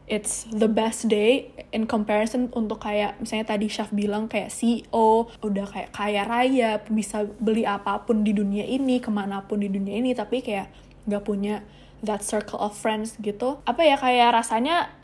it's 0.07 0.47
the 0.55 0.71
best 0.71 1.11
day 1.11 1.51
in 1.75 1.87
comparison 1.87 2.47
untuk 2.55 2.87
kayak 2.87 3.19
misalnya 3.19 3.51
tadi 3.51 3.67
Syaf 3.67 3.91
bilang 3.91 4.31
kayak 4.31 4.55
CEO 4.55 5.27
udah 5.43 5.67
kayak 5.67 5.91
kaya 5.91 6.23
raya 6.23 6.79
bisa 6.87 7.27
beli 7.43 7.67
apa 7.67 8.07
pun 8.07 8.23
di 8.23 8.31
dunia 8.31 8.63
ini 8.63 9.03
ke 9.03 9.11
mana 9.11 9.43
pun 9.43 9.59
di 9.59 9.67
dunia 9.67 9.99
ini 9.99 10.15
tapi 10.15 10.43
kayak 10.43 10.71
nggak 11.11 11.23
punya 11.27 11.67
that 12.07 12.23
circle 12.23 12.59
of 12.63 12.75
friends 12.79 13.19
gitu. 13.19 13.59
Apa 13.67 13.83
ya 13.83 13.97
kayak 13.99 14.39
rasanya 14.39 14.95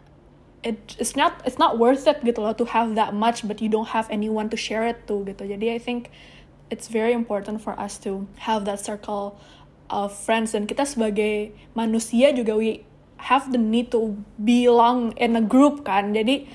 it, 0.63 0.79
it's 1.03 1.19
not 1.19 1.43
it's 1.43 1.59
not 1.59 1.83
worth 1.83 2.07
it 2.07 2.23
gitu 2.23 2.39
loh 2.39 2.55
to 2.55 2.63
have 2.71 2.95
that 2.95 3.11
much 3.11 3.43
but 3.43 3.59
you 3.59 3.67
don't 3.67 3.91
have 3.91 4.07
anyone 4.07 4.47
to 4.47 4.59
share 4.59 4.87
it 4.87 5.03
to 5.11 5.27
gitu. 5.27 5.43
Jadi 5.43 5.67
I 5.75 5.79
think 5.83 6.15
it's 6.71 6.87
very 6.87 7.11
important 7.11 7.59
for 7.59 7.75
us 7.75 7.99
to 8.07 8.31
have 8.47 8.65
that 8.71 8.79
circle 8.79 9.35
of 9.93 10.17
friends 10.17 10.57
dan 10.57 10.65
kita 10.65 10.89
sebagai 10.89 11.53
manusia 11.77 12.33
juga 12.33 12.57
we 12.57 12.81
have 13.29 13.53
the 13.53 13.61
need 13.61 13.93
to 13.93 14.17
belong 14.41 15.13
in 15.21 15.37
a 15.37 15.45
group 15.45 15.85
kan? 15.85 16.17
Jadi 16.17 16.49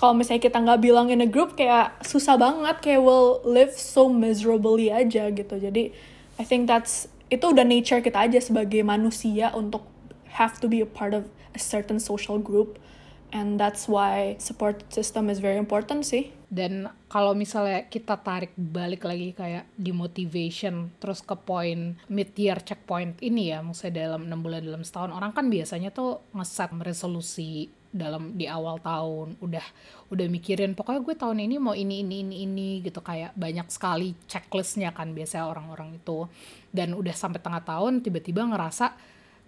kalau 0.00 0.16
misalnya 0.16 0.48
kita 0.48 0.58
nggak 0.64 0.80
bilang 0.80 1.12
in 1.12 1.20
a 1.20 1.28
group 1.28 1.60
kayak 1.60 2.00
susah 2.00 2.40
banget 2.40 2.80
kayak 2.80 3.04
will 3.04 3.44
live 3.44 3.76
so 3.76 4.08
miserably 4.08 4.88
aja 4.88 5.28
gitu. 5.28 5.60
Jadi 5.60 5.92
I 6.40 6.44
think 6.48 6.64
that's 6.64 7.06
itu 7.28 7.44
udah 7.44 7.62
nature 7.62 8.00
kita 8.00 8.26
aja 8.26 8.40
sebagai 8.40 8.80
manusia 8.80 9.52
untuk 9.52 9.84
have 10.40 10.56
to 10.58 10.66
be 10.66 10.80
a 10.80 10.88
part 10.88 11.12
of 11.12 11.28
a 11.52 11.60
certain 11.60 12.00
social 12.00 12.40
group. 12.40 12.80
And 13.30 13.62
that's 13.62 13.86
why 13.86 14.40
support 14.42 14.82
system 14.90 15.30
is 15.30 15.38
very 15.38 15.60
important 15.60 16.02
sih 16.02 16.34
dan 16.50 16.90
kalau 17.06 17.30
misalnya 17.30 17.86
kita 17.86 18.18
tarik 18.18 18.50
balik 18.58 19.06
lagi 19.06 19.30
kayak 19.30 19.70
di 19.78 19.94
motivation 19.94 20.90
terus 20.98 21.22
ke 21.22 21.38
poin 21.38 21.94
mid 22.10 22.34
year 22.34 22.58
checkpoint 22.58 23.22
ini 23.22 23.54
ya 23.54 23.62
maksudnya 23.62 24.10
dalam 24.10 24.26
enam 24.26 24.42
bulan 24.42 24.66
dalam 24.66 24.82
setahun 24.82 25.14
orang 25.14 25.30
kan 25.30 25.46
biasanya 25.46 25.94
tuh 25.94 26.18
ngeset 26.34 26.74
resolusi 26.82 27.70
dalam 27.90 28.38
di 28.38 28.46
awal 28.46 28.78
tahun 28.78 29.34
udah 29.42 29.66
udah 30.14 30.26
mikirin 30.30 30.78
pokoknya 30.78 31.02
gue 31.02 31.14
tahun 31.18 31.38
ini 31.42 31.56
mau 31.58 31.74
ini 31.74 32.06
ini 32.06 32.22
ini 32.22 32.36
ini 32.46 32.68
gitu 32.86 33.02
kayak 33.02 33.34
banyak 33.34 33.66
sekali 33.66 34.14
checklistnya 34.30 34.94
kan 34.94 35.10
biasanya 35.10 35.50
orang-orang 35.50 35.98
itu. 35.98 36.30
Dan 36.70 36.94
udah 36.94 37.10
sampai 37.10 37.42
tengah 37.42 37.66
tahun 37.66 37.98
tiba-tiba 38.06 38.46
ngerasa 38.46 38.94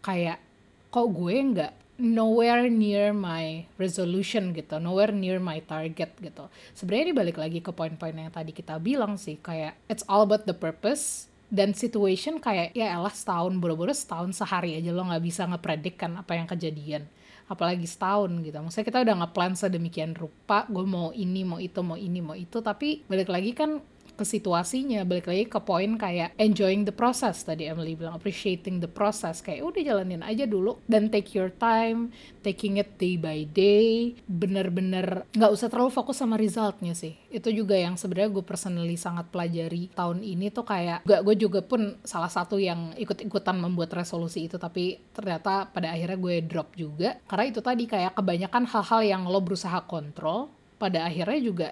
kayak 0.02 0.42
kok 0.90 1.06
gue 1.14 1.34
nggak 1.38 1.72
nowhere 2.00 2.68
near 2.72 3.12
my 3.12 3.68
resolution 3.76 4.56
gitu, 4.56 4.80
nowhere 4.80 5.12
near 5.12 5.40
my 5.42 5.60
target 5.64 6.12
gitu. 6.20 6.48
Sebenarnya 6.72 7.04
ini 7.10 7.14
balik 7.14 7.36
lagi 7.36 7.58
ke 7.60 7.72
poin-poin 7.74 8.16
yang 8.16 8.32
tadi 8.32 8.52
kita 8.52 8.80
bilang 8.80 9.20
sih, 9.20 9.36
kayak 9.40 9.76
it's 9.90 10.04
all 10.08 10.24
about 10.24 10.48
the 10.48 10.56
purpose 10.56 11.32
dan 11.52 11.76
situation 11.76 12.40
kayak 12.40 12.72
ya 12.72 12.96
elah 12.96 13.12
setahun 13.12 13.52
boro-boro 13.60 13.92
setahun 13.92 14.32
sehari 14.32 14.80
aja 14.80 14.88
lo 14.88 15.04
nggak 15.04 15.20
bisa 15.20 15.44
ngepredik 15.44 16.00
kan 16.00 16.16
apa 16.16 16.32
yang 16.32 16.48
kejadian 16.48 17.04
apalagi 17.44 17.84
setahun 17.84 18.32
gitu 18.40 18.56
maksudnya 18.56 18.88
kita 18.88 18.98
udah 19.04 19.14
ngeplan 19.20 19.52
sedemikian 19.52 20.16
rupa 20.16 20.64
gue 20.72 20.88
mau 20.88 21.12
ini 21.12 21.44
mau 21.44 21.60
itu 21.60 21.84
mau 21.84 22.00
ini 22.00 22.24
mau 22.24 22.32
itu 22.32 22.64
tapi 22.64 23.04
balik 23.04 23.28
lagi 23.28 23.52
kan 23.52 23.84
ke 24.14 24.24
situasinya 24.24 25.02
balik 25.08 25.26
lagi 25.28 25.44
ke 25.48 25.60
poin 25.62 25.96
kayak 25.96 26.36
enjoying 26.36 26.84
the 26.84 26.94
process. 26.94 27.42
Tadi 27.42 27.68
Emily 27.68 27.96
bilang 27.96 28.16
appreciating 28.16 28.78
the 28.78 28.90
process. 28.90 29.40
Kayak 29.40 29.72
udah 29.72 29.82
jalanin 29.82 30.22
aja 30.22 30.44
dulu 30.44 30.78
dan 30.86 31.08
take 31.08 31.32
your 31.34 31.50
time 31.54 32.12
taking 32.44 32.78
it 32.78 32.98
day 33.00 33.16
by 33.16 33.44
day. 33.50 34.16
Bener-bener 34.28 35.24
nggak 35.32 35.52
usah 35.52 35.72
terlalu 35.72 35.90
fokus 35.94 36.20
sama 36.20 36.36
resultnya 36.36 36.92
sih. 36.92 37.16
Itu 37.32 37.48
juga 37.50 37.74
yang 37.78 37.96
sebenarnya 37.96 38.30
gue 38.34 38.44
personally 38.44 38.96
sangat 39.00 39.30
pelajari 39.32 39.88
tahun 39.94 40.20
ini 40.20 40.52
tuh 40.52 40.66
kayak 40.66 41.04
gak 41.08 41.22
gue 41.24 41.34
juga 41.36 41.60
pun 41.64 41.96
salah 42.04 42.28
satu 42.28 42.60
yang 42.60 42.92
ikut-ikutan 42.98 43.56
membuat 43.56 43.94
resolusi 43.96 44.46
itu 44.46 44.60
tapi 44.60 45.00
ternyata 45.16 45.70
pada 45.70 45.94
akhirnya 45.94 46.18
gue 46.18 46.34
drop 46.44 46.74
juga. 46.76 47.18
Karena 47.24 47.44
itu 47.48 47.60
tadi 47.64 47.84
kayak 47.88 48.18
kebanyakan 48.18 48.64
hal-hal 48.68 49.00
yang 49.02 49.22
lo 49.26 49.40
berusaha 49.40 49.84
kontrol 49.88 50.52
pada 50.76 51.06
akhirnya 51.06 51.38
juga 51.38 51.68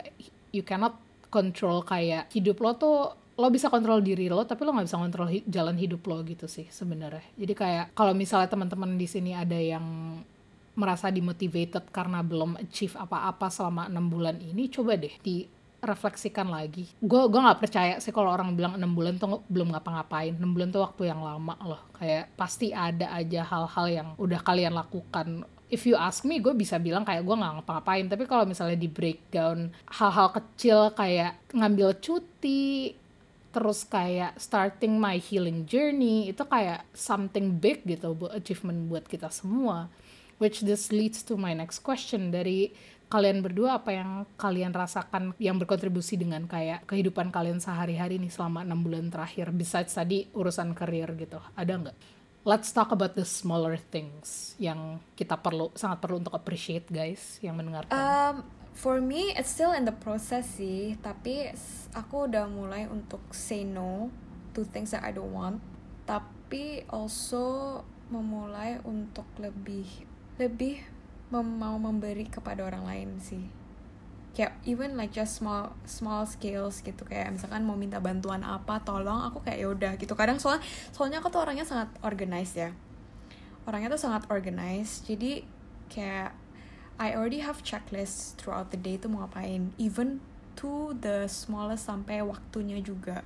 you 0.54 0.62
cannot 0.62 0.94
control 1.30 1.86
kayak 1.86 2.28
hidup 2.34 2.58
lo 2.60 2.74
tuh 2.76 2.96
lo 3.40 3.48
bisa 3.48 3.72
kontrol 3.72 4.04
diri 4.04 4.28
lo 4.28 4.44
tapi 4.44 4.68
lo 4.68 4.76
nggak 4.76 4.86
bisa 4.90 5.00
kontrol 5.00 5.32
hi 5.32 5.40
jalan 5.48 5.78
hidup 5.80 6.04
lo 6.04 6.20
gitu 6.26 6.44
sih 6.44 6.68
sebenarnya. 6.68 7.24
Jadi 7.40 7.54
kayak 7.56 7.86
kalau 7.96 8.12
misalnya 8.12 8.52
teman-teman 8.52 9.00
di 9.00 9.08
sini 9.08 9.32
ada 9.32 9.56
yang 9.56 9.82
merasa 10.76 11.08
dimotivated 11.08 11.88
karena 11.90 12.20
belum 12.20 12.60
achieve 12.60 12.94
apa-apa 12.94 13.48
selama 13.48 13.88
enam 13.88 14.06
bulan 14.12 14.38
ini 14.38 14.68
coba 14.68 14.94
deh 15.00 15.12
di 15.24 15.48
refleksikan 15.80 16.52
lagi. 16.52 16.84
Gue 17.00 17.26
gue 17.32 17.40
nggak 17.40 17.60
percaya 17.60 17.94
sih 17.98 18.12
kalau 18.12 18.28
orang 18.28 18.52
bilang 18.52 18.76
enam 18.76 18.92
bulan 18.92 19.16
tuh 19.16 19.40
belum 19.48 19.72
ngapa-ngapain. 19.72 20.36
Enam 20.36 20.52
bulan 20.52 20.68
tuh 20.68 20.84
waktu 20.84 21.08
yang 21.08 21.24
lama 21.24 21.56
loh. 21.64 21.82
Kayak 21.96 22.28
pasti 22.36 22.70
ada 22.70 23.08
aja 23.16 23.40
hal-hal 23.48 23.86
yang 23.88 24.08
udah 24.20 24.40
kalian 24.44 24.76
lakukan 24.76 25.48
if 25.70 25.86
you 25.86 25.94
ask 25.94 26.26
me 26.26 26.42
gue 26.42 26.52
bisa 26.52 26.76
bilang 26.76 27.06
kayak 27.06 27.22
gue 27.22 27.36
nggak 27.38 27.62
ngapa-ngapain. 27.62 28.06
Tapi 28.10 28.24
kalau 28.26 28.44
misalnya 28.44 28.76
di 28.76 28.90
breakdown 28.90 29.70
hal-hal 29.86 30.28
kecil 30.34 30.92
kayak 30.92 31.38
ngambil 31.54 31.96
cuti 32.02 32.98
terus 33.50 33.82
kayak 33.82 34.38
starting 34.38 34.94
my 34.98 35.18
healing 35.18 35.66
journey 35.66 36.30
itu 36.30 36.46
kayak 36.46 36.86
something 36.94 37.58
big 37.58 37.82
gitu 37.82 38.14
achievement 38.30 38.90
buat 38.90 39.06
kita 39.06 39.30
semua. 39.30 39.90
Which 40.42 40.66
this 40.66 40.90
leads 40.90 41.22
to 41.30 41.38
my 41.38 41.54
next 41.54 41.86
question. 41.86 42.32
Dari 42.32 42.72
kalian 43.10 43.42
berdua 43.42 43.82
apa 43.82 43.90
yang 43.90 44.24
kalian 44.38 44.70
rasakan 44.70 45.34
yang 45.42 45.58
berkontribusi 45.58 46.14
dengan 46.14 46.46
kayak 46.46 46.86
kehidupan 46.86 47.34
kalian 47.34 47.58
sehari-hari 47.58 48.22
nih 48.22 48.32
selama 48.32 48.62
enam 48.62 48.80
bulan 48.80 49.10
terakhir? 49.10 49.50
Besides 49.52 49.92
tadi 49.94 50.30
urusan 50.32 50.72
karir 50.72 51.12
gitu. 51.18 51.42
Ada 51.58 51.72
nggak 51.76 52.19
let's 52.44 52.72
talk 52.72 52.92
about 52.92 53.12
the 53.16 53.26
smaller 53.26 53.76
things 53.76 54.56
yang 54.56 55.00
kita 55.16 55.36
perlu 55.36 55.68
sangat 55.76 56.00
perlu 56.00 56.24
untuk 56.24 56.32
appreciate 56.32 56.88
guys 56.88 57.36
yang 57.44 57.56
mendengarkan. 57.56 57.92
Um, 57.92 58.34
for 58.72 59.02
me 59.02 59.32
it's 59.36 59.52
still 59.52 59.76
in 59.76 59.84
the 59.84 59.94
process 59.94 60.56
sih, 60.56 60.96
tapi 61.04 61.52
aku 61.92 62.30
udah 62.30 62.48
mulai 62.48 62.88
untuk 62.88 63.20
say 63.32 63.66
no 63.66 64.08
to 64.56 64.64
things 64.64 64.96
that 64.96 65.04
I 65.04 65.12
don't 65.12 65.32
want. 65.32 65.60
Tapi 66.08 66.82
also 66.90 67.80
memulai 68.10 68.82
untuk 68.82 69.28
lebih 69.38 69.86
lebih 70.40 70.82
mau 71.30 71.78
memberi 71.78 72.26
kepada 72.26 72.66
orang 72.66 72.82
lain 72.88 73.10
sih 73.22 73.59
kayak 74.30 74.54
even 74.62 74.94
like 74.94 75.10
just 75.10 75.42
small 75.42 75.74
small 75.86 76.22
skills 76.26 76.80
gitu. 76.86 77.02
Kayak 77.06 77.34
misalkan 77.34 77.66
mau 77.66 77.74
minta 77.74 77.98
bantuan 77.98 78.46
apa 78.46 78.78
tolong 78.82 79.26
aku 79.26 79.42
kayak 79.42 79.58
yaudah 79.62 79.92
gitu. 79.98 80.14
Kadang 80.14 80.38
soalnya 80.38 80.62
soalnya 80.94 81.18
aku 81.18 81.28
tuh 81.34 81.42
orangnya 81.42 81.66
sangat 81.66 81.90
organized 82.06 82.56
ya. 82.56 82.70
Orangnya 83.66 83.90
tuh 83.92 84.02
sangat 84.02 84.26
organized. 84.30 85.06
Jadi 85.06 85.42
kayak 85.90 86.32
I 87.00 87.16
already 87.16 87.40
have 87.40 87.64
checklist 87.64 88.36
throughout 88.36 88.70
the 88.70 88.78
day 88.78 89.00
tuh 89.00 89.10
mau 89.10 89.26
ngapain. 89.26 89.74
Even 89.80 90.22
to 90.60 90.92
the 91.00 91.26
smallest 91.26 91.88
sampai 91.88 92.22
waktunya 92.22 92.78
juga. 92.84 93.24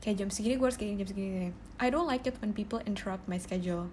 Kayak 0.00 0.24
jam 0.24 0.28
segini 0.32 0.56
gue 0.56 0.64
harus 0.64 0.80
kayak 0.80 1.04
jam 1.04 1.08
segini 1.12 1.52
I 1.76 1.92
don't 1.92 2.08
like 2.08 2.24
it 2.24 2.40
when 2.40 2.56
people 2.56 2.80
interrupt 2.88 3.28
my 3.28 3.36
schedule. 3.36 3.92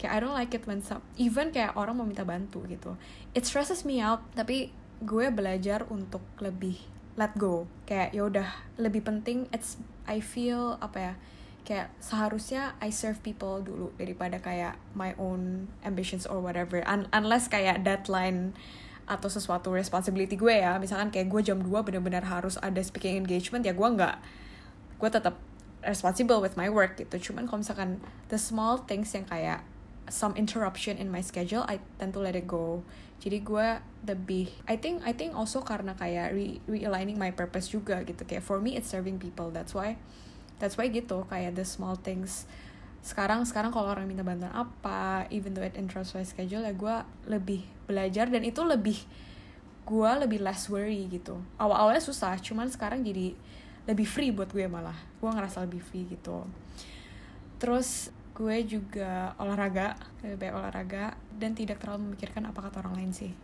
Kayak 0.00 0.12
I 0.16 0.18
don't 0.24 0.32
like 0.32 0.56
it 0.56 0.64
when 0.64 0.80
some 0.80 1.04
even 1.20 1.52
kayak 1.52 1.76
orang 1.76 2.00
mau 2.00 2.08
minta 2.08 2.24
bantu 2.24 2.64
gitu. 2.66 2.96
It 3.36 3.44
stresses 3.44 3.84
me 3.84 4.00
out 4.00 4.24
tapi 4.32 4.72
gue 5.02 5.26
belajar 5.30 5.86
untuk 5.90 6.22
lebih 6.42 6.78
let 7.18 7.34
go. 7.34 7.66
Kayak 7.86 8.14
ya 8.14 8.22
udah 8.26 8.48
lebih 8.78 9.02
penting 9.02 9.50
it's 9.50 9.78
I 10.06 10.22
feel 10.22 10.78
apa 10.78 10.98
ya 10.98 11.14
kayak 11.68 11.92
seharusnya 12.00 12.72
I 12.80 12.88
serve 12.88 13.20
people 13.20 13.60
dulu 13.60 13.92
daripada 14.00 14.40
kayak 14.40 14.80
my 14.96 15.12
own 15.20 15.68
ambitions 15.84 16.24
or 16.24 16.40
whatever. 16.40 16.80
Un 16.88 17.10
unless 17.12 17.50
kayak 17.50 17.84
deadline 17.84 18.56
atau 19.04 19.28
sesuatu 19.28 19.72
responsibility 19.72 20.36
gue 20.36 20.64
ya. 20.64 20.80
Misalkan 20.80 21.12
kayak 21.12 21.28
gue 21.28 21.40
jam 21.44 21.60
2 21.60 21.68
benar-benar 21.68 22.24
harus 22.24 22.56
ada 22.64 22.80
speaking 22.80 23.20
engagement 23.20 23.66
ya 23.66 23.76
gue 23.76 23.84
nggak 23.84 24.16
gue 24.98 25.10
tetap 25.12 25.36
responsible 25.84 26.40
with 26.40 26.56
my 26.56 26.72
work 26.72 26.96
gitu. 26.96 27.30
Cuman 27.30 27.44
kalau 27.44 27.60
misalkan 27.60 28.00
the 28.32 28.40
small 28.40 28.80
things 28.88 29.12
yang 29.12 29.28
kayak 29.28 29.60
some 30.08 30.32
interruption 30.40 30.96
in 30.96 31.12
my 31.12 31.20
schedule 31.20 31.68
I 31.68 31.84
tend 32.00 32.16
to 32.16 32.20
let 32.24 32.32
it 32.32 32.48
go 32.48 32.80
jadi 33.18 33.42
gue 33.42 33.68
lebih 34.06 34.46
I 34.70 34.78
think 34.78 35.02
I 35.02 35.10
think 35.10 35.34
also 35.34 35.58
karena 35.66 35.98
kayak 35.98 36.30
re 36.30 36.62
realigning 36.70 37.18
my 37.18 37.34
purpose 37.34 37.66
juga 37.74 38.06
gitu. 38.06 38.22
Kayak 38.22 38.46
for 38.46 38.62
me 38.62 38.78
it's 38.78 38.86
serving 38.86 39.18
people. 39.18 39.50
That's 39.50 39.74
why 39.74 39.98
that's 40.62 40.78
why 40.78 40.86
gitu 40.86 41.26
kayak 41.26 41.58
the 41.58 41.66
small 41.66 41.98
things. 41.98 42.46
Sekarang 43.02 43.42
sekarang 43.42 43.74
kalau 43.74 43.90
orang 43.90 44.06
minta 44.06 44.22
bantuan 44.22 44.54
apa 44.54 45.26
even 45.34 45.54
though 45.54 45.66
it 45.66 45.74
interrupts 45.74 46.14
my 46.14 46.22
schedule 46.22 46.62
ya 46.62 46.74
gue 46.74 46.96
lebih 47.26 47.66
belajar 47.90 48.30
dan 48.30 48.46
itu 48.46 48.62
lebih 48.62 49.02
gue 49.82 50.10
lebih 50.22 50.38
less 50.38 50.70
worry 50.70 51.10
gitu. 51.10 51.42
Awal-awalnya 51.58 52.02
susah 52.02 52.38
cuman 52.38 52.70
sekarang 52.70 53.02
jadi 53.02 53.34
lebih 53.90 54.06
free 54.06 54.30
buat 54.30 54.54
gue 54.54 54.70
malah. 54.70 54.94
Gue 55.18 55.30
ngerasa 55.32 55.66
lebih 55.66 55.82
free 55.82 56.06
gitu. 56.06 56.46
Terus 57.58 58.14
gue 58.38 58.56
juga 58.70 59.34
olahraga 59.42 59.98
lebih 60.22 60.38
baik 60.38 60.54
olahraga 60.54 61.18
dan 61.34 61.58
tidak 61.58 61.82
terlalu 61.82 62.14
memikirkan 62.14 62.46
apa 62.46 62.70
kata 62.70 62.86
orang 62.86 62.94
lain 63.02 63.10
sih. 63.10 63.34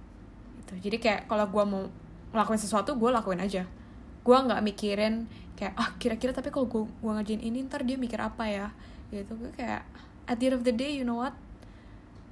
Gitu. 0.63 0.75
Jadi 0.87 0.97
kayak 1.03 1.21
kalau 1.27 1.51
gue 1.51 1.65
mau 1.67 1.83
ngelakuin 2.31 2.63
sesuatu 2.63 2.95
gue 2.95 3.11
lakuin 3.11 3.43
aja. 3.43 3.67
Gue 4.23 4.37
nggak 4.39 4.63
mikirin 4.63 5.27
kayak 5.59 5.75
ah 5.75 5.91
kira-kira 5.99 6.31
tapi 6.31 6.55
kalau 6.55 6.71
gue 6.71 6.87
gue 6.87 7.11
ngajain 7.11 7.43
ini 7.43 7.67
ntar 7.67 7.83
dia 7.83 7.99
mikir 7.99 8.23
apa 8.23 8.47
ya? 8.47 8.71
Gitu. 9.11 9.35
Gue 9.35 9.51
kayak 9.59 9.83
at 10.31 10.39
the 10.39 10.47
end 10.47 10.57
of 10.57 10.63
the 10.63 10.71
day 10.71 10.95
you 10.95 11.03
know 11.03 11.19
what? 11.19 11.35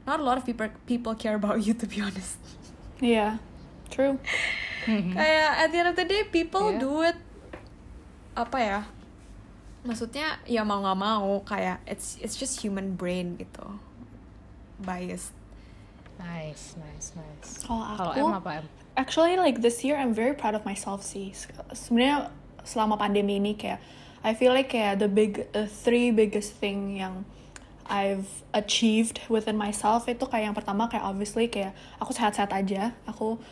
Not 0.06 0.22
a 0.22 0.24
lot 0.24 0.38
of 0.38 0.46
people 0.46 0.70
people 0.86 1.18
care 1.18 1.34
about 1.34 1.58
you 1.66 1.74
to 1.74 1.90
be 1.90 1.98
honest. 1.98 2.38
Yeah 3.02 3.42
true. 3.92 4.16
Kayak 4.88 5.50
at 5.60 5.68
the 5.68 5.78
end 5.78 5.88
of 5.92 5.96
the 6.00 6.08
day 6.08 6.24
people 6.24 6.72
Yeah. 6.72 6.80
do 6.80 6.92
it 7.04 7.18
apa 8.32 8.58
ya 8.64 8.80
maksudnya 9.83 10.39
ya 10.45 10.62
mau 10.62 10.78
nggak 10.78 10.99
mau 10.99 11.43
kayak 11.43 11.83
it's 11.85 12.14
it's 12.18 12.35
just 12.35 12.59
human 12.59 12.95
brain 12.95 13.35
gitu 13.37 13.66
biased 14.78 15.35
Nice, 16.22 16.78
nice, 16.78 17.18
nice. 17.18 17.66
Kalau 17.66 17.83
aku- 17.83 18.14
em 18.14 18.30
apa 18.30 18.51
em? 18.62 18.64
Actually, 18.95 19.35
like 19.35 19.59
this 19.59 19.83
year, 19.83 19.99
I'm 19.99 20.14
very 20.14 20.30
proud 20.30 20.55
of 20.55 20.62
myself 20.62 21.03
sih. 21.03 21.35
Se- 21.35 21.51
Sebenarnya 21.74 22.30
selama 22.62 22.95
pandemi 22.95 23.43
ini 23.43 23.59
kayak, 23.59 23.83
I 24.22 24.30
feel 24.30 24.55
like 24.55 24.70
kayak 24.70 25.03
the 25.03 25.11
big, 25.11 25.51
the 25.51 25.66
three 25.66 26.14
biggest 26.14 26.55
thing 26.55 26.95
yang 26.95 27.26
I've 27.91 28.28
achieved 28.55 29.18
within 29.26 29.59
myself 29.59 30.07
itu 30.07 30.22
kayak 30.22 30.45
yang 30.47 30.55
pertama 30.55 30.87
kayak 30.87 31.03
obviously 31.03 31.51
kayak 31.51 31.74
aku 31.99 32.14
sehat-sehat 32.14 32.55
aja. 32.55 32.95
Aku 33.03 33.43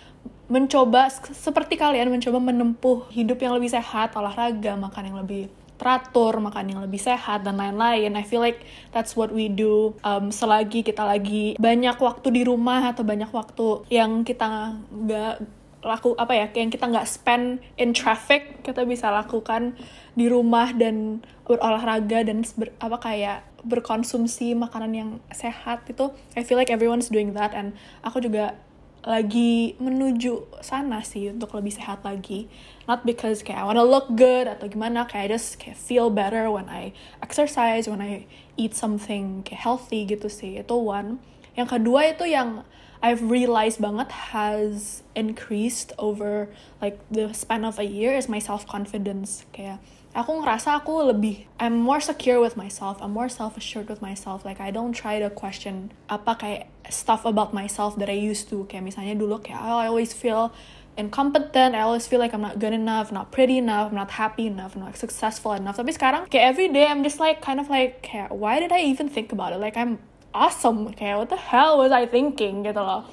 mencoba 0.46 1.10
se- 1.10 1.34
seperti 1.34 1.74
kalian 1.74 2.06
mencoba 2.06 2.38
menempuh 2.38 3.10
hidup 3.10 3.42
yang 3.42 3.56
lebih 3.58 3.72
sehat, 3.72 4.14
olahraga, 4.14 4.78
makan 4.78 5.10
yang 5.10 5.18
lebih 5.18 5.50
teratur, 5.80 6.36
makan 6.44 6.76
yang 6.76 6.80
lebih 6.84 7.00
sehat 7.00 7.40
dan 7.40 7.56
lain-lain. 7.56 8.12
I 8.12 8.24
feel 8.28 8.44
like 8.44 8.60
that's 8.92 9.16
what 9.16 9.32
we 9.32 9.48
do 9.48 9.96
um, 10.04 10.28
selagi 10.28 10.84
kita 10.84 11.00
lagi 11.00 11.56
banyak 11.56 11.96
waktu 11.96 12.28
di 12.28 12.42
rumah 12.44 12.92
atau 12.92 13.00
banyak 13.00 13.32
waktu 13.32 13.88
yang 13.88 14.20
kita 14.22 14.76
nggak 14.92 15.34
laku 15.80 16.12
apa 16.20 16.36
ya 16.36 16.46
yang 16.52 16.68
kita 16.68 16.84
nggak 16.84 17.08
spend 17.08 17.64
in 17.80 17.96
traffic 17.96 18.60
kita 18.60 18.84
bisa 18.84 19.08
lakukan 19.08 19.72
di 20.12 20.28
rumah 20.28 20.76
dan 20.76 21.24
berolahraga 21.48 22.20
dan 22.28 22.44
ber, 22.54 22.68
apa 22.78 23.00
kayak 23.00 23.38
berkonsumsi 23.64 24.52
makanan 24.52 24.92
yang 24.92 25.10
sehat 25.32 25.88
itu 25.88 26.12
I 26.36 26.44
feel 26.44 26.60
like 26.60 26.68
everyone's 26.68 27.08
doing 27.08 27.32
that 27.32 27.56
and 27.56 27.72
aku 28.04 28.20
juga 28.20 28.60
lagi 29.00 29.80
menuju 29.80 30.60
sana 30.60 31.00
sih 31.00 31.32
untuk 31.32 31.56
lebih 31.56 31.72
sehat 31.72 32.04
lagi. 32.04 32.52
Not 32.84 33.08
because 33.08 33.40
kayak 33.40 33.64
I 33.64 33.64
wanna 33.64 33.86
look 33.86 34.12
good 34.12 34.44
atau 34.44 34.68
gimana 34.68 35.08
kayak 35.08 35.24
I 35.24 35.28
just 35.36 35.56
kayak 35.56 35.80
feel 35.80 36.12
better 36.12 36.52
when 36.52 36.68
I 36.68 36.92
exercise 37.24 37.88
when 37.88 38.04
I 38.04 38.28
eat 38.60 38.76
something 38.76 39.40
kayak 39.46 39.60
healthy 39.64 40.04
gitu 40.04 40.28
sih. 40.28 40.60
Itu 40.60 40.76
one. 40.76 41.16
Yang 41.56 41.80
kedua 41.80 42.12
itu 42.12 42.28
yang 42.28 42.64
I've 43.00 43.24
realized 43.24 43.80
banget 43.80 44.12
has 44.36 45.00
increased 45.16 45.96
over 45.96 46.52
like 46.84 47.00
the 47.08 47.32
span 47.32 47.64
of 47.64 47.80
a 47.80 47.88
year 47.88 48.12
is 48.12 48.28
my 48.28 48.38
self 48.38 48.68
confidence 48.68 49.48
kayak 49.56 49.80
aku 50.12 50.44
ngerasa 50.44 50.84
aku 50.84 51.08
lebih 51.08 51.48
I'm 51.56 51.80
more 51.80 52.04
secure 52.04 52.36
with 52.36 52.60
myself 52.60 53.00
I'm 53.00 53.16
more 53.16 53.32
self 53.32 53.56
assured 53.56 53.88
with 53.88 54.04
myself. 54.04 54.44
Like 54.44 54.60
I 54.60 54.68
don't 54.68 54.92
try 54.92 55.16
to 55.16 55.32
question 55.32 55.96
apa 56.12 56.36
kayak 56.36 56.62
stuff 56.92 57.24
about 57.24 57.54
myself 57.54 57.96
that 57.96 58.10
I 58.10 58.18
used 58.18 58.50
to. 58.50 58.66
Kayak 58.66 58.94
misalnya 58.94 59.14
dulu 59.16 59.40
kayak 59.40 59.62
oh, 59.62 59.78
I 59.80 59.88
always 59.88 60.12
feel 60.12 60.52
incompetent 60.98 61.74
I 61.74 61.80
always 61.80 62.06
feel 62.06 62.18
like 62.18 62.34
I'm 62.34 62.42
not 62.42 62.58
good 62.58 62.74
enough 62.74 63.10
not 63.10 63.32
pretty 63.32 63.56
enough 63.56 63.88
I'm 63.90 63.96
not 63.96 64.10
happy 64.10 64.46
enough 64.46 64.76
I'm 64.76 64.84
not 64.84 64.98
successful 64.98 65.56
enough. 65.56 65.80
Tapi 65.80 65.96
sekarang 65.96 66.28
kayak 66.28 66.44
every 66.44 66.68
day 66.68 66.86
I'm 66.86 67.00
just 67.06 67.22
like 67.22 67.40
kind 67.40 67.58
of 67.58 67.72
like 67.72 68.02
kayak 68.02 68.34
why 68.34 68.60
did 68.60 68.70
I 68.70 68.84
even 68.84 69.08
think 69.08 69.32
about 69.32 69.56
it? 69.56 69.58
Like 69.62 69.80
I'm 69.80 69.98
awesome. 70.34 70.92
Kayak 70.94 71.16
what 71.18 71.28
the 71.30 71.40
hell 71.40 71.78
was 71.78 71.90
I 71.90 72.06
thinking? 72.06 72.62
Gitu 72.66 72.78
loh. 72.78 73.06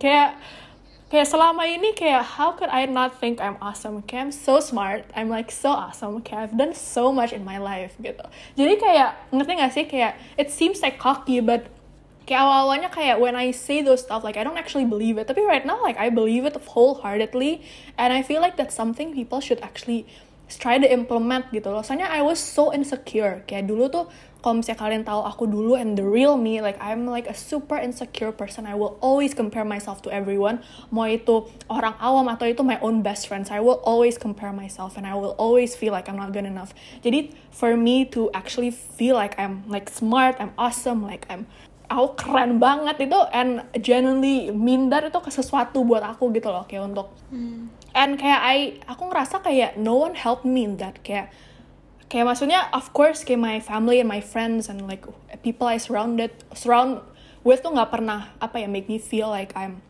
Kayak 0.00 0.36
kayak 1.10 1.26
selama 1.26 1.66
ini 1.66 1.90
kayak 1.96 2.22
how 2.38 2.54
could 2.54 2.70
I 2.70 2.86
not 2.86 3.18
think 3.18 3.42
I'm 3.42 3.58
awesome? 3.62 4.02
Kayak 4.04 4.30
I'm 4.30 4.34
so 4.34 4.62
smart. 4.62 5.06
I'm 5.14 5.30
like 5.30 5.50
so 5.50 5.70
awesome. 5.70 6.20
Kayak 6.22 6.50
I've 6.50 6.56
done 6.56 6.74
so 6.74 7.10
much 7.14 7.34
in 7.34 7.46
my 7.46 7.58
life 7.58 7.94
gitu. 8.00 8.22
Jadi 8.54 8.78
kayak 8.78 9.10
ngerti 9.34 9.52
gak 9.58 9.72
sih? 9.72 9.84
Kayak 9.86 10.12
it 10.38 10.48
seems 10.50 10.80
like 10.80 10.98
cocky 11.02 11.42
but 11.42 11.68
kayak 12.30 12.46
awal-awalnya 12.46 12.94
kayak 12.94 13.18
when 13.18 13.34
I 13.34 13.50
say 13.50 13.82
those 13.82 14.06
stuff 14.06 14.22
like 14.22 14.38
I 14.38 14.46
don't 14.46 14.54
actually 14.54 14.86
believe 14.86 15.18
it. 15.18 15.26
Tapi 15.26 15.42
right 15.42 15.66
now 15.66 15.82
like 15.82 15.98
I 15.98 16.14
believe 16.14 16.46
it 16.46 16.54
wholeheartedly. 16.54 17.66
And 17.98 18.14
I 18.14 18.22
feel 18.22 18.38
like 18.38 18.54
that's 18.54 18.78
something 18.78 19.10
people 19.10 19.42
should 19.42 19.58
actually 19.66 20.06
try 20.46 20.78
to 20.78 20.86
implement 20.86 21.50
gitu 21.50 21.74
loh. 21.74 21.82
Soalnya 21.82 22.06
I 22.06 22.22
was 22.22 22.38
so 22.38 22.70
insecure. 22.70 23.42
Kayak 23.50 23.66
dulu 23.66 23.90
tuh 23.90 24.06
kalau 24.46 24.62
misalnya 24.62 24.78
kalian 24.78 25.02
tahu 25.02 25.20
aku 25.26 25.44
dulu 25.50 25.74
and 25.74 25.98
the 25.98 26.06
real 26.06 26.38
me 26.38 26.62
like 26.62 26.78
I'm 26.78 27.10
like 27.10 27.26
a 27.26 27.34
super 27.34 27.74
insecure 27.74 28.30
person. 28.30 28.62
I 28.62 28.78
will 28.78 28.94
always 29.02 29.34
compare 29.34 29.66
myself 29.66 29.98
to 30.06 30.14
everyone. 30.14 30.62
Mau 30.94 31.10
itu 31.10 31.50
orang 31.66 31.98
awam 31.98 32.30
atau 32.30 32.46
itu 32.46 32.62
my 32.62 32.78
own 32.78 33.02
best 33.02 33.26
friends 33.26 33.50
I 33.50 33.58
will 33.58 33.82
always 33.82 34.14
compare 34.14 34.54
myself 34.54 34.94
and 34.94 35.02
I 35.02 35.18
will 35.18 35.34
always 35.34 35.74
feel 35.74 35.90
like 35.90 36.06
I'm 36.06 36.14
not 36.14 36.30
good 36.30 36.46
enough. 36.46 36.78
Jadi 37.02 37.34
for 37.50 37.74
me 37.74 38.06
to 38.14 38.30
actually 38.38 38.70
feel 38.70 39.18
like 39.18 39.34
I'm 39.34 39.66
like 39.66 39.90
smart 39.90 40.38
I'm 40.38 40.54
awesome 40.54 41.02
like 41.02 41.26
I'm 41.26 41.50
aku 41.90 42.14
keren 42.14 42.62
banget. 42.62 43.10
Itu 43.10 43.18
and 43.34 43.66
genuinely 43.82 44.54
minder 44.54 45.10
itu 45.10 45.18
ke 45.18 45.30
sesuatu 45.34 45.82
buat 45.82 46.06
aku 46.06 46.30
gitu 46.30 46.48
loh 46.48 46.64
kayak 46.64 46.86
untuk 46.86 47.10
and 47.92 48.16
kayak 48.16 48.40
I 48.40 48.58
aku 48.86 49.10
ngerasa 49.10 49.42
kayak 49.42 49.74
no 49.74 49.98
one 49.98 50.14
helped 50.14 50.46
me 50.46 50.62
in 50.62 50.78
that. 50.78 51.02
Kayak 51.02 51.34
kayak 52.06 52.30
maksudnya 52.30 52.70
of 52.70 52.94
course 52.94 53.26
kayak 53.26 53.42
my 53.42 53.58
family 53.58 53.98
and 53.98 54.06
my 54.06 54.22
friends 54.22 54.70
and 54.70 54.86
like 54.86 55.02
people 55.42 55.66
I 55.66 55.82
surrounded 55.82 56.30
surround 56.54 57.02
with 57.42 57.66
tuh 57.66 57.74
nggak 57.74 57.90
pernah 57.90 58.30
apa 58.38 58.62
ya 58.62 58.68
make 58.70 58.86
me 58.86 59.02
feel 59.02 59.26
like 59.26 59.50
I'm 59.58 59.82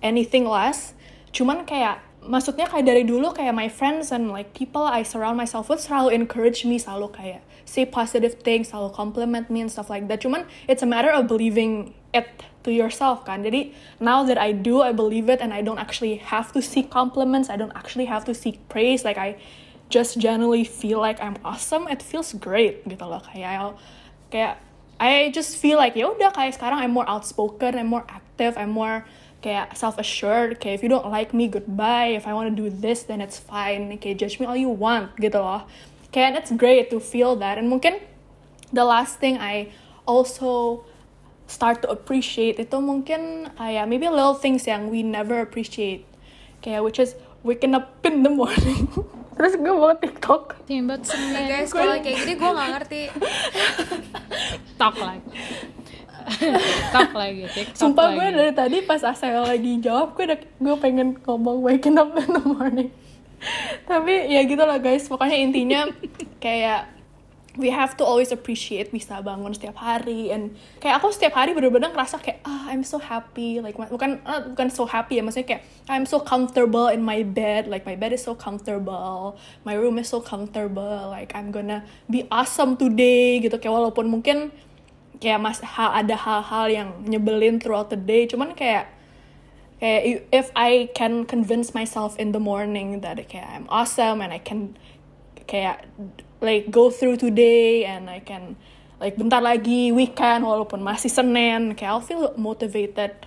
anything 0.00 0.48
less. 0.48 0.96
Cuman 1.32 1.68
kayak 1.68 2.00
maksudnya 2.22 2.70
kayak 2.70 2.86
dari 2.86 3.04
dulu 3.04 3.34
kayak 3.34 3.52
my 3.52 3.68
friends 3.68 4.14
and 4.14 4.30
like 4.30 4.54
people 4.54 4.86
I 4.86 5.02
surround 5.02 5.36
myself 5.36 5.68
with 5.68 5.82
selalu 5.82 6.14
encourage 6.14 6.62
me 6.62 6.78
selalu 6.78 7.10
kayak 7.10 7.42
say 7.64 7.84
positive 7.84 8.40
things 8.42 8.70
selalu 8.70 8.92
compliment 8.94 9.50
me 9.50 9.60
and 9.60 9.70
stuff 9.70 9.90
like 9.90 10.08
that. 10.08 10.20
Cuman 10.20 10.46
it's 10.68 10.82
a 10.82 10.88
matter 10.88 11.10
of 11.10 11.26
believing 11.26 11.94
it 12.12 12.28
to 12.62 12.70
yourself 12.70 13.24
kan? 13.24 13.42
Jadi 13.42 13.72
now 13.98 14.22
that 14.22 14.38
I 14.38 14.52
do 14.52 14.82
I 14.82 14.92
believe 14.92 15.28
it 15.28 15.40
and 15.40 15.50
I 15.54 15.62
don't 15.62 15.78
actually 15.78 16.22
have 16.22 16.52
to 16.54 16.60
seek 16.62 16.90
compliments 16.90 17.50
I 17.50 17.56
don't 17.56 17.74
actually 17.74 18.06
have 18.06 18.24
to 18.30 18.34
seek 18.34 18.60
praise 18.68 19.02
like 19.04 19.18
I 19.18 19.38
just 19.92 20.16
generally 20.18 20.64
feel 20.64 20.98
like 20.98 21.20
I'm 21.20 21.36
awesome 21.44 21.84
it 21.88 22.00
feels 22.00 22.32
great 22.32 22.86
gitu 22.88 23.04
loh. 23.04 23.20
Kayak 23.20 23.50
I- 23.52 23.76
kayak 24.32 24.54
I 25.02 25.12
just 25.34 25.58
feel 25.58 25.76
like 25.82 25.98
ya 25.98 26.06
udah 26.08 26.30
kayak 26.30 26.54
sekarang 26.54 26.78
I'm 26.78 26.94
more 26.94 27.08
outspoken 27.10 27.74
I'm 27.74 27.90
more 27.90 28.06
active 28.06 28.54
I'm 28.54 28.70
more 28.70 29.02
kayak 29.42 29.74
self 29.74 29.98
assured 29.98 30.62
kayak 30.62 30.78
if 30.78 30.80
you 30.86 30.88
don't 30.88 31.10
like 31.10 31.34
me 31.34 31.50
goodbye. 31.50 32.14
If 32.14 32.30
I 32.30 32.32
want 32.32 32.48
to 32.48 32.56
do 32.56 32.70
this 32.70 33.02
then 33.10 33.18
it's 33.18 33.36
fine. 33.36 33.90
Kayak 33.98 34.22
judge 34.22 34.38
me 34.38 34.46
all 34.46 34.54
you 34.54 34.70
want 34.70 35.18
gitu 35.18 35.42
loh 35.42 35.66
and 36.20 36.36
it's 36.36 36.52
great 36.52 36.92
to 36.92 37.00
feel 37.00 37.36
that. 37.40 37.56
And 37.56 37.72
mungkin 37.72 38.00
the 38.72 38.84
last 38.84 39.16
thing 39.18 39.40
I 39.40 39.72
also 40.04 40.84
start 41.48 41.80
to 41.84 41.88
appreciate 41.88 42.60
itu 42.60 42.76
mungkin 42.80 43.52
kayak 43.56 43.88
maybe 43.88 44.08
little 44.08 44.36
things 44.36 44.68
yang 44.68 44.92
we 44.92 45.00
never 45.00 45.40
appreciate. 45.40 46.04
Kayak 46.60 46.84
which 46.84 46.98
is 47.00 47.16
waking 47.42 47.72
up 47.72 47.96
in 48.04 48.22
the 48.22 48.30
morning. 48.32 48.88
Terus 49.36 49.56
gue 49.56 49.72
mau 49.72 49.96
TikTok. 49.96 50.68
Timbot 50.68 51.00
Nah, 51.02 51.08
semen 51.08 51.42
guys 51.48 51.72
kalau 51.72 51.96
kayak 51.98 52.16
gini 52.20 52.32
gue 52.36 52.50
nggak 52.52 52.70
ngerti. 52.78 53.02
Talk 54.80 54.96
like 55.00 55.24
TikTok 56.38 57.10
lagi, 57.18 57.42
TikTok 57.50 57.80
Sumpah 57.80 58.14
lagi. 58.14 58.16
gue 58.20 58.26
dari 58.38 58.52
tadi 58.54 58.76
pas 58.86 59.02
Asel 59.02 59.42
lagi 59.42 59.82
jawab 59.82 60.14
gue 60.14 60.24
udah 60.30 60.38
gue 60.38 60.74
pengen 60.78 61.18
ngomong 61.26 61.58
waking 61.66 61.98
up 61.98 62.14
in 62.14 62.30
the 62.30 62.42
morning. 62.46 62.90
Tapi 63.90 64.30
ya 64.30 64.40
gitu 64.46 64.62
lah 64.62 64.78
guys, 64.78 65.06
pokoknya 65.10 65.38
intinya 65.38 65.80
kayak 66.38 66.92
we 67.60 67.68
have 67.68 67.96
to 68.00 68.04
always 68.04 68.32
appreciate 68.32 68.88
bisa 68.88 69.20
bangun 69.20 69.52
setiap 69.52 69.76
hari. 69.76 70.32
And 70.32 70.56
kayak 70.80 71.00
aku 71.00 71.12
setiap 71.12 71.36
hari 71.36 71.52
bener-bener 71.52 71.92
ngerasa 71.92 72.20
kayak 72.20 72.40
ah 72.48 72.72
I'm 72.72 72.84
so 72.84 72.96
happy. 72.96 73.60
Like 73.60 73.76
bukan 73.76 74.24
ah, 74.24 74.48
bukan 74.48 74.68
so 74.72 74.88
happy 74.88 75.20
ya. 75.20 75.22
Maksudnya 75.24 75.48
kayak 75.56 75.62
I'm 75.88 76.08
so 76.08 76.20
comfortable 76.22 76.88
in 76.88 77.04
my 77.04 77.20
bed. 77.26 77.68
Like 77.68 77.84
my 77.84 77.96
bed 77.96 78.16
is 78.16 78.24
so 78.24 78.32
comfortable. 78.32 79.36
My 79.68 79.76
room 79.76 80.00
is 80.00 80.08
so 80.08 80.24
comfortable. 80.24 81.12
Like 81.12 81.36
I'm 81.36 81.52
gonna 81.52 81.84
be 82.08 82.24
awesome 82.32 82.80
today 82.80 83.42
gitu. 83.44 83.60
Kayak 83.60 83.74
walaupun 83.76 84.08
mungkin 84.08 84.52
kayak 85.20 85.38
mas 85.38 85.60
ha, 85.62 85.94
ada 85.94 86.16
hal-hal 86.16 86.66
yang 86.72 86.88
nyebelin 87.04 87.60
throughout 87.60 87.92
the 87.92 88.00
day. 88.00 88.24
Cuman 88.24 88.56
kayak 88.56 88.88
kayak 89.82 90.30
if 90.30 90.54
I 90.54 90.94
can 90.94 91.26
convince 91.26 91.74
myself 91.74 92.14
in 92.14 92.30
the 92.30 92.38
morning 92.38 93.02
that 93.02 93.18
kayak 93.26 93.50
I'm 93.50 93.66
awesome 93.66 94.22
and 94.22 94.30
I 94.30 94.38
can 94.38 94.78
kayak 95.50 95.90
like 96.38 96.70
go 96.70 96.86
through 96.86 97.18
today 97.18 97.82
and 97.82 98.06
I 98.06 98.22
can 98.22 98.54
like 99.02 99.18
bentar 99.18 99.42
lagi 99.42 99.90
weekend 99.90 100.46
walaupun 100.46 100.86
masih 100.86 101.10
Senin 101.10 101.74
kayak 101.74 101.98
I'll 101.98 102.06
feel 102.06 102.30
motivated 102.38 103.26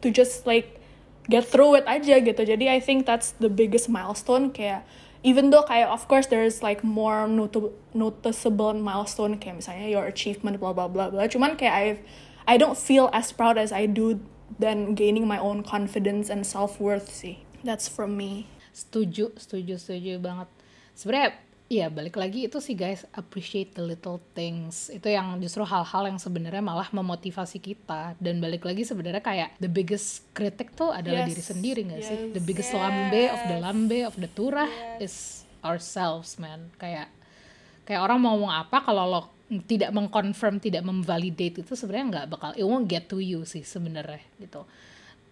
to 0.00 0.08
just 0.08 0.48
like 0.48 0.80
get 1.28 1.44
through 1.44 1.76
it 1.76 1.84
aja 1.84 2.16
gitu. 2.16 2.40
Jadi 2.40 2.64
I 2.64 2.80
think 2.80 3.04
that's 3.04 3.36
the 3.36 3.52
biggest 3.52 3.92
milestone 3.92 4.56
kayak 4.56 4.88
even 5.20 5.52
though 5.52 5.68
kayak 5.68 5.92
of 5.92 6.08
course 6.08 6.32
there's 6.32 6.64
like 6.64 6.80
more 6.80 7.28
noti- 7.28 7.76
noticeable 7.92 8.72
milestone 8.72 9.36
kayak 9.36 9.60
misalnya 9.60 9.92
your 9.92 10.08
achievement 10.08 10.56
blah 10.56 10.72
blah 10.72 10.88
blah 10.88 11.12
blah. 11.12 11.28
Cuman 11.28 11.60
kayak 11.60 11.76
I 11.76 11.86
I 12.48 12.54
don't 12.56 12.80
feel 12.80 13.12
as 13.12 13.36
proud 13.36 13.60
as 13.60 13.68
I 13.68 13.84
do 13.84 14.16
than 14.56 14.94
gaining 14.94 15.26
my 15.26 15.36
own 15.36 15.62
confidence 15.62 16.30
and 16.30 16.46
self 16.46 16.78
worth 16.78 17.10
sih. 17.10 17.42
That's 17.62 17.88
from 17.88 18.14
me. 18.14 18.46
Setuju, 18.70 19.34
setuju, 19.38 19.78
setuju 19.78 20.18
banget. 20.18 20.48
Sebenarnya 20.94 21.30
ya 21.64 21.88
balik 21.88 22.20
lagi 22.20 22.44
itu 22.44 22.60
sih 22.60 22.76
guys 22.76 23.08
appreciate 23.16 23.72
the 23.72 23.82
little 23.82 24.20
things. 24.36 24.92
Itu 24.92 25.08
yang 25.08 25.40
justru 25.40 25.64
hal-hal 25.64 26.06
yang 26.06 26.20
sebenarnya 26.20 26.60
malah 26.60 26.86
memotivasi 26.92 27.58
kita. 27.58 28.14
Dan 28.20 28.38
balik 28.38 28.62
lagi 28.62 28.84
sebenarnya 28.84 29.24
kayak 29.24 29.56
the 29.58 29.70
biggest 29.70 30.28
critic 30.36 30.76
tuh 30.76 30.92
adalah 30.92 31.24
Yes. 31.24 31.34
diri 31.34 31.42
sendiri 31.42 31.80
gak 31.88 32.02
sih? 32.04 32.18
Yes. 32.30 32.34
the 32.36 32.44
biggest 32.44 32.70
lambe 32.74 33.22
of 33.32 33.40
the 33.48 33.56
lambe 33.58 33.98
of 34.04 34.14
the 34.20 34.28
turah 34.28 34.70
is 35.00 35.42
ourselves 35.64 36.36
man. 36.36 36.68
Kayak 36.76 37.08
kayak 37.84 38.00
orang 38.00 38.20
mau 38.20 38.36
ngomong 38.36 38.52
apa 38.52 38.84
kalau 38.84 39.08
lo 39.08 39.22
tidak 39.44 39.92
mengconfirm 39.92 40.56
tidak 40.56 40.82
memvalidate 40.82 41.60
itu 41.60 41.72
sebenarnya 41.76 42.06
nggak 42.08 42.26
bakal 42.32 42.50
it 42.56 42.64
won't 42.64 42.88
get 42.88 43.04
to 43.06 43.20
you 43.20 43.44
sih 43.44 43.60
sebenarnya 43.60 44.24
gitu. 44.40 44.64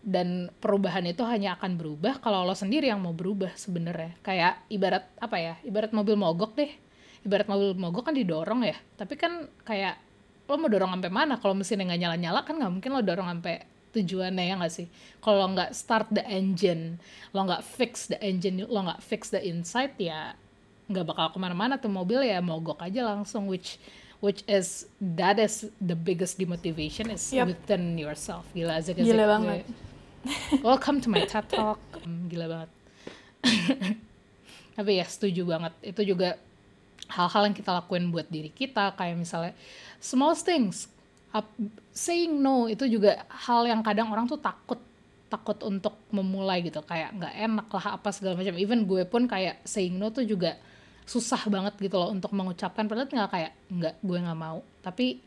Dan 0.02 0.50
perubahan 0.58 1.06
itu 1.06 1.22
hanya 1.22 1.54
akan 1.54 1.78
berubah 1.78 2.18
kalau 2.18 2.42
lo 2.42 2.52
sendiri 2.58 2.90
yang 2.90 3.00
mau 3.00 3.14
berubah 3.14 3.54
sebenarnya. 3.54 4.18
Kayak 4.20 4.60
ibarat 4.68 5.06
apa 5.16 5.36
ya 5.38 5.54
ibarat 5.62 5.94
mobil 5.94 6.18
mogok 6.18 6.58
deh. 6.58 6.70
Ibarat 7.22 7.46
mobil 7.46 7.78
mogok 7.78 8.10
kan 8.10 8.14
didorong 8.18 8.66
ya. 8.66 8.76
Tapi 8.98 9.14
kan 9.14 9.46
kayak 9.62 9.96
lo 10.50 10.58
mau 10.58 10.68
dorong 10.68 10.90
sampai 10.98 11.12
mana? 11.12 11.38
Kalau 11.38 11.54
mesinnya 11.54 11.86
nggak 11.86 12.00
nyala 12.02 12.16
nyala 12.18 12.40
kan 12.42 12.58
nggak 12.58 12.72
mungkin 12.74 12.90
lo 12.92 13.00
dorong 13.00 13.30
sampai 13.30 13.64
tujuannya 13.94 14.44
ya 14.44 14.54
nggak 14.58 14.74
sih? 14.74 14.86
Kalau 15.22 15.36
lo 15.38 15.46
nggak 15.54 15.70
start 15.72 16.10
the 16.12 16.24
engine 16.28 16.98
lo 17.32 17.46
nggak 17.46 17.62
fix 17.62 18.10
the 18.10 18.18
engine 18.20 18.60
lo 18.66 18.82
nggak 18.84 19.00
fix 19.00 19.30
the 19.32 19.40
inside 19.40 19.94
ya 19.96 20.34
nggak 20.90 21.06
bakal 21.08 21.26
ke 21.32 21.38
mana-mana 21.38 21.78
tuh 21.78 21.88
mobil 21.88 22.20
ya 22.26 22.42
mogok 22.42 22.82
aja 22.82 23.06
langsung 23.06 23.48
which 23.48 23.78
which 24.22 24.46
is 24.46 24.86
that 25.02 25.36
is 25.36 25.66
the 25.82 25.98
biggest 25.98 26.38
demotivation 26.38 27.10
is 27.10 27.26
Yep. 27.28 27.46
within 27.50 27.98
yourself. 27.98 28.46
Gila 28.54 28.78
aja 28.78 28.94
Gila 28.94 29.26
banget. 29.28 29.66
welcome 30.62 31.02
to 31.02 31.10
my 31.10 31.26
TED 31.26 31.50
talk. 31.50 31.82
Hmm, 31.98 32.30
gila 32.30 32.46
banget. 32.46 32.70
Tapi 34.78 34.90
ya 34.96 35.04
setuju 35.04 35.42
banget. 35.44 35.74
Itu 35.84 36.06
juga 36.06 36.38
hal-hal 37.10 37.50
yang 37.50 37.56
kita 37.56 37.74
lakuin 37.74 38.08
buat 38.08 38.30
diri 38.30 38.48
kita. 38.48 38.94
Kayak 38.94 39.18
misalnya 39.18 39.52
small 39.98 40.32
things. 40.32 40.86
Up- 41.32 41.50
saying 41.92 42.38
no 42.38 42.68
itu 42.68 42.86
juga 42.86 43.24
hal 43.28 43.66
yang 43.66 43.82
kadang 43.82 44.08
orang 44.08 44.24
tuh 44.24 44.38
takut. 44.38 44.78
Takut 45.26 45.56
untuk 45.64 45.96
memulai 46.12 46.60
gitu. 46.62 46.78
Kayak 46.84 47.16
nggak 47.16 47.34
enak 47.34 47.66
lah 47.68 47.86
apa 47.96 48.08
segala 48.12 48.36
macam. 48.36 48.54
Even 48.54 48.84
gue 48.84 49.02
pun 49.02 49.26
kayak 49.26 49.64
saying 49.66 49.96
no 49.96 50.08
tuh 50.08 50.22
juga 50.22 50.56
susah 51.04 51.42
banget 51.46 51.74
gitu 51.78 51.96
loh 51.98 52.10
untuk 52.10 52.30
mengucapkan. 52.32 52.86
Padahal 52.86 53.08
tinggal 53.08 53.28
kayak 53.28 53.52
nggak 53.68 53.94
gue 54.00 54.18
nggak 54.22 54.38
mau. 54.38 54.62
Tapi 54.80 55.18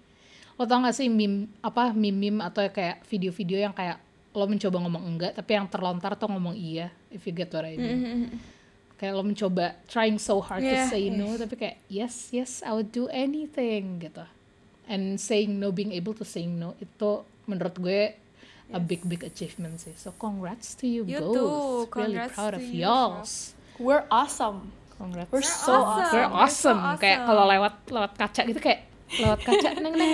lo 0.56 0.64
tau 0.64 0.80
gak 0.80 0.96
sih 0.96 1.12
meme 1.12 1.52
apa 1.60 1.92
meme 1.92 2.16
meme 2.16 2.40
atau 2.40 2.64
kayak 2.72 3.04
video-video 3.06 3.60
yang 3.60 3.76
kayak 3.76 4.00
lo 4.32 4.48
mencoba 4.48 4.80
ngomong 4.84 5.04
enggak 5.04 5.32
tapi 5.36 5.52
yang 5.56 5.68
terlontar 5.68 6.16
tuh 6.16 6.28
ngomong 6.32 6.56
iya 6.56 6.92
if 7.12 7.24
you 7.24 7.36
get 7.36 7.52
what 7.52 7.68
I 7.68 7.76
mean. 7.76 8.32
Kayak 8.96 9.20
lo 9.20 9.24
mencoba 9.28 9.76
trying 9.92 10.16
so 10.16 10.40
hard 10.40 10.64
Yeah. 10.64 10.88
to 10.88 10.96
say 10.96 11.12
no 11.12 11.36
tapi 11.36 11.60
kayak 11.60 11.78
yes 11.92 12.32
yes 12.32 12.64
I 12.64 12.72
would 12.72 12.96
do 12.96 13.12
anything 13.12 14.00
gitu. 14.00 14.24
And 14.88 15.20
saying 15.20 15.60
no 15.60 15.76
being 15.76 15.92
able 15.92 16.16
to 16.16 16.24
say 16.24 16.48
no 16.48 16.72
itu 16.80 17.28
menurut 17.52 17.76
gue 17.76 18.16
a 18.72 18.80
big 18.80 19.04
big 19.04 19.28
achievement 19.28 19.84
sih. 19.84 19.92
So 20.00 20.16
congrats 20.16 20.72
to 20.80 20.88
you, 20.88 21.04
You 21.04 21.20
both. 21.20 21.36
too. 21.36 21.46
really 21.46 22.16
Congrats 22.16 22.32
proud 22.34 22.54
to 22.56 22.60
of 22.60 22.66
you, 22.66 22.88
y'alls. 22.88 23.32
We're 23.76 24.08
awesome 24.08 24.72
congrats. 24.98 25.30
We're 25.32 25.44
so 25.46 25.74
awesome, 25.74 26.12
We're 26.16 26.28
We're 26.28 26.30
so 26.30 26.36
awesome. 26.36 26.80
Kayak 27.00 27.18
awesome. 27.20 27.28
kalau 27.28 27.44
lewat 27.52 27.74
lewat 27.92 28.12
kaca 28.16 28.42
gitu 28.48 28.60
kayak 28.60 28.80
lewat 29.22 29.40
kaca 29.46 29.70
neng 29.80 29.94
neng 29.94 30.12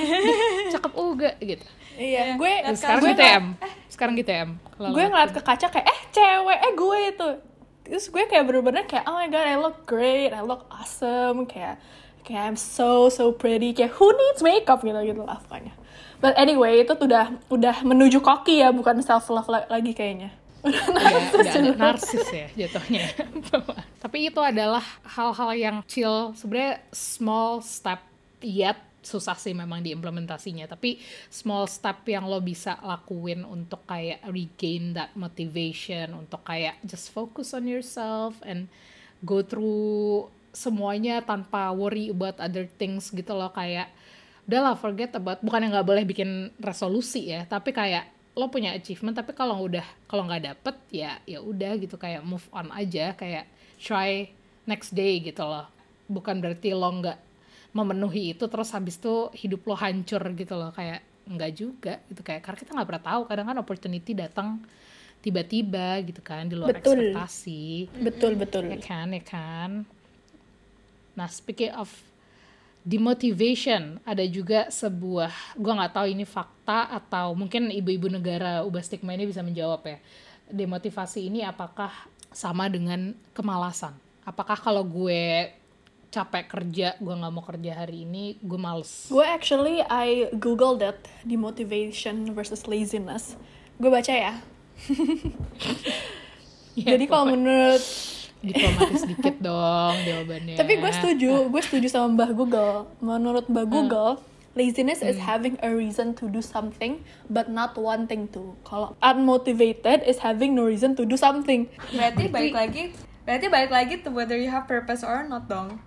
cakep 0.73 0.91
juga 0.93 1.29
gitu. 1.39 1.65
iya 1.95 2.36
gue 2.39 2.53
Terus 2.65 2.79
sekarang 2.82 3.01
gue 3.03 3.11
gitu 3.13 3.23
ya, 3.23 3.36
Em. 3.38 3.45
Sekarang 3.91 4.13
gitu 4.17 4.32
ya. 4.32 4.43
Kalau 4.49 4.89
gue 4.89 5.03
lewat 5.03 5.11
ngeliat 5.11 5.32
ke 5.32 5.41
kaca 5.43 5.67
kayak 5.69 5.88
eh 5.88 5.99
cewek 6.11 6.59
eh 6.59 6.73
gue 6.73 6.97
itu. 7.13 7.29
Terus 7.91 8.05
gue 8.07 8.23
kayak 8.25 8.43
bener-bener 8.47 8.84
kayak 8.88 9.05
oh 9.05 9.15
my 9.19 9.27
god 9.27 9.45
I 9.45 9.57
look 9.59 9.84
great 9.86 10.32
I 10.34 10.41
look 10.41 10.65
awesome. 10.71 11.45
Kayak 11.45 11.77
kayak 12.25 12.41
I'm 12.51 12.57
so 12.57 13.07
so 13.13 13.32
pretty. 13.36 13.75
Kayak 13.75 13.95
who 13.99 14.09
needs 14.11 14.41
makeup? 14.41 14.82
Gitu 14.82 14.97
gitu 14.97 15.21
lah 15.21 15.38
pokoknya. 15.45 15.75
But 16.21 16.38
anyway 16.38 16.86
itu 16.86 16.93
tuh 16.93 17.09
udah 17.09 17.34
udah 17.49 17.75
menuju 17.82 18.21
koki 18.21 18.61
ya 18.61 18.69
bukan 18.69 19.01
self 19.01 19.25
love 19.34 19.49
lagi 19.49 19.91
kayaknya 19.97 20.41
Udah, 20.62 20.84
udah 21.41 21.53
ada 21.57 21.74
narsis 21.74 22.28
ya 22.30 22.47
jatuhnya. 22.53 23.09
Tapi 24.03 24.18
itu 24.30 24.41
adalah 24.41 24.84
hal-hal 25.05 25.51
yang 25.57 25.78
chill, 25.89 26.34
sebenarnya 26.38 26.82
small 26.93 27.66
step 27.66 28.01
yet 28.41 28.78
susah 29.01 29.34
sih 29.34 29.57
memang 29.57 29.82
diimplementasinya. 29.82 30.70
Tapi 30.70 31.01
small 31.34 31.66
step 31.66 32.05
yang 32.05 32.30
lo 32.30 32.38
bisa 32.41 32.78
lakuin 32.86 33.41
untuk 33.41 33.82
kayak 33.89 34.22
regain 34.30 34.93
that 34.93 35.09
motivation 35.18 36.14
untuk 36.14 36.45
kayak 36.45 36.78
just 36.86 37.09
focus 37.09 37.57
on 37.57 37.66
yourself 37.66 38.38
and 38.45 38.70
go 39.26 39.41
through 39.41 40.30
semuanya 40.53 41.26
tanpa 41.26 41.74
worry 41.74 42.14
about 42.14 42.38
other 42.38 42.70
things 42.78 43.09
gitu 43.09 43.34
loh. 43.34 43.49
Kayak 43.49 43.89
udahlah 44.45 44.76
forget 44.78 45.16
about 45.16 45.39
bukan 45.39 45.64
yang 45.64 45.72
nggak 45.74 45.88
boleh 45.88 46.03
bikin 46.03 46.49
resolusi 46.57 47.30
ya 47.32 47.45
tapi 47.45 47.72
kayak 47.72 48.09
lo 48.32 48.47
punya 48.47 48.71
achievement 48.71 49.11
tapi 49.11 49.36
kalau 49.36 49.59
udah 49.67 49.84
kalau 50.07 50.23
nggak 50.23 50.43
dapet 50.55 50.75
ya 50.88 51.19
ya 51.27 51.43
udah 51.43 51.75
gitu 51.75 51.99
kayak 51.99 52.23
move 52.23 52.47
on 52.55 52.71
aja 52.71 53.11
kayak 53.19 53.43
try 53.75 54.32
next 54.63 54.95
day 54.95 55.19
gitu 55.19 55.43
loh. 55.43 55.67
Bukan 56.07 56.39
berarti 56.39 56.71
lo 56.71 56.88
nggak 56.88 57.19
memenuhi 57.71 58.36
itu 58.36 58.47
terus 58.51 58.71
habis 58.75 58.99
itu 58.99 59.32
hidup 59.36 59.63
lo 59.67 59.75
hancur 59.79 60.19
gitu 60.36 60.55
loh 60.59 60.71
kayak 60.75 61.03
nggak 61.27 61.51
juga 61.55 61.93
gitu 62.11 62.21
kayak 62.23 62.43
karena 62.43 62.57
kita 62.59 62.71
nggak 62.75 62.88
pernah 62.88 63.05
tahu 63.07 63.21
kadang 63.27 63.45
kan 63.47 63.57
opportunity 63.63 64.11
datang 64.11 64.59
tiba-tiba 65.21 66.01
gitu 66.03 66.19
kan 66.19 66.49
di 66.49 66.57
luar 66.57 66.75
Betul. 66.75 67.13
ekspektasi. 67.13 67.93
Betul 68.01 68.34
betul. 68.36 68.67
Ya 68.73 68.79
kan 68.82 69.13
ya 69.13 69.23
kan. 69.23 69.86
Nah 71.15 71.27
speaking 71.29 71.71
of 71.77 71.91
demotivation 72.82 74.01
ada 74.01 74.25
juga 74.25 74.69
sebuah 74.73 75.57
gua 75.57 75.73
nggak 75.82 75.93
tahu 75.93 76.07
ini 76.09 76.25
fakta 76.25 76.89
atau 76.89 77.38
mungkin 77.38 77.69
ibu-ibu 77.69 78.09
negara 78.09 78.65
ubah 78.65 78.82
stigma 78.82 79.13
ini 79.13 79.29
bisa 79.29 79.45
menjawab 79.45 79.82
ya. 79.86 79.97
Demotivasi 80.51 81.32
ini 81.32 81.45
apakah 81.45 81.91
sama 82.32 82.67
dengan 82.67 83.15
kemalasan? 83.32 83.95
Apakah 84.27 84.59
kalau 84.59 84.84
gue 84.84 85.51
capek 86.11 86.43
kerja 86.51 86.99
gue 86.99 87.13
nggak 87.15 87.32
mau 87.32 87.43
kerja 87.43 87.71
hari 87.84 88.03
ini 88.03 88.36
gue 88.43 88.59
males? 88.59 89.07
Gue 89.07 89.23
actually 89.23 89.79
I 89.88 90.27
googled 90.36 90.84
it 90.84 90.99
demotivation 91.23 92.36
versus 92.36 92.67
laziness. 92.67 93.39
Gue 93.79 93.88
baca 93.88 94.11
ya. 94.11 94.34
Ya, 96.71 96.95
jadi 96.95 97.03
kalau 97.11 97.27
pokoknya. 97.27 97.36
menurut 97.36 97.84
diplomatis 98.42 99.06
dikit 99.06 99.38
dong 99.39 99.94
jawabannya 100.02 100.58
Tapi 100.58 100.74
gue 100.78 100.92
setuju, 100.92 101.32
gue 101.48 101.62
setuju 101.62 101.88
sama 101.88 102.08
Mbah 102.18 102.32
Google. 102.34 102.89
Menurut 103.00 103.46
Mbah 103.46 103.66
Google, 103.66 104.12
laziness 104.58 105.00
is 105.00 105.22
having 105.22 105.56
a 105.62 105.70
reason 105.72 106.12
to 106.18 106.28
do 106.28 106.42
something 106.42 107.06
but 107.30 107.48
not 107.48 107.78
wanting 107.78 108.28
to. 108.34 108.58
Kalau 108.66 108.98
unmotivated 109.00 110.04
is 110.04 110.20
having 110.20 110.58
no 110.58 110.66
reason 110.66 110.98
to 110.98 111.06
do 111.06 111.16
something. 111.16 111.70
Berarti 111.94 112.28
balik 112.28 112.54
lagi, 112.58 112.84
berarti 113.24 113.46
balik 113.48 113.72
lagi 113.72 113.94
to 114.02 114.10
whether 114.12 114.36
you 114.36 114.50
have 114.50 114.66
purpose 114.66 115.06
or 115.06 115.24
not 115.24 115.48
dong. 115.48 115.80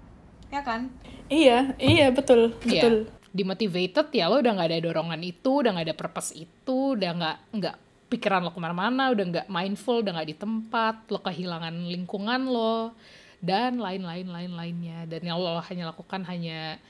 Ya 0.49 0.63
kan? 0.63 0.95
Iya, 1.27 1.75
iya 1.77 2.15
betul, 2.15 2.55
Iya. 2.63 2.87
betul. 2.87 2.97
demotivated 3.35 4.15
ya 4.15 4.31
lo 4.31 4.39
udah 4.39 4.55
nggak 4.55 4.71
ada 4.71 4.79
dorongan 4.79 5.19
itu 5.27 5.59
udah 5.59 5.75
nggak 5.75 5.91
ada 5.91 5.97
purpose 5.99 6.31
itu 6.39 6.95
udah 6.95 7.11
nggak 7.19 7.37
nggak 7.59 7.77
pikiran 8.09 8.45
lo 8.45 8.51
ke 8.53 8.61
mana-mana 8.61 9.11
udah 9.11 9.25
nggak 9.25 9.47
mindful 9.49 10.05
udah 10.05 10.13
nggak 10.21 10.29
di 10.29 10.37
tempat 10.37 10.95
lo 11.09 11.19
kehilangan 11.21 11.75
lingkungan 11.91 12.47
lo 12.47 12.95
dan 13.45 13.77
lain-lain 13.77 14.25
lain-lainnya 14.25 15.05
dan 15.05 15.21
yang 15.21 15.37
lo 15.37 15.61
hanya 15.61 15.93
lakukan 15.93 16.25
hanya 16.25 16.81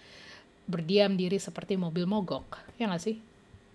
berdiam 0.65 1.13
diri 1.19 1.37
seperti 1.37 1.77
mobil 1.77 2.09
mogok 2.09 2.59
ya 2.81 2.89
nggak 2.89 3.03
sih? 3.03 3.17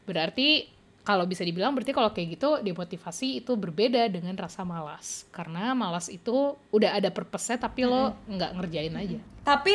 Berarti 0.09 0.79
kalau 1.05 1.25
bisa 1.25 1.41
dibilang 1.41 1.73
berarti 1.73 1.89
kalau 1.89 2.13
kayak 2.13 2.37
gitu 2.37 2.61
demotivasi 2.61 3.41
itu 3.41 3.57
berbeda 3.57 4.05
dengan 4.13 4.37
rasa 4.37 4.61
malas. 4.61 5.25
Karena 5.33 5.73
malas 5.73 6.05
itu 6.09 6.53
udah 6.69 6.97
ada 6.97 7.09
purpose-nya 7.09 7.57
tapi 7.57 7.89
lo 7.89 8.13
nggak 8.29 8.51
ngerjain 8.57 8.93
aja. 8.93 9.19
Tapi 9.41 9.73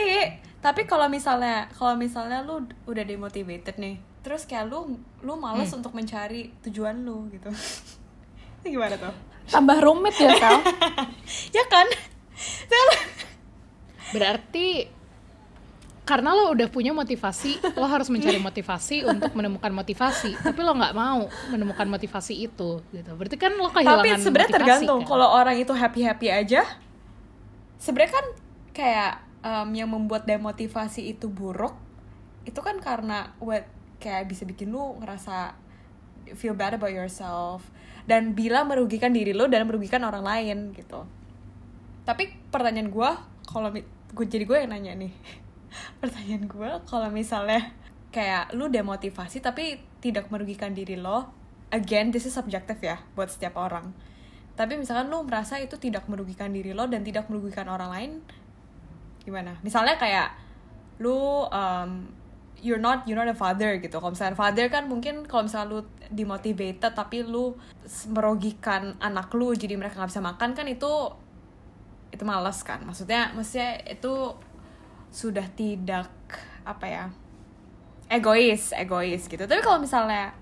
tapi 0.63 0.87
kalau 0.87 1.11
misalnya 1.11 1.69
kalau 1.75 1.99
misalnya 1.99 2.41
lu 2.41 2.65
udah 2.87 3.05
demotivated 3.05 3.77
nih 3.77 4.14
terus 4.25 4.49
kayak 4.49 4.73
lu 4.73 4.97
lu 5.21 5.37
malas 5.37 5.69
untuk 5.77 5.93
mencari 5.93 6.49
tujuan 6.65 7.05
lu 7.05 7.29
gitu. 7.29 7.53
Ini 8.65 8.69
gimana 8.73 8.97
tuh? 8.97 9.15
Tambah 9.45 9.77
rumit 9.85 10.17
ya, 10.17 10.33
Sal. 10.41 10.65
ya 11.61 11.65
kan? 11.69 11.87
Berarti 14.17 14.89
karena 16.05 16.37
lo 16.37 16.53
udah 16.53 16.69
punya 16.69 16.93
motivasi 16.93 17.65
lo 17.81 17.89
harus 17.89 18.13
mencari 18.13 18.37
motivasi 18.49 19.05
untuk 19.05 19.37
menemukan 19.37 19.69
motivasi. 19.69 20.41
Tapi 20.41 20.61
lo 20.65 20.73
nggak 20.73 20.97
mau 20.97 21.29
menemukan 21.53 21.85
motivasi 21.85 22.49
itu 22.49 22.81
gitu. 22.81 23.11
Berarti 23.13 23.37
kan 23.37 23.53
lo 23.53 23.69
kehilangan 23.69 24.01
tapi 24.01 24.25
sebenarnya 24.25 24.49
motivasi, 24.49 24.65
tergantung 24.65 25.01
kan? 25.05 25.09
kalau 25.13 25.29
orang 25.37 25.57
itu 25.61 25.73
happy 25.77 26.01
happy 26.01 26.29
aja. 26.33 26.65
Sebenarnya 27.77 28.13
kan 28.17 28.27
kayak 28.73 29.13
em, 29.45 29.69
yang 29.77 29.93
membuat 29.93 30.25
demotivasi 30.25 31.13
itu 31.13 31.29
buruk 31.29 31.77
itu 32.45 32.61
kan 32.61 32.77
karena 32.81 33.33
what 33.41 33.65
kayak 34.05 34.29
bisa 34.29 34.45
bikin 34.45 34.69
lu 34.69 35.01
ngerasa 35.01 35.57
feel 36.37 36.53
bad 36.53 36.77
about 36.77 36.93
yourself 36.93 37.65
dan 38.05 38.37
bila 38.37 38.69
merugikan 38.69 39.17
diri 39.17 39.33
lo 39.33 39.49
dan 39.49 39.65
merugikan 39.65 40.05
orang 40.05 40.25
lain 40.25 40.59
gitu. 40.77 41.09
Tapi 42.05 42.53
pertanyaan 42.53 42.93
gue 42.93 43.11
kalau 43.49 43.73
gue 44.13 44.27
jadi 44.29 44.45
gue 44.45 44.57
yang 44.61 44.71
nanya 44.77 44.93
nih. 44.93 45.13
Pertanyaan 46.05 46.45
gue 46.45 46.71
kalau 46.85 47.09
misalnya 47.09 47.73
kayak 48.13 48.53
lu 48.53 48.69
demotivasi 48.69 49.41
tapi 49.41 49.81
tidak 49.99 50.29
merugikan 50.31 50.71
diri 50.71 50.95
lo 50.95 51.33
again 51.75 52.15
this 52.15 52.29
is 52.29 52.37
subjective 52.37 52.79
ya 52.85 53.01
buat 53.17 53.33
setiap 53.33 53.57
orang. 53.57 53.97
Tapi 54.55 54.79
misalkan 54.79 55.11
lu 55.11 55.25
merasa 55.25 55.59
itu 55.59 55.81
tidak 55.81 56.07
merugikan 56.07 56.53
diri 56.53 56.77
lo 56.77 56.87
dan 56.87 57.03
tidak 57.03 57.27
merugikan 57.33 57.67
orang 57.73 57.91
lain 57.91 58.11
gimana? 59.25 59.57
Misalnya 59.65 59.97
kayak 59.97 60.37
lu 61.01 61.49
um, 61.49 61.91
you're 62.65 62.81
not 62.81 63.05
you're 63.05 63.21
not 63.21 63.29
a 63.29 63.37
father 63.37 63.77
gitu. 63.77 64.01
Kalau 64.01 64.17
misalnya 64.17 64.33
father 64.33 64.73
kan 64.73 64.89
mungkin 64.89 65.29
kalau 65.29 65.45
misalnya 65.45 65.69
lu 65.77 65.81
dimotivated 66.09 66.97
tapi 66.97 67.21
lu 67.21 67.53
merugikan 68.09 68.97
anak 69.05 69.29
lu 69.37 69.53
jadi 69.53 69.77
mereka 69.77 70.01
nggak 70.01 70.11
bisa 70.11 70.25
makan 70.25 70.57
kan 70.57 70.65
itu 70.65 70.93
itu 72.09 72.25
malas 72.25 72.65
kan. 72.65 72.81
Maksudnya 72.81 73.37
maksudnya 73.37 73.85
itu 73.85 74.33
sudah 75.13 75.45
tidak 75.53 76.09
apa 76.65 76.87
ya 76.89 77.05
egois 78.09 78.73
egois 78.73 79.29
gitu. 79.29 79.45
Tapi 79.45 79.61
kalau 79.61 79.85
misalnya 79.85 80.33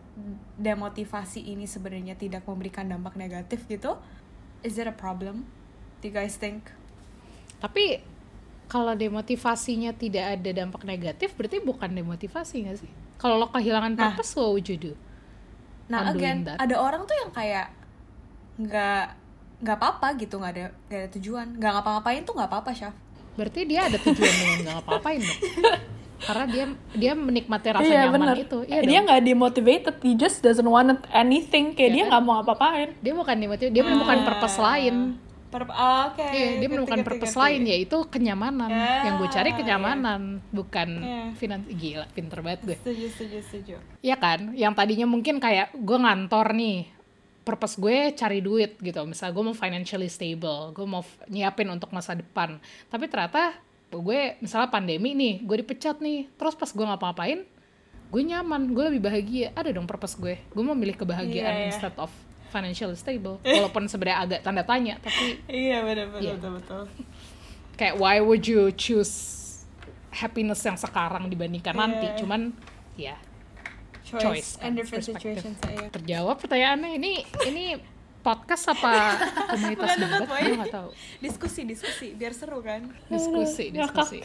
demotivasi 0.63 1.43
ini 1.43 1.67
sebenarnya 1.67 2.15
tidak 2.15 2.47
memberikan 2.47 2.87
dampak 2.87 3.19
negatif 3.19 3.67
gitu 3.67 3.99
is 4.63 4.79
it 4.79 4.87
a 4.87 4.95
problem? 4.95 5.51
Do 6.01 6.09
you 6.09 6.15
guys 6.15 6.39
think? 6.39 6.71
Tapi 7.59 8.03
kalau 8.73 8.97
demotivasinya 8.97 9.93
tidak 9.93 10.25
ada 10.33 10.51
dampak 10.55 10.81
negatif 10.83 11.37
berarti 11.37 11.61
bukan 11.61 11.93
demotivasi 11.93 12.65
nggak 12.65 12.79
sih 12.79 12.89
kalau 13.17 13.37
lo 13.37 13.47
kehilangan 13.47 13.93
Nah. 13.93 14.01
purpose 14.11 14.33
what 14.35 14.49
would 14.51 14.65
you 14.65 14.81
do 14.81 14.93
nah 15.87 16.09
I'm 16.09 16.17
again 16.17 16.39
that. 16.43 16.57
ada 16.57 16.75
orang 16.75 17.05
tuh 17.05 17.13
yang 17.15 17.29
kayak 17.31 17.69
nggak 18.55 19.05
nggak 19.61 19.77
apa-apa 19.77 20.07
gitu 20.17 20.35
nggak 20.37 20.53
ada 20.53 20.65
nggak 20.83 20.99
ada 20.99 21.09
tujuan 21.13 21.47
nggak 21.55 21.71
ngapa-ngapain 21.71 22.21
tuh 22.23 22.33
nggak 22.33 22.49
apa-apa 22.49 22.71
Syaf 22.73 22.95
berarti 23.33 23.61
dia 23.63 23.81
ada 23.87 23.97
tujuan 23.97 24.33
dengan 24.35 24.57
nggak 24.59 24.75
ngapa-ngapain 24.79 25.21
dong 25.21 25.41
karena 26.23 26.45
dia 26.47 26.65
dia 26.95 27.13
menikmati 27.13 27.69
rasa 27.69 27.83
Iya 27.85 28.01
nyaman 28.07 28.21
bener. 28.23 28.37
itu 28.41 28.59
iya 28.65 28.81
dia 28.81 28.99
nggak 29.01 29.21
demotivated, 29.23 29.97
he 30.01 30.15
just 30.15 30.39
doesn't 30.39 30.63
want 30.65 30.87
anything. 31.11 31.75
Kayak 31.75 31.83
Iya 31.83 31.91
dia 31.91 31.99
kan? 31.99 32.09
nggak 32.09 32.23
mau 32.23 32.33
ngapa-ngapain. 32.39 32.89
dia 32.97 33.13
bukan 33.13 33.37
demotivasi 33.37 33.73
dia 33.73 33.83
menemukan 33.83 34.19
purpose 34.23 34.57
lain 34.57 34.95
Per- 35.53 35.69
ah, 35.69 36.09
oke 36.09 36.25
Iya, 36.25 36.33
dia 36.33 36.41
ngerti, 36.57 36.67
menemukan 36.67 36.97
ngerti, 36.97 37.09
purpose 37.13 37.29
ngerti. 37.31 37.45
lain 37.45 37.63
yaitu 37.69 37.97
kenyamanan. 38.09 38.69
Ya, 38.69 39.05
yang 39.05 39.15
gue 39.15 39.29
cari 39.29 39.51
iya. 39.51 39.59
kenyamanan, 39.61 40.23
bukan 40.49 40.89
Iya. 40.97 41.23
finans 41.37 41.65
gila, 41.69 42.07
pinter 42.09 42.39
banget 42.41 42.61
gue. 42.65 42.77
setuju 42.79 43.07
setuju 43.11 43.39
setuju 43.43 43.75
Iya 44.01 44.17
kan? 44.17 44.41
Yang 44.53 44.73
tadinya 44.75 45.05
mungkin 45.05 45.37
kayak 45.37 45.77
gue 45.77 45.99
ngantor 45.99 46.47
nih, 46.53 46.89
purpose 47.43 47.77
gue 47.77 47.97
cari 48.13 48.41
duit 48.41 48.81
gitu. 48.81 49.05
Misal 49.05 49.31
gue 49.31 49.43
mau 49.43 49.53
financially 49.53 50.09
stable, 50.09 50.73
gue 50.73 50.87
mau 50.87 51.05
nyiapin 51.27 51.69
untuk 51.69 51.93
masa 51.93 52.15
depan. 52.15 52.57
Tapi 52.87 53.05
ternyata 53.07 53.53
gue 53.89 54.41
misalnya 54.41 54.67
pandemi 54.67 55.13
nih, 55.13 55.45
gue 55.45 55.57
dipecat 55.59 56.01
nih. 56.01 56.33
Terus 56.33 56.55
pas 56.55 56.67
gue 56.67 56.81
ngapa-ngapain, 56.83 57.45
gue 58.09 58.23
nyaman, 58.25 58.73
gue 58.73 58.85
lebih 58.89 59.03
bahagia. 59.03 59.53
Ada 59.53 59.69
dong 59.69 59.85
purpose 59.85 60.17
gue. 60.17 60.41
Gue 60.49 60.63
mau 60.63 60.73
milih 60.73 60.97
kebahagiaan 60.97 61.45
Iya, 61.51 61.61
iya. 61.61 61.69
instead 61.69 61.93
of 61.99 62.09
financially 62.53 62.93
stable. 62.95 63.41
Walaupun 63.57 63.89
sebenarnya 63.89 64.19
agak 64.21 64.41
tanda 64.45 64.63
tanya, 64.63 65.01
tapi 65.01 65.41
iya 65.49 65.81
benar 65.81 66.13
benar 66.13 66.21
Iya. 66.21 66.33
betul 66.37 66.53
betul 66.61 66.83
kayak 67.77 67.97
why 67.99 68.21
would 68.21 68.45
you 68.45 68.69
choose 68.77 69.11
happiness 70.13 70.61
yang 70.63 70.77
sekarang 70.77 71.27
dibandingkan 71.27 71.73
nanti 71.73 72.07
Iya. 72.13 72.17
cuman 72.21 72.41
ya 72.95 73.17
choice, 74.05 74.21
Choice, 74.23 74.51
and 74.61 74.77
kan, 74.77 74.79
different 74.79 75.05
situations 75.09 75.57
iya. 75.67 75.89
terjawab 75.89 76.37
pertanyaannya 76.37 77.01
ini 77.01 77.13
ini 77.49 77.65
podcast 78.21 78.71
apa 78.71 79.17
komunitas 79.51 79.89
Bukan 79.89 79.99
debat 79.99 80.21
gue 80.29 80.57
nggak 80.63 80.75
tahu 80.75 80.89
diskusi 81.25 81.61
diskusi 81.65 82.07
biar 82.13 82.37
seru 82.37 82.61
kan 82.61 82.87
diskusi 83.09 83.73
diskusi 83.73 84.21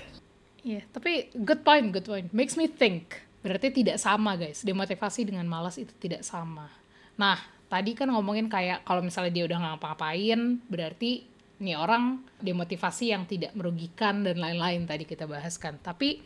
Iya, 0.68 0.84
tapi 0.92 1.32
good 1.32 1.64
point, 1.64 1.96
good 1.96 2.04
point. 2.04 2.28
Makes 2.36 2.60
me 2.60 2.68
think. 2.68 3.16
Berarti 3.40 3.72
tidak 3.72 4.04
sama, 4.04 4.36
guys. 4.36 4.68
Demotivasi 4.68 5.24
dengan 5.24 5.48
malas 5.48 5.80
itu 5.80 5.96
tidak 5.96 6.28
sama. 6.28 6.68
Nah, 7.16 7.40
tadi 7.68 7.92
kan 7.96 8.08
ngomongin 8.12 8.48
kayak 8.48 8.84
kalau 8.88 9.04
misalnya 9.04 9.32
dia 9.32 9.44
udah 9.48 9.58
nggak 9.60 9.72
ngapa-ngapain, 9.78 10.40
berarti 10.72 11.28
nih 11.58 11.76
orang 11.76 12.22
demotivasi 12.40 13.12
yang 13.12 13.28
tidak 13.28 13.52
merugikan 13.58 14.24
dan 14.24 14.40
lain-lain 14.40 14.88
tadi 14.88 15.04
kita 15.04 15.28
bahas 15.28 15.60
kan. 15.60 15.76
Tapi 15.80 16.22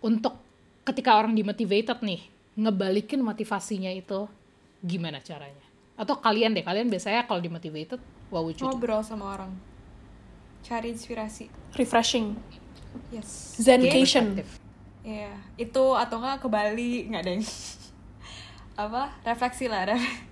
untuk 0.00 0.40
ketika 0.84 1.16
orang 1.16 1.36
demotivated 1.36 2.00
nih, 2.00 2.22
ngebalikin 2.56 3.20
motivasinya 3.20 3.92
itu 3.92 4.24
gimana 4.80 5.20
caranya? 5.20 5.66
Atau 5.96 6.20
kalian 6.20 6.52
deh, 6.52 6.64
kalian 6.64 6.88
biasanya 6.88 7.24
kalau 7.28 7.40
demotivated, 7.40 8.00
what 8.32 8.44
would 8.44 8.56
you 8.56 8.64
do? 8.64 8.72
ngobrol 8.72 9.00
sama 9.04 9.32
orang 9.36 9.52
cari 10.66 10.90
inspirasi 10.90 11.46
Refreshing. 11.78 12.34
yes 13.14 13.54
Zencation. 13.60 14.42
Iya, 15.06 15.38
itu 15.54 15.84
atau 15.94 16.18
enggak 16.18 16.42
ke 16.42 16.48
Bali 16.50 17.06
nggak 17.06 17.22
deng? 17.22 17.42
Apa? 18.82 19.14
Refleksi 19.22 19.70
lah, 19.70 19.86
ref- 19.94 20.26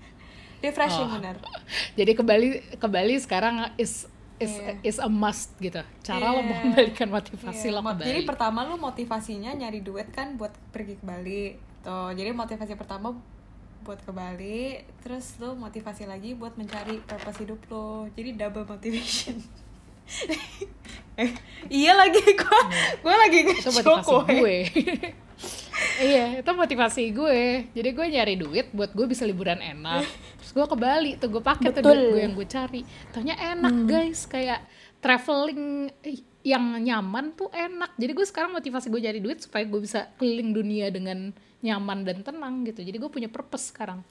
refreshing 0.65 1.05
Oh. 1.07 1.15
bener. 1.15 1.37
Jadi 1.99 2.13
ke 2.13 2.23
Bali 2.23 2.49
ke 2.75 2.87
Bali 2.87 3.15
sekarang 3.17 3.69
is 3.77 4.09
is 4.37 4.51
Iya. 4.51 4.75
is 4.83 4.97
a 4.99 5.07
must 5.07 5.55
gitu. 5.59 5.79
Cara 6.01 6.27
lo 6.29 6.39
Iya. 6.39 6.49
mengembalikan 6.49 7.09
motivasi 7.09 7.67
Iya, 7.67 7.75
lo 7.75 7.81
ke 7.81 7.93
Bali. 7.95 8.09
Jadi 8.09 8.21
pertama 8.25 8.59
lu 8.63 8.75
motivasinya 8.75 9.51
nyari 9.53 9.79
duit 9.79 10.11
kan 10.11 10.35
buat 10.35 10.51
pergi 10.71 10.97
ke 10.97 11.05
Bali. 11.05 11.55
Tuh, 11.81 12.11
jadi 12.11 12.33
motivasi 12.33 12.75
pertama 12.75 13.13
buat 13.81 14.01
ke 14.01 14.11
Bali, 14.11 14.75
terus 14.99 15.37
lu 15.37 15.53
motivasi 15.55 16.05
lagi 16.05 16.33
buat 16.33 16.57
mencari 16.57 16.99
purpose 17.01 17.39
hidup 17.39 17.61
lo. 17.69 18.09
Jadi 18.11 18.35
double 18.35 18.65
motivation. 18.65 19.37
eh, 21.15 21.31
iya 21.71 21.93
lagi 21.93 22.21
gua 22.35 22.61
gua 23.01 23.15
lagi 23.19 23.39
itu 23.41 23.53
ngejok, 23.55 23.73
motivasi 23.75 24.11
woy. 24.11 24.35
gue. 24.35 24.59
iya, 26.01 26.27
itu 26.43 26.51
motivasi 26.51 27.03
gue. 27.15 27.71
Jadi 27.71 27.89
gue 27.95 28.07
nyari 28.11 28.35
duit 28.39 28.67
buat 28.75 28.91
gue 28.91 29.07
bisa 29.07 29.23
liburan 29.23 29.59
enak. 29.61 30.07
Terus 30.41 30.51
gue 30.51 30.67
ke 30.67 30.77
Bali 30.79 31.11
tuh 31.21 31.29
gue 31.31 31.43
pakai 31.43 31.71
tuh 31.71 31.83
duit 31.83 32.03
gue 32.15 32.21
yang 32.25 32.35
gue 32.35 32.49
cari. 32.49 32.83
Taunya 33.15 33.37
enak 33.39 33.77
guys, 33.87 34.27
kayak 34.27 34.65
traveling 34.99 35.93
yang 36.45 36.81
nyaman 36.81 37.33
tuh 37.37 37.53
enak. 37.53 37.93
Jadi 37.97 38.13
gue 38.17 38.27
sekarang 38.27 38.57
motivasi 38.57 38.87
gue 38.89 39.01
cari 39.01 39.19
duit 39.21 39.39
supaya 39.41 39.65
gue 39.65 39.81
bisa 39.81 40.09
keliling 40.17 40.51
dunia 40.57 40.89
dengan 40.89 41.33
nyaman 41.65 42.05
dan 42.05 42.21
tenang 42.21 42.65
gitu. 42.69 42.85
Jadi 42.85 42.97
gue 43.01 43.11
punya 43.13 43.29
purpose 43.33 43.71
sekarang. 43.73 44.05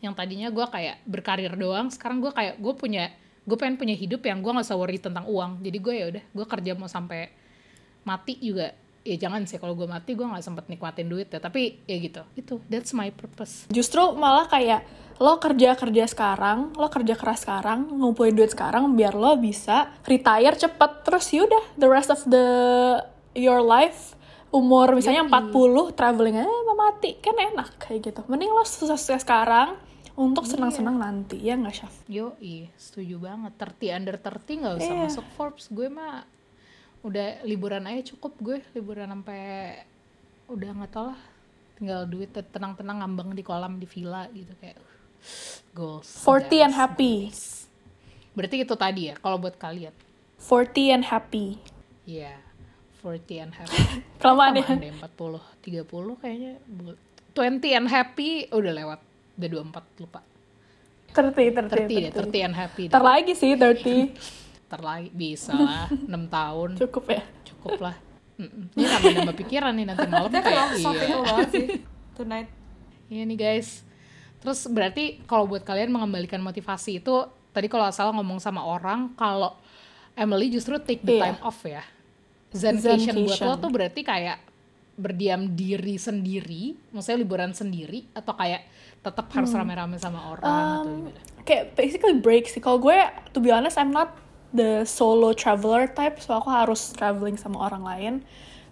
Yang 0.00 0.14
tadinya 0.16 0.48
gue 0.48 0.66
kayak 0.66 0.96
berkarir 1.04 1.52
doang, 1.56 1.92
sekarang 1.92 2.24
gue 2.24 2.32
kayak 2.32 2.56
gue 2.56 2.74
punya 2.76 3.12
gue 3.40 3.56
pengen 3.56 3.80
punya 3.80 3.96
hidup 3.96 4.20
yang 4.24 4.44
gue 4.44 4.52
nggak 4.52 4.66
usah 4.68 4.76
worry 4.76 5.00
tentang 5.00 5.24
uang. 5.24 5.64
Jadi 5.64 5.78
gue 5.80 5.94
ya 5.96 6.06
udah, 6.12 6.24
gue 6.24 6.46
kerja 6.46 6.72
mau 6.76 6.88
sampai 6.88 7.32
mati 8.04 8.36
juga 8.40 8.72
ya 9.00 9.16
jangan 9.16 9.48
sih 9.48 9.56
kalau 9.56 9.72
gue 9.72 9.88
mati 9.88 10.12
gue 10.12 10.22
nggak 10.22 10.44
sempet 10.44 10.68
nikmatin 10.68 11.08
duit 11.08 11.32
ya 11.32 11.40
tapi 11.40 11.80
ya 11.88 11.96
gitu 11.96 12.20
itu 12.36 12.60
that's 12.68 12.92
my 12.92 13.08
purpose 13.08 13.64
Justru 13.72 14.12
malah 14.12 14.44
kayak 14.44 14.84
lo 15.20 15.36
kerja 15.36 15.76
kerja 15.76 16.08
sekarang, 16.08 16.72
lo 16.80 16.88
kerja 16.88 17.12
keras 17.12 17.44
sekarang, 17.44 17.92
ngumpulin 17.92 18.32
duit 18.32 18.56
sekarang 18.56 18.96
biar 18.96 19.12
lo 19.12 19.36
bisa 19.36 19.92
retire 20.08 20.56
cepet 20.56 21.04
terus 21.04 21.28
yaudah 21.28 21.60
the 21.76 21.84
rest 21.84 22.08
of 22.08 22.24
the 22.24 22.44
your 23.36 23.60
life 23.60 24.16
umur 24.48 24.96
misalnya 24.96 25.22
Yoi. 25.22 25.52
40 25.52 25.92
traveling 25.92 26.40
aja 26.40 26.48
mau 26.64 26.74
mati 26.74 27.14
kan 27.20 27.36
enak 27.36 27.76
kayak 27.78 28.00
gitu 28.10 28.20
mending 28.26 28.48
lo 28.50 28.64
sukses 28.64 29.04
sekarang 29.20 29.76
untuk 30.18 30.44
Iya. 30.44 30.56
senang-senang 30.56 30.96
nanti 30.98 31.38
ya 31.38 31.54
nggak 31.56 31.74
Syaf 31.76 31.94
Yo, 32.04 32.34
setuju 32.76 33.16
banget. 33.22 33.52
30 33.56 33.96
under 33.96 34.16
30 34.18 34.60
nggak 34.60 34.74
usah 34.82 34.92
Iya. 34.92 35.02
masuk 35.06 35.26
Forbes. 35.38 35.70
Gue 35.72 35.88
mah 35.88 36.26
udah 37.00 37.42
liburan 37.42 37.84
aja 37.84 38.12
cukup 38.12 38.32
gue. 38.38 38.58
Liburan 38.72 39.08
sampai 39.08 39.40
udah 40.46 40.68
nggak 40.70 40.92
tau 40.92 41.12
lah. 41.12 41.20
Tinggal 41.76 42.04
duit 42.04 42.28
tenang-tenang 42.32 43.00
ngambang 43.00 43.32
di 43.32 43.40
kolam 43.40 43.80
di 43.80 43.88
villa 43.88 44.28
gitu 44.30 44.52
kayak 44.60 44.76
uh, 44.76 44.84
goals. 45.72 46.08
40 46.22 46.66
and 46.66 46.74
happy 46.74 47.14
goals. 47.28 47.64
Berarti 48.30 48.56
itu 48.62 48.74
tadi 48.74 49.02
ya 49.08 49.14
kalau 49.16 49.36
buat 49.36 49.56
kalian. 49.56 49.92
40 50.40 50.94
and 50.94 51.04
happy 51.04 51.60
Iya. 52.04 52.36
40 53.00 53.44
and 53.44 53.54
happy. 53.54 53.80
kelamaan 54.20 54.56
ya 54.56 54.64
deh 54.76 54.92
40, 54.92 55.88
30 55.88 56.20
kayaknya. 56.20 56.52
Bu- 56.64 57.00
20 57.32 57.62
and 57.72 57.88
happy 57.88 58.44
udah 58.50 58.72
lewat. 58.74 59.00
Udah 59.40 59.48
24 59.48 60.00
lupa. 60.04 60.20
30 61.10 61.32
30 61.32 61.88
deh, 61.88 62.12
30 62.12 62.28
30 62.28 62.46
and 62.46 62.56
happy. 62.56 62.82
deh. 62.86 62.92
Ntar 62.92 63.02
lagi 63.02 63.32
sih 63.32 63.56
30 63.56 64.12
Ntar 64.70 64.80
lagi 64.80 65.10
bisa 65.10 65.50
lah 65.58 65.90
6 65.90 66.06
tahun. 66.30 66.70
Cukup 66.78 67.04
ya? 67.10 67.22
Cukup 67.44 67.74
lah. 67.80 67.96
Mm-mm. 68.38 68.72
ini 68.72 68.86
nambah 68.86 69.10
nambah 69.20 69.36
pikiran 69.36 69.72
nih 69.74 69.84
nanti 69.84 70.06
malam 70.06 70.30
Kita 70.30 70.40
kayak 70.40 70.66
iya. 70.72 71.36
sih. 71.44 71.66
Tonight. 72.14 72.48
iya 73.06 73.22
nih 73.22 73.36
guys. 73.36 73.82
Terus 74.38 74.64
berarti 74.64 75.20
kalau 75.26 75.44
buat 75.44 75.60
kalian 75.60 75.90
mengembalikan 75.90 76.38
motivasi 76.38 76.96
itu 76.96 77.14
tadi 77.50 77.66
kalau 77.66 77.90
salah 77.90 78.14
ngomong 78.14 78.38
sama 78.38 78.62
orang 78.62 79.12
kalau 79.12 79.58
Emily 80.14 80.48
justru 80.48 80.78
take 80.78 81.02
the 81.02 81.12
Iya. 81.12 81.22
time 81.26 81.38
off 81.42 81.60
ya. 81.62 81.82
Zencation 82.48 83.14
buat 83.20 83.38
lo 83.40 83.54
tuh 83.58 83.68
berarti 83.68 84.00
kayak 84.00 84.38
berdiam 84.94 85.48
diri 85.50 85.96
sendiri 85.96 86.76
maksudnya 86.90 87.18
liburan 87.18 87.50
sendiri 87.50 88.04
atau 88.10 88.32
kayak 88.32 88.68
tetap 89.00 89.32
harus 89.32 89.48
rame-rame 89.50 89.96
sama 89.96 90.28
orang 90.30 90.44
atau 90.44 90.80
Um, 90.82 90.88
gimana? 91.08 91.20
kayak 91.42 91.64
basically 91.72 92.16
break 92.16 92.44
sih. 92.46 92.58
Kalau 92.58 92.76
gue 92.78 92.96
to 93.30 93.38
be 93.38 93.48
honest 93.48 93.76
I'm 93.76 93.90
not 93.90 94.12
the 94.50 94.82
solo 94.86 95.30
traveler 95.32 95.86
type 95.86 96.18
so 96.18 96.34
aku 96.34 96.50
harus 96.50 96.90
traveling 96.94 97.38
sama 97.38 97.70
orang 97.70 97.82
lain. 97.82 98.14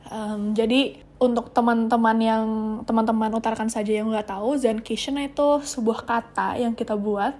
Um, 0.09 0.57
jadi 0.57 0.99
untuk 1.18 1.51
teman-teman 1.51 2.18
yang 2.22 2.45
teman-teman 2.87 3.35
utarakan 3.35 3.66
saja 3.66 3.91
yang 3.91 4.11
nggak 4.11 4.31
tahu 4.31 4.55
zencation 4.55 5.18
itu 5.18 5.62
sebuah 5.66 6.07
kata 6.07 6.59
yang 6.59 6.72
kita 6.72 6.95
buat 6.95 7.35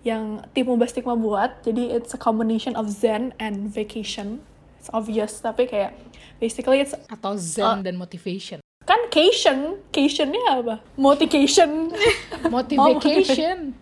yang 0.00 0.40
tim 0.56 0.64
Ubah 0.72 0.88
Stigma 0.88 1.12
buat. 1.12 1.60
Jadi 1.60 1.92
it's 1.92 2.16
a 2.16 2.20
combination 2.20 2.72
of 2.72 2.88
zen 2.88 3.36
and 3.36 3.68
vacation. 3.68 4.40
It's 4.80 4.88
obvious 4.96 5.44
tapi 5.44 5.68
kayak 5.68 5.92
basically 6.40 6.80
it's 6.80 6.96
atau 7.12 7.36
zen 7.36 7.84
dan 7.84 8.00
motivation. 8.00 8.64
Kan 8.88 9.12
cation 9.12 9.76
cationnya 9.92 10.64
apa? 10.64 10.76
Motivation. 10.96 11.92
Motivation. 12.56 13.76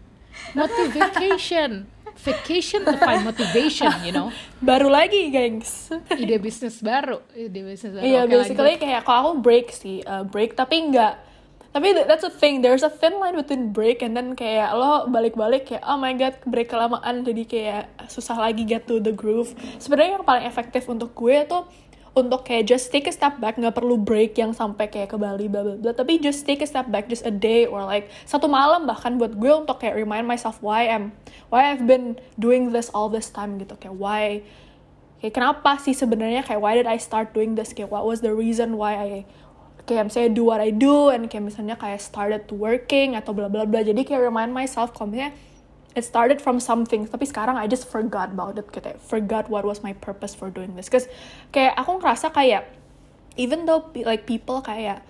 Motivation 0.59 1.86
vacation 2.18 2.82
to 2.82 2.98
find 2.98 3.22
motivation 3.22 3.86
you 4.02 4.10
know 4.10 4.28
baru 4.60 4.86
lagi 4.86 5.28
gengs 5.28 5.86
ide 6.12 6.36
bisnis 6.36 6.78
baru 6.78 7.22
ide 7.32 7.62
bisnis 7.62 7.90
baru 7.90 8.02
Iya, 8.02 8.20
Oke, 8.22 8.32
basically 8.34 8.74
lanjut. 8.74 8.82
kayak 8.82 9.02
kalau 9.02 9.20
aku 9.20 9.32
break 9.38 9.66
sih, 9.70 10.02
uh, 10.02 10.22
break 10.22 10.52
tapi 10.52 10.82
enggak. 10.82 11.14
Tapi 11.68 11.92
th- 11.92 12.06
that's 12.06 12.22
a 12.22 12.32
thing, 12.32 12.58
there's 12.58 12.80
a 12.80 12.88
thin 12.88 13.16
line 13.16 13.36
between 13.36 13.70
break 13.70 14.00
and 14.00 14.12
then 14.12 14.32
kayak 14.32 14.72
lo 14.72 15.04
balik-balik 15.06 15.68
kayak 15.68 15.84
oh 15.84 15.94
my 15.94 16.10
god 16.12 16.34
break 16.42 16.66
kelamaan 16.66 17.22
jadi 17.22 17.42
kayak 17.44 17.82
susah 18.08 18.34
lagi 18.36 18.64
get 18.64 18.82
to 18.84 18.98
the 18.98 19.12
groove. 19.12 19.52
Sebenarnya 19.76 20.16
yang 20.16 20.24
paling 20.24 20.42
efektif 20.42 20.86
untuk 20.86 21.12
gue 21.12 21.44
tuh 21.44 21.68
untuk 22.20 22.42
kayak 22.42 22.66
just 22.66 22.90
take 22.90 23.06
a 23.06 23.14
step 23.14 23.38
back 23.38 23.54
nggak 23.54 23.74
perlu 23.74 23.94
break 23.94 24.34
yang 24.34 24.50
sampai 24.50 24.90
kayak 24.90 25.10
ke 25.10 25.16
Bali 25.16 25.46
bla 25.46 25.62
bla 25.62 25.74
bla. 25.78 25.92
Tapi 25.94 26.18
just 26.18 26.42
take 26.42 26.60
a 26.60 26.68
step 26.68 26.90
back 26.90 27.06
just 27.06 27.22
a 27.22 27.32
day 27.32 27.64
or 27.64 27.86
like 27.86 28.10
satu 28.26 28.50
malam 28.50 28.84
bahkan 28.84 29.16
buat 29.16 29.38
gue 29.38 29.52
untuk 29.52 29.78
kayak 29.78 29.94
remind 29.96 30.26
myself 30.26 30.58
why 30.58 30.90
I'm 30.90 31.14
why 31.48 31.70
I've 31.70 31.86
been 31.86 32.18
doing 32.36 32.74
this 32.74 32.90
all 32.90 33.08
this 33.08 33.30
time 33.30 33.56
gitu. 33.62 33.78
Kayak 33.78 33.96
why 33.96 34.22
kayak 35.18 35.34
kenapa 35.34 35.78
sih 35.82 35.94
sebenarnya 35.94 36.42
kayak 36.42 36.60
why 36.62 36.74
did 36.76 36.86
I 36.90 36.98
start 36.98 37.32
doing 37.32 37.54
this? 37.54 37.72
Kayak 37.72 37.94
what 37.94 38.04
was 38.04 38.20
the 38.20 38.34
reason 38.34 38.76
why 38.76 38.98
I 38.98 39.10
kayak 39.88 40.12
misalnya 40.12 40.30
do 40.36 40.44
what 40.44 40.60
I 40.60 40.68
do 40.68 41.08
and 41.08 41.32
kayak 41.32 41.48
misalnya 41.48 41.80
kayak 41.80 42.04
started 42.04 42.44
working 42.52 43.16
atau 43.16 43.32
bla 43.32 43.48
bla 43.48 43.64
bla. 43.64 43.80
Jadi 43.80 44.04
kayak 44.04 44.20
remind 44.28 44.52
myself 44.52 44.92
kalau 44.92 45.16
misalnya 45.16 45.32
it 45.97 46.05
started 46.05 46.43
from 46.43 46.61
something 46.61 47.09
tapi 47.09 47.24
sekarang 47.24 47.57
I 47.57 47.64
just 47.70 47.89
forgot 47.89 48.34
about 48.34 48.61
it 48.61 48.68
kayak 48.68 49.01
forgot 49.01 49.49
what 49.49 49.64
was 49.64 49.80
my 49.80 49.97
purpose 49.97 50.36
for 50.36 50.53
doing 50.53 50.76
this. 50.76 50.93
Cause 50.93 51.09
kayak 51.55 51.78
aku 51.80 52.03
ngerasa 52.03 52.34
kayak 52.34 52.68
even 53.41 53.64
though 53.64 53.89
like 54.05 54.28
people 54.28 54.61
kayak 54.61 55.01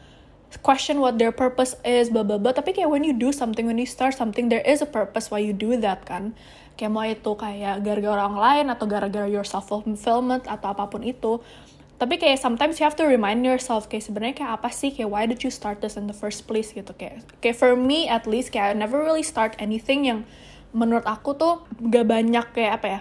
question 0.63 1.03
what 1.03 1.21
their 1.21 1.35
purpose 1.35 1.77
is 1.85 2.09
blah 2.09 2.25
blah 2.25 2.41
blah 2.41 2.57
tapi 2.57 2.73
kayak 2.73 2.89
when 2.89 3.05
you 3.05 3.13
do 3.13 3.35
something 3.35 3.69
when 3.69 3.77
you 3.77 3.85
start 3.85 4.17
something 4.17 4.49
there 4.49 4.65
is 4.65 4.81
a 4.81 4.89
purpose 4.89 5.29
why 5.29 5.41
you 5.41 5.53
do 5.53 5.75
that 5.77 6.07
kan. 6.07 6.33
Kayak 6.79 6.93
mau 6.95 7.03
itu 7.03 7.33
kayak 7.35 7.83
gara-gara 7.83 8.23
orang 8.23 8.39
lain 8.39 8.67
atau 8.71 8.87
gara-gara 8.87 9.27
your 9.27 9.43
self 9.43 9.67
fulfillment 9.67 10.47
atau 10.47 10.71
apa 10.71 10.87
pun 10.87 11.03
itu. 11.03 11.43
Tapi 11.99 12.15
kayak 12.15 12.39
sometimes 12.39 12.79
you 12.79 12.87
have 12.87 12.95
to 12.95 13.03
remind 13.03 13.43
yourself 13.43 13.91
kayak 13.91 14.07
sebenarnya 14.07 14.39
kayak 14.39 14.53
apa 14.63 14.71
sih? 14.71 14.95
Kayak 14.95 15.11
why 15.11 15.27
did 15.27 15.43
you 15.43 15.51
start 15.51 15.83
this 15.83 15.99
in 15.99 16.07
the 16.07 16.15
first 16.15 16.47
place 16.47 16.71
gitu. 16.71 16.95
Kayak 16.95 17.27
kayak 17.43 17.59
for 17.59 17.75
me 17.75 18.07
at 18.07 18.31
least 18.31 18.55
kayak 18.55 18.73
I 18.73 18.79
never 18.79 19.03
really 19.03 19.27
start 19.27 19.59
anything 19.59 20.07
yang 20.07 20.23
menurut 20.77 21.05
aku 21.09 21.35
tuh 21.35 21.65
gak 21.81 22.07
banyak 22.07 22.47
kayak 22.53 22.73
apa 22.83 22.87
ya 22.87 23.01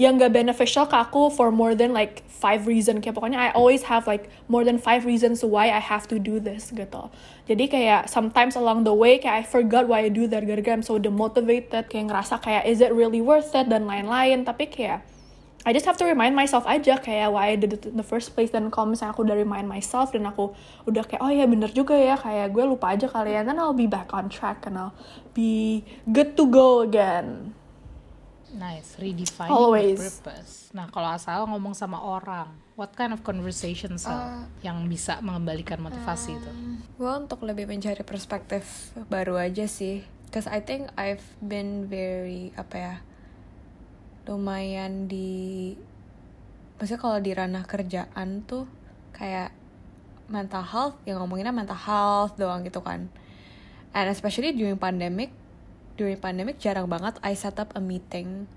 yang 0.00 0.16
gak 0.16 0.32
beneficial 0.32 0.88
ke 0.88 0.96
aku 0.96 1.28
for 1.28 1.52
more 1.52 1.76
than 1.76 1.92
like 1.92 2.24
five 2.26 2.66
reason. 2.66 2.98
Kayak 2.98 3.20
pokoknya 3.20 3.38
I 3.38 3.48
always 3.52 3.86
have 3.86 4.08
like 4.08 4.32
more 4.48 4.64
than 4.64 4.80
five 4.80 5.04
reasons 5.06 5.44
why 5.44 5.70
I 5.70 5.78
have 5.78 6.08
to 6.10 6.18
do 6.18 6.42
this 6.42 6.72
gitu. 6.72 7.12
Jadi 7.46 7.70
kayak 7.70 8.10
sometimes 8.10 8.58
along 8.58 8.82
the 8.82 8.94
way 8.96 9.20
kayak 9.20 9.36
I 9.36 9.44
forgot 9.46 9.86
why 9.86 10.08
I 10.08 10.10
do 10.10 10.26
that 10.32 10.42
gara-gara 10.48 10.74
I'm 10.74 10.82
so 10.82 10.98
demotivated 10.98 11.92
kayak 11.92 12.10
ngerasa 12.10 12.40
kayak 12.42 12.66
is 12.66 12.82
it 12.82 12.90
really 12.90 13.20
worth 13.22 13.54
it 13.54 13.68
dan 13.68 13.86
lain-lain. 13.86 14.42
Tapi 14.42 14.66
kayak 14.72 15.06
I 15.62 15.70
just 15.70 15.86
have 15.86 15.94
to 16.02 16.06
remind 16.06 16.34
myself 16.34 16.66
aja 16.66 16.98
kayak 16.98 17.30
why 17.30 17.54
I 17.54 17.56
did 17.58 17.78
it 17.78 17.86
in 17.86 17.94
the 17.94 18.06
first 18.06 18.34
place. 18.34 18.50
Dan 18.50 18.66
kalau 18.74 18.90
misalnya 18.90 19.14
aku 19.14 19.22
udah 19.22 19.38
remind 19.38 19.70
myself 19.70 20.10
dan 20.10 20.26
aku 20.26 20.50
udah 20.90 21.06
kayak 21.06 21.22
oh 21.22 21.30
ya 21.30 21.46
bener 21.46 21.70
juga 21.70 21.94
ya 21.94 22.18
kayak 22.18 22.50
gue 22.50 22.64
lupa 22.66 22.98
aja 22.98 23.06
kalian 23.06 23.46
then 23.46 23.62
I'll 23.62 23.76
be 23.76 23.86
back 23.86 24.10
on 24.10 24.26
track 24.26 24.66
and 24.66 24.74
I'll 24.74 24.94
be 25.30 25.86
good 26.10 26.34
to 26.34 26.50
go 26.50 26.82
again. 26.82 27.54
Nice 28.52 29.00
redefining 29.00 29.54
Always. 29.54 29.96
the 29.96 30.10
purpose. 30.10 30.52
Nah 30.74 30.90
kalau 30.90 31.14
asal 31.14 31.46
ngomong 31.46 31.78
sama 31.78 32.02
orang 32.02 32.50
what 32.74 32.92
kind 32.98 33.14
of 33.14 33.22
conversations 33.22 34.04
Sal, 34.04 34.50
yang 34.66 34.82
bisa 34.90 35.22
mengembalikan 35.22 35.78
motivasi 35.78 36.36
itu? 36.36 36.50
Gue 36.98 37.12
untuk 37.14 37.46
lebih 37.46 37.70
mencari 37.70 38.02
perspektif 38.02 38.90
baru 39.06 39.38
aja 39.38 39.70
sih. 39.70 40.02
Cause 40.34 40.50
I 40.50 40.58
think 40.64 40.90
I've 40.98 41.24
been 41.38 41.86
very 41.86 42.50
apa 42.58 42.76
ya 42.76 42.94
lumayan 44.26 45.10
di 45.10 45.74
maksudnya 46.78 47.00
kalau 47.02 47.18
di 47.18 47.30
ranah 47.34 47.64
kerjaan 47.66 48.42
tuh 48.46 48.66
kayak 49.14 49.54
mental 50.30 50.64
health 50.64 50.96
yang 51.04 51.20
ngomonginnya 51.20 51.54
mental 51.54 51.78
health 51.78 52.34
doang 52.38 52.62
gitu 52.62 52.80
kan 52.80 53.10
and 53.92 54.06
especially 54.08 54.54
during 54.54 54.78
pandemic 54.78 55.30
during 56.00 56.16
pandemic 56.16 56.56
jarang 56.58 56.88
banget 56.88 57.18
I 57.20 57.36
set 57.36 57.60
up 57.60 57.76
a 57.76 57.82
meeting 57.82 58.48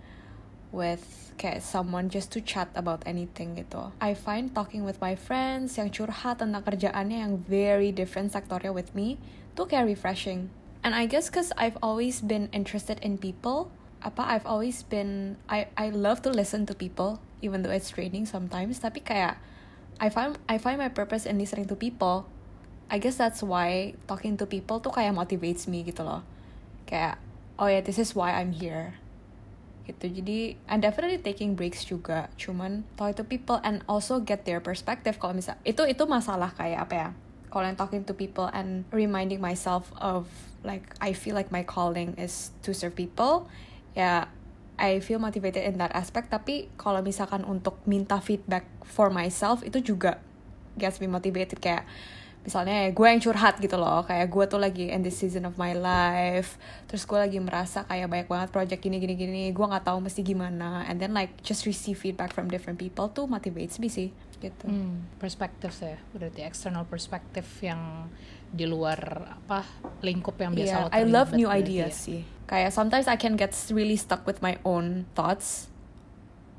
with 0.72 1.26
kayak 1.36 1.60
someone 1.60 2.08
just 2.08 2.32
to 2.32 2.40
chat 2.40 2.72
about 2.76 3.04
anything 3.04 3.60
gitu. 3.60 3.92
I 4.00 4.16
find 4.16 4.52
talking 4.56 4.88
with 4.88 5.00
my 5.04 5.16
friends 5.16 5.76
yang 5.76 5.92
curhat 5.92 6.40
tentang 6.40 6.64
kerjaannya 6.64 7.20
yang 7.24 7.34
very 7.44 7.92
different 7.92 8.32
sektornya 8.32 8.72
with 8.72 8.96
me 8.96 9.20
tuh 9.56 9.68
kayak 9.68 9.88
refreshing. 9.88 10.52
And 10.86 10.96
I 10.96 11.10
guess 11.10 11.28
cause 11.28 11.52
I've 11.60 11.80
always 11.84 12.22
been 12.22 12.48
interested 12.56 13.02
in 13.02 13.18
people, 13.20 13.74
apa 14.06 14.22
I've 14.22 14.46
always 14.46 14.86
been 14.86 15.42
I 15.50 15.66
I 15.74 15.90
love 15.90 16.22
to 16.24 16.32
listen 16.32 16.70
to 16.70 16.78
people 16.78 17.18
even 17.42 17.66
though 17.66 17.74
it's 17.74 17.90
draining 17.90 18.30
sometimes. 18.30 18.78
Tapi 18.78 19.02
kayak 19.02 19.42
I 19.98 20.14
find 20.14 20.38
I 20.46 20.62
find 20.62 20.78
my 20.78 20.94
purpose 20.94 21.26
in 21.26 21.42
listening 21.42 21.66
to 21.74 21.76
people. 21.76 22.30
I 22.86 23.02
guess 23.02 23.18
that's 23.18 23.42
why 23.42 23.98
talking 24.06 24.38
to 24.38 24.46
people 24.46 24.78
tuh 24.78 24.94
kayak 24.94 25.18
motivates 25.18 25.66
me 25.66 25.82
gitu 25.82 26.06
loh. 26.06 26.22
Kayak 26.86 27.18
oh 27.58 27.66
ya 27.66 27.80
yeah, 27.80 27.82
this 27.82 27.98
is 27.98 28.14
why 28.14 28.38
I'm 28.38 28.54
here 28.54 29.02
gitu 29.86 30.10
jadi 30.10 30.58
I'm 30.66 30.82
definitely 30.82 31.22
taking 31.22 31.54
breaks 31.54 31.86
juga 31.86 32.34
cuman 32.42 32.84
talk 32.98 33.22
to 33.22 33.24
people 33.24 33.62
and 33.62 33.86
also 33.86 34.18
get 34.18 34.44
their 34.44 34.58
perspective 34.58 35.22
kalau 35.22 35.38
misal 35.38 35.56
itu 35.62 35.86
itu 35.86 36.04
masalah 36.10 36.50
kayak 36.58 36.90
apa 36.90 36.94
ya 36.94 37.10
kalau 37.54 37.70
yang 37.70 37.78
talking 37.78 38.04
to 38.04 38.18
people 38.18 38.50
and 38.52 38.84
reminding 38.90 39.40
myself 39.40 39.94
of 40.02 40.28
like 40.66 40.90
I 40.98 41.14
feel 41.14 41.38
like 41.38 41.54
my 41.54 41.62
calling 41.62 42.18
is 42.18 42.50
to 42.66 42.74
serve 42.74 42.98
people 42.98 43.46
ya 43.96 44.30
I 44.76 45.00
feel 45.00 45.24
motivated 45.24 45.64
in 45.64 45.80
that 45.80 45.96
aspect. 45.96 46.28
Tapi 46.30 46.68
kalau 46.76 47.00
misalkan 47.00 47.48
untuk 47.48 47.80
minta 47.88 48.20
feedback 48.20 48.68
for 48.84 49.08
myself 49.08 49.64
itu 49.64 49.80
juga 49.80 50.20
gets 50.76 51.00
me 51.00 51.08
motivated. 51.08 51.64
Kayak 51.64 51.88
misalnya 52.44 52.92
gue 52.92 53.08
yang 53.08 53.24
curhat 53.24 53.58
gitu 53.64 53.80
loh. 53.80 54.04
Kayak 54.04 54.28
gue 54.28 54.46
tuh 54.52 54.60
lagi 54.60 54.92
in 54.92 55.02
this 55.02 55.16
season 55.16 55.48
of 55.48 55.56
my 55.56 55.72
life. 55.72 56.60
Terus 56.92 57.08
gue 57.08 57.16
lagi 57.16 57.40
merasa 57.40 57.88
kayak 57.88 58.12
banyak 58.12 58.28
banget 58.28 58.50
project 58.52 58.84
gini 58.84 59.00
gini 59.00 59.16
gini. 59.16 59.44
Gue 59.56 59.64
nggak 59.64 59.88
tahu 59.88 60.04
mesti 60.04 60.22
gimana. 60.22 60.84
And 60.92 61.00
then 61.00 61.16
like 61.16 61.40
just 61.40 61.64
receive 61.64 61.96
feedback 61.96 62.36
from 62.36 62.52
different 62.52 62.76
people 62.76 63.08
tuh 63.10 63.26
motivates 63.32 63.80
me 63.80 63.88
sih 63.88 64.12
gitu. 64.44 64.68
Hmm, 64.68 65.08
perspektif 65.18 65.72
ya, 65.80 65.98
berarti 66.12 66.44
external 66.44 66.84
perspektif 66.86 67.48
yang 67.64 68.12
di 68.52 68.66
luar 68.66 69.00
apa 69.42 69.66
lingkup 70.02 70.38
yang 70.38 70.54
biasa 70.54 70.70
Yeah, 70.70 70.84
lo 70.84 70.90
I 70.92 71.02
love 71.04 71.30
terlibat 71.34 71.40
new 71.40 71.50
ideas 71.50 71.94
ya. 71.96 72.06
sih. 72.06 72.22
Kayak 72.46 72.72
sometimes 72.72 73.06
I 73.10 73.18
can 73.18 73.34
get 73.34 73.52
really 73.74 73.98
stuck 73.98 74.22
with 74.24 74.40
my 74.40 74.62
own 74.62 75.10
thoughts 75.18 75.70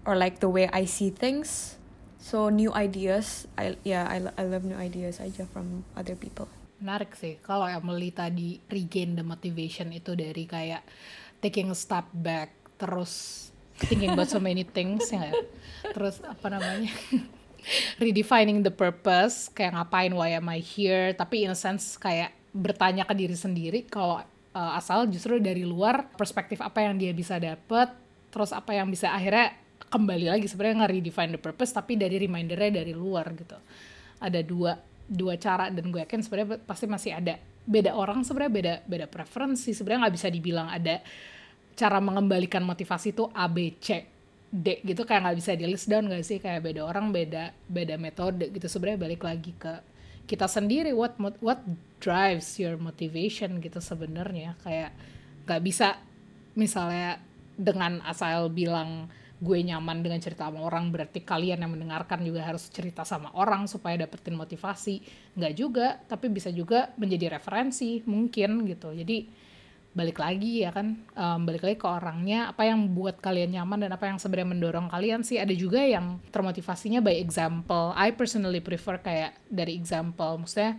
or 0.03 0.19
like 0.19 0.43
the 0.43 0.51
way 0.51 0.67
I 0.71 0.83
see 0.85 1.15
things. 1.15 1.79
So 2.19 2.51
new 2.51 2.75
ideas, 2.75 3.47
I 3.55 3.79
yeah, 3.87 4.11
I, 4.11 4.19
lo- 4.19 4.35
I 4.35 4.51
love 4.51 4.67
new 4.67 4.75
ideas 4.75 5.23
aja 5.23 5.47
from 5.47 5.87
other 5.95 6.19
people. 6.19 6.51
Menarik 6.83 7.15
sih, 7.15 7.39
kalau 7.39 7.71
Emily 7.71 8.11
tadi 8.11 8.59
regain 8.67 9.15
the 9.15 9.23
motivation 9.23 9.95
itu 9.95 10.19
dari 10.19 10.43
kayak 10.43 10.83
taking 11.39 11.71
a 11.71 11.79
step 11.79 12.11
back, 12.11 12.51
terus 12.77 13.47
thinking 13.79 14.11
about 14.11 14.27
so 14.27 14.43
many 14.43 14.67
things 14.67 15.07
ya 15.07 15.23
nggak? 15.23 15.39
Terus 15.95 16.19
apa 16.27 16.47
namanya? 16.51 16.91
redefining 18.03 18.63
the 18.63 18.71
purpose, 18.73 19.51
kayak 19.53 19.75
ngapain, 19.75 20.13
why 20.15 20.33
am 20.35 20.47
I 20.49 20.63
here, 20.63 21.15
tapi 21.15 21.47
in 21.47 21.53
a 21.53 21.59
sense 21.59 21.99
kayak 21.99 22.33
bertanya 22.57 23.05
ke 23.05 23.13
diri 23.13 23.37
sendiri 23.37 23.85
kalau 23.85 24.25
uh, 24.57 24.73
asal 24.79 25.05
justru 25.13 25.37
dari 25.37 25.67
luar 25.67 26.09
perspektif 26.17 26.65
apa 26.65 26.81
yang 26.81 26.97
dia 26.97 27.13
bisa 27.13 27.37
dapet, 27.37 27.93
terus 28.33 28.55
apa 28.55 28.73
yang 28.73 28.89
bisa 28.89 29.13
akhirnya 29.13 29.53
kembali 29.93 30.33
lagi 30.33 30.49
sebenarnya 30.49 30.83
nge-redefine 30.83 31.37
the 31.37 31.41
purpose 31.41 31.71
tapi 31.71 31.95
dari 32.01 32.17
remindernya 32.17 32.81
dari 32.83 32.97
luar 32.97 33.29
gitu. 33.37 33.59
Ada 34.19 34.41
dua 34.41 34.73
dua 35.07 35.39
cara 35.39 35.71
dan 35.71 35.93
gue 35.93 36.03
yakin 36.03 36.25
sebenarnya 36.25 36.59
pasti 36.65 36.89
masih 36.89 37.13
ada. 37.15 37.39
Beda 37.67 37.95
orang 37.95 38.25
sebenarnya 38.25 38.53
beda 38.53 38.75
beda 38.89 39.07
preferensi. 39.07 39.77
Sebenarnya 39.77 40.09
nggak 40.09 40.17
bisa 40.17 40.29
dibilang 40.33 40.67
ada 40.73 41.05
cara 41.77 42.01
mengembalikan 42.01 42.65
motivasi 42.65 43.13
itu 43.13 43.29
A 43.37 43.47
B 43.53 43.77
C 43.77 44.16
D 44.57 44.81
gitu 44.81 45.05
kayak 45.05 45.29
nggak 45.29 45.37
bisa 45.37 45.53
di 45.53 45.69
list 45.69 45.93
down 45.93 46.09
gak 46.09 46.25
sih? 46.25 46.41
Kayak 46.41 46.65
beda 46.73 46.81
orang 46.89 47.13
beda 47.13 47.53
beda 47.69 48.01
metode 48.01 48.49
gitu. 48.49 48.65
Sebenarnya 48.73 49.01
balik 49.05 49.23
lagi 49.29 49.53
ke 49.53 49.85
kita 50.25 50.49
sendiri 50.49 50.97
what 50.97 51.21
what 51.45 51.61
drives 52.01 52.57
your 52.57 52.81
motivation 52.81 53.61
gitu 53.61 53.85
sebenarnya. 53.85 54.57
Kayak 54.65 54.97
nggak 55.45 55.61
bisa 55.61 56.01
misalnya 56.57 57.21
dengan 57.57 58.01
asal 58.09 58.49
bilang 58.49 59.13
gue 59.37 59.61
nyaman 59.61 60.01
dengan 60.01 60.17
cerita 60.17 60.49
sama 60.49 60.65
orang 60.65 60.89
berarti 60.89 61.21
kalian 61.21 61.61
yang 61.61 61.77
mendengarkan 61.77 62.25
juga 62.25 62.41
harus 62.41 62.73
cerita 62.73 63.05
sama 63.05 63.29
orang 63.37 63.69
supaya 63.69 64.01
dapetin 64.09 64.33
motivasi. 64.33 65.05
Nggak 65.37 65.53
juga 65.53 66.01
tapi 66.09 66.33
bisa 66.33 66.49
juga 66.49 66.97
menjadi 66.97 67.37
referensi 67.37 68.01
mungkin 68.09 68.65
gitu. 68.65 68.97
Jadi 68.97 69.29
balik 69.97 70.21
lagi 70.21 70.61
ya 70.61 70.71
kan? 70.77 71.01
Em, 71.17 71.41
balik 71.49 71.65
lagi 71.65 71.81
ke 71.81 71.89
orangnya 71.89 72.53
apa 72.53 72.69
yang 72.69 72.93
buat 72.93 73.17
kalian 73.17 73.57
nyaman 73.57 73.89
dan 73.89 73.91
apa 73.97 74.05
yang 74.13 74.21
sebenarnya 74.21 74.53
mendorong 74.53 74.89
kalian 74.93 75.25
sih. 75.25 75.41
Ada 75.41 75.57
juga 75.57 75.81
yang 75.81 76.21
termotivasinya 76.29 77.01
by 77.01 77.17
example. 77.17 77.97
I 77.97 78.13
personally 78.13 78.61
prefer 78.61 79.01
kayak 79.01 79.41
dari 79.49 79.73
example 79.73 80.45
maksudnya 80.45 80.77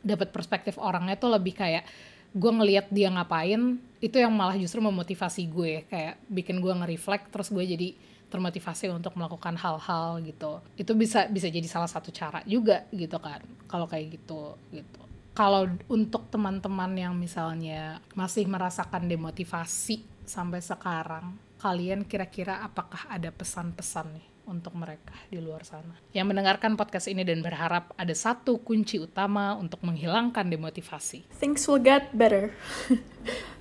dapat 0.00 0.32
perspektif 0.32 0.80
orangnya 0.80 1.20
tuh 1.20 1.36
lebih 1.36 1.52
kayak 1.52 1.84
gue 2.32 2.52
ngelihat 2.52 2.88
dia 2.88 3.12
ngapain 3.12 3.76
itu 4.00 4.16
yang 4.16 4.32
malah 4.32 4.56
justru 4.56 4.80
memotivasi 4.80 5.44
gue. 5.52 5.84
Kayak 5.84 6.16
bikin 6.32 6.64
gue 6.64 6.72
nge-reflect 6.72 7.28
terus 7.28 7.52
gue 7.52 7.60
jadi 7.68 7.92
termotivasi 8.32 8.88
untuk 8.92 9.12
melakukan 9.20 9.60
hal-hal 9.60 10.24
gitu. 10.24 10.64
Itu 10.80 10.96
bisa 10.96 11.28
bisa 11.28 11.52
jadi 11.52 11.68
salah 11.68 11.88
satu 11.88 12.08
cara 12.08 12.40
juga 12.48 12.88
gitu 12.96 13.20
kan 13.20 13.44
kalau 13.68 13.84
kayak 13.84 14.16
gitu 14.16 14.56
gitu 14.72 15.07
kalau 15.38 15.70
untuk 15.86 16.26
teman-teman 16.34 16.98
yang 16.98 17.14
misalnya 17.14 18.02
masih 18.18 18.50
merasakan 18.50 19.06
demotivasi 19.06 20.02
sampai 20.26 20.58
sekarang 20.58 21.38
kalian 21.62 22.02
kira-kira 22.02 22.58
apakah 22.66 23.06
ada 23.06 23.30
pesan-pesan 23.30 24.18
nih 24.18 24.26
untuk 24.50 24.74
mereka 24.74 25.14
di 25.30 25.38
luar 25.38 25.62
sana 25.62 25.94
yang 26.10 26.26
mendengarkan 26.26 26.74
podcast 26.74 27.06
ini 27.06 27.22
dan 27.22 27.38
berharap 27.38 27.94
ada 27.94 28.10
satu 28.10 28.58
kunci 28.58 28.98
utama 28.98 29.54
untuk 29.54 29.78
menghilangkan 29.86 30.50
demotivasi 30.50 31.30
Things 31.38 31.62
will 31.70 31.78
get 31.78 32.10
better. 32.10 32.50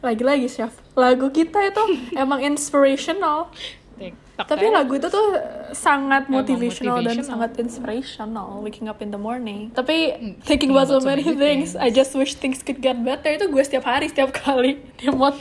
Lagi-lagi, 0.06 0.48
Chef. 0.48 0.74
Lagu 0.94 1.30
kita 1.34 1.60
itu 1.68 1.84
emang 2.16 2.40
inspirational. 2.40 3.50
TikTok 3.98 4.46
Tapi 4.46 4.66
ya. 4.70 4.72
lagu 4.78 4.94
itu 4.96 5.08
tuh 5.10 5.28
sangat 5.74 6.30
motivational, 6.30 7.02
dan 7.02 7.20
sangat 7.26 7.58
inspirational. 7.58 8.62
Waking 8.62 8.88
up 8.88 9.02
in 9.02 9.10
the 9.10 9.18
morning. 9.18 9.74
Tapi 9.74 9.98
Hmm, 10.14 10.34
thinking 10.46 10.70
about 10.70 10.88
so 10.88 11.02
many 11.02 11.26
things, 11.26 11.74
I 11.74 11.90
just 11.90 12.14
wish 12.14 12.38
things 12.38 12.62
could 12.62 12.80
get 12.80 13.02
better. 13.02 13.34
Itu 13.34 13.50
gue 13.50 13.64
setiap 13.66 13.90
hari, 13.90 14.08
setiap 14.14 14.30
kali. 14.32 14.78
Dia 15.02 15.10
mau 15.10 15.34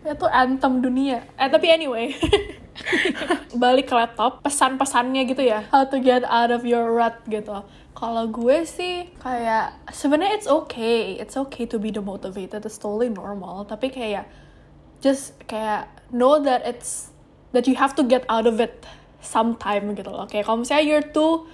itu 0.00 0.26
anthem 0.32 0.80
dunia. 0.80 1.28
Eh 1.36 1.50
tapi 1.52 1.68
anyway. 1.68 2.16
Balik 3.60 3.92
ke 3.92 3.94
laptop, 3.98 4.40
pesan-pesannya 4.40 5.28
gitu 5.28 5.44
ya. 5.44 5.68
How 5.68 5.84
to 5.84 6.00
get 6.00 6.24
out 6.24 6.48
of 6.48 6.64
your 6.64 6.88
rut 6.96 7.20
gitu. 7.28 7.60
Kalau 7.92 8.24
gue 8.32 8.64
sih 8.64 9.12
kayak 9.20 9.76
sebenarnya 9.92 10.40
it's 10.40 10.48
okay, 10.48 11.20
it's 11.20 11.36
okay 11.36 11.68
to 11.68 11.76
be 11.76 11.92
demotivated, 11.92 12.64
it's 12.64 12.80
totally 12.80 13.12
normal. 13.12 13.68
Tapi 13.68 13.92
kayak 13.92 14.24
just 15.04 15.36
kayak 15.44 15.92
know 16.08 16.40
that 16.40 16.64
it's 16.64 17.12
that 17.52 17.66
you 17.66 17.74
have 17.76 17.94
to 17.96 18.02
get 18.02 18.24
out 18.28 18.46
of 18.46 18.60
it 18.60 18.86
sometime 19.20 19.92
gitu 19.94 20.10
loh. 20.10 20.26
Kayak 20.26 20.48
kalau 20.48 20.64
misalnya 20.64 20.84
you're 20.86 21.04
too 21.04 21.46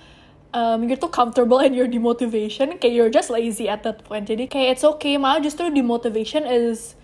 um, 0.54 0.86
you're 0.86 1.00
too 1.00 1.10
comfortable 1.10 1.58
in 1.60 1.74
your 1.74 1.88
demotivation, 1.88 2.78
kayak 2.78 2.94
you're 2.94 3.12
just 3.12 3.28
lazy 3.28 3.68
at 3.68 3.82
that 3.82 4.04
point. 4.06 4.28
Jadi 4.28 4.48
kayak 4.48 4.78
it's 4.78 4.84
okay, 4.84 5.18
malah 5.20 5.42
justru 5.42 5.68
demotivation 5.68 6.46
is 6.46 6.96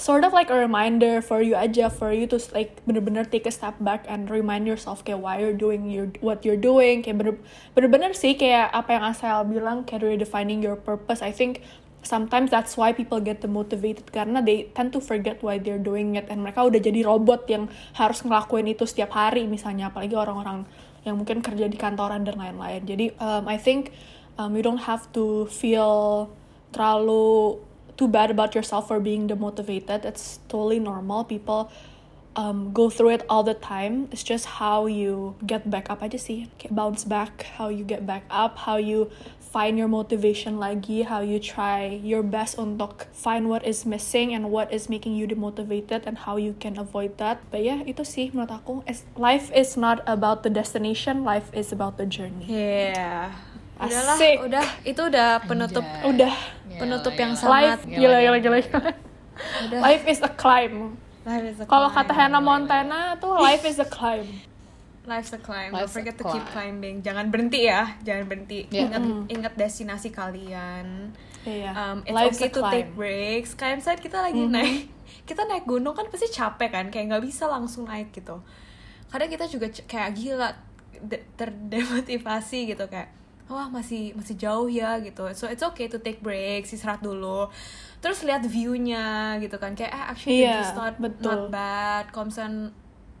sort 0.00 0.24
of 0.24 0.32
like 0.32 0.48
a 0.48 0.56
reminder 0.56 1.20
for 1.20 1.42
you 1.44 1.52
aja 1.52 1.92
for 1.92 2.08
you 2.08 2.24
to 2.24 2.40
like 2.56 2.80
bener-bener 2.88 3.20
take 3.20 3.44
a 3.44 3.52
step 3.52 3.76
back 3.84 4.08
and 4.08 4.32
remind 4.32 4.64
yourself 4.64 5.04
kayak 5.04 5.20
why 5.20 5.36
you're 5.36 5.56
doing 5.56 5.92
your 5.92 6.08
what 6.24 6.40
you're 6.40 6.56
doing 6.56 7.04
kayak 7.04 7.20
bener- 7.20 7.42
bener-bener 7.76 8.16
sih 8.16 8.32
kayak 8.32 8.72
apa 8.72 8.96
yang 8.96 9.04
Asal 9.04 9.44
bilang 9.44 9.84
kayak 9.84 10.08
redefining 10.08 10.64
your 10.64 10.78
purpose 10.78 11.20
I 11.20 11.36
think 11.36 11.60
sometimes 12.00 12.48
that's 12.48 12.76
why 12.80 12.92
people 12.92 13.20
get 13.20 13.44
demotivated 13.44 14.08
karena 14.08 14.40
they 14.40 14.72
tend 14.72 14.90
to 14.92 15.00
forget 15.00 15.40
why 15.44 15.60
they're 15.60 15.80
doing 15.80 16.16
it 16.16 16.26
and 16.32 16.40
mereka 16.40 16.64
udah 16.64 16.80
jadi 16.80 17.04
robot 17.04 17.44
yang 17.46 17.68
harus 17.92 18.24
ngelakuin 18.24 18.72
itu 18.72 18.88
setiap 18.88 19.12
hari 19.12 19.44
misalnya 19.44 19.92
apalagi 19.92 20.16
orang-orang 20.16 20.64
yang 21.04 21.16
mungkin 21.16 21.40
kerja 21.44 21.68
di 21.68 21.76
kantoran 21.76 22.24
dan 22.24 22.40
lain-lain 22.40 22.84
jadi 22.88 23.06
um, 23.20 23.44
I 23.48 23.60
think 23.60 23.92
um, 24.40 24.56
you 24.56 24.64
don't 24.64 24.84
have 24.88 25.08
to 25.12 25.44
feel 25.52 26.28
terlalu 26.72 27.60
too 28.00 28.08
bad 28.08 28.30
about 28.32 28.54
yourself 28.54 28.88
for 28.88 28.98
being 28.98 29.28
demotivated. 29.28 30.08
It's 30.08 30.40
totally 30.48 30.80
normal. 30.80 31.24
People 31.24 31.70
um, 32.34 32.72
go 32.72 32.88
through 32.88 33.10
it 33.10 33.22
all 33.28 33.42
the 33.42 33.52
time. 33.52 34.08
It's 34.10 34.22
just 34.22 34.46
how 34.56 34.86
you 34.86 35.36
get 35.44 35.68
back 35.68 35.92
up 35.92 36.00
aja 36.00 36.16
sih. 36.16 36.48
Kayak 36.56 36.72
bounce 36.72 37.04
back, 37.04 37.44
how 37.60 37.68
you 37.68 37.84
get 37.84 38.08
back 38.08 38.24
up, 38.32 38.56
how 38.64 38.80
you 38.80 39.12
find 39.50 39.74
your 39.74 39.90
motivation 39.90 40.62
lagi, 40.62 41.02
how 41.02 41.18
you 41.18 41.42
try 41.42 41.98
your 42.06 42.22
best 42.22 42.54
untuk 42.54 43.10
find 43.10 43.50
what 43.50 43.66
is 43.66 43.82
missing 43.82 44.30
and 44.30 44.54
what 44.54 44.70
is 44.70 44.86
making 44.86 45.18
you 45.18 45.26
demotivated 45.26 46.06
and 46.06 46.22
how 46.22 46.38
you 46.38 46.54
can 46.62 46.78
avoid 46.78 47.18
that. 47.18 47.42
But 47.50 47.66
yeah, 47.66 47.82
itu 47.82 48.06
sih 48.06 48.30
menurut 48.30 48.62
aku. 48.62 48.86
It's- 48.86 49.02
Life 49.18 49.50
is 49.50 49.74
not 49.74 50.06
about 50.06 50.46
the 50.46 50.50
destination, 50.54 51.26
life 51.26 51.50
is 51.50 51.74
about 51.74 51.98
the 51.98 52.06
journey. 52.06 52.46
Yeah. 52.46 53.34
Udahlah, 53.80 54.16
Asik. 54.20 54.36
udah 54.44 54.66
itu 54.84 55.00
udah 55.08 55.40
penutup 55.48 55.80
Anjay. 55.82 56.04
Udah, 56.12 56.34
penutup 56.76 57.14
yang 57.16 57.32
Gila, 57.32 57.40
sangat 57.40 57.52
life, 57.56 57.82
gila, 57.88 58.18
gila, 58.20 58.38
gila, 58.38 58.58
gila. 58.60 58.80
udah. 59.66 59.78
Life 59.80 60.04
is 60.04 60.18
a 60.20 60.28
climb. 60.30 61.00
Life 61.24 61.44
is 61.48 61.56
a 61.60 61.64
Kalau 61.64 61.88
kata 61.88 62.12
Hannah 62.12 62.44
Montana 62.44 63.16
tuh 63.16 63.40
life 63.40 63.64
is 63.64 63.80
a 63.80 63.88
climb. 63.88 64.28
Life's 65.08 65.32
a 65.32 65.40
climb. 65.40 65.72
Life's 65.72 65.90
Don't 65.90 65.96
forget 65.96 66.14
to 66.16 66.24
keep 66.24 66.44
climb. 66.44 66.76
climbing. 66.76 66.96
Jangan 67.00 67.32
berhenti 67.32 67.64
ya, 67.64 67.96
jangan 68.04 68.24
berhenti. 68.28 68.68
Yeah. 68.68 68.92
Ingat 68.92 69.02
ingat 69.32 69.52
destinasi 69.56 70.12
kalian. 70.12 71.16
Iya. 71.40 71.72
Um, 71.72 71.98
it's 72.04 72.12
Life's 72.12 72.36
okay 72.36 72.52
to 72.52 72.60
climb. 72.60 72.72
take 72.76 72.90
breaks. 72.92 73.50
Kayak 73.56 73.80
misalnya 73.80 74.00
kita 74.04 74.18
lagi 74.20 74.42
naik, 74.44 74.80
kita 75.24 75.42
naik 75.48 75.64
gunung 75.64 75.96
kan 75.96 76.04
pasti 76.12 76.28
capek 76.28 76.68
kan, 76.68 76.86
kayak 76.92 77.16
nggak 77.16 77.24
bisa 77.24 77.48
langsung 77.48 77.88
naik 77.88 78.12
gitu. 78.12 78.44
Kadang 79.08 79.32
kita 79.32 79.48
juga 79.48 79.66
kayak 79.72 80.10
gila, 80.14 80.48
de- 81.00 81.24
terdemotivasi 81.34 82.68
gitu 82.68 82.84
kayak, 82.84 83.08
wah 83.48 83.66
masih 83.66 84.12
masih 84.14 84.36
jauh 84.36 84.68
ya 84.68 85.00
gitu. 85.00 85.24
So 85.32 85.48
it's 85.48 85.64
okay 85.64 85.88
to 85.88 85.96
take 85.98 86.20
breaks, 86.20 86.70
istirahat 86.70 87.00
dulu. 87.00 87.48
Terus 87.98 88.20
lihat 88.20 88.44
view-nya 88.44 89.40
gitu 89.40 89.56
kan, 89.56 89.72
kayak 89.72 89.90
eh, 89.90 90.04
actually 90.12 90.44
Iya, 90.44 90.60
this 90.60 90.72
not 90.76 90.94
betul. 91.00 91.24
not 91.24 91.42
bad. 91.48 92.04
Kalau 92.12 92.28
misalnya 92.28 92.70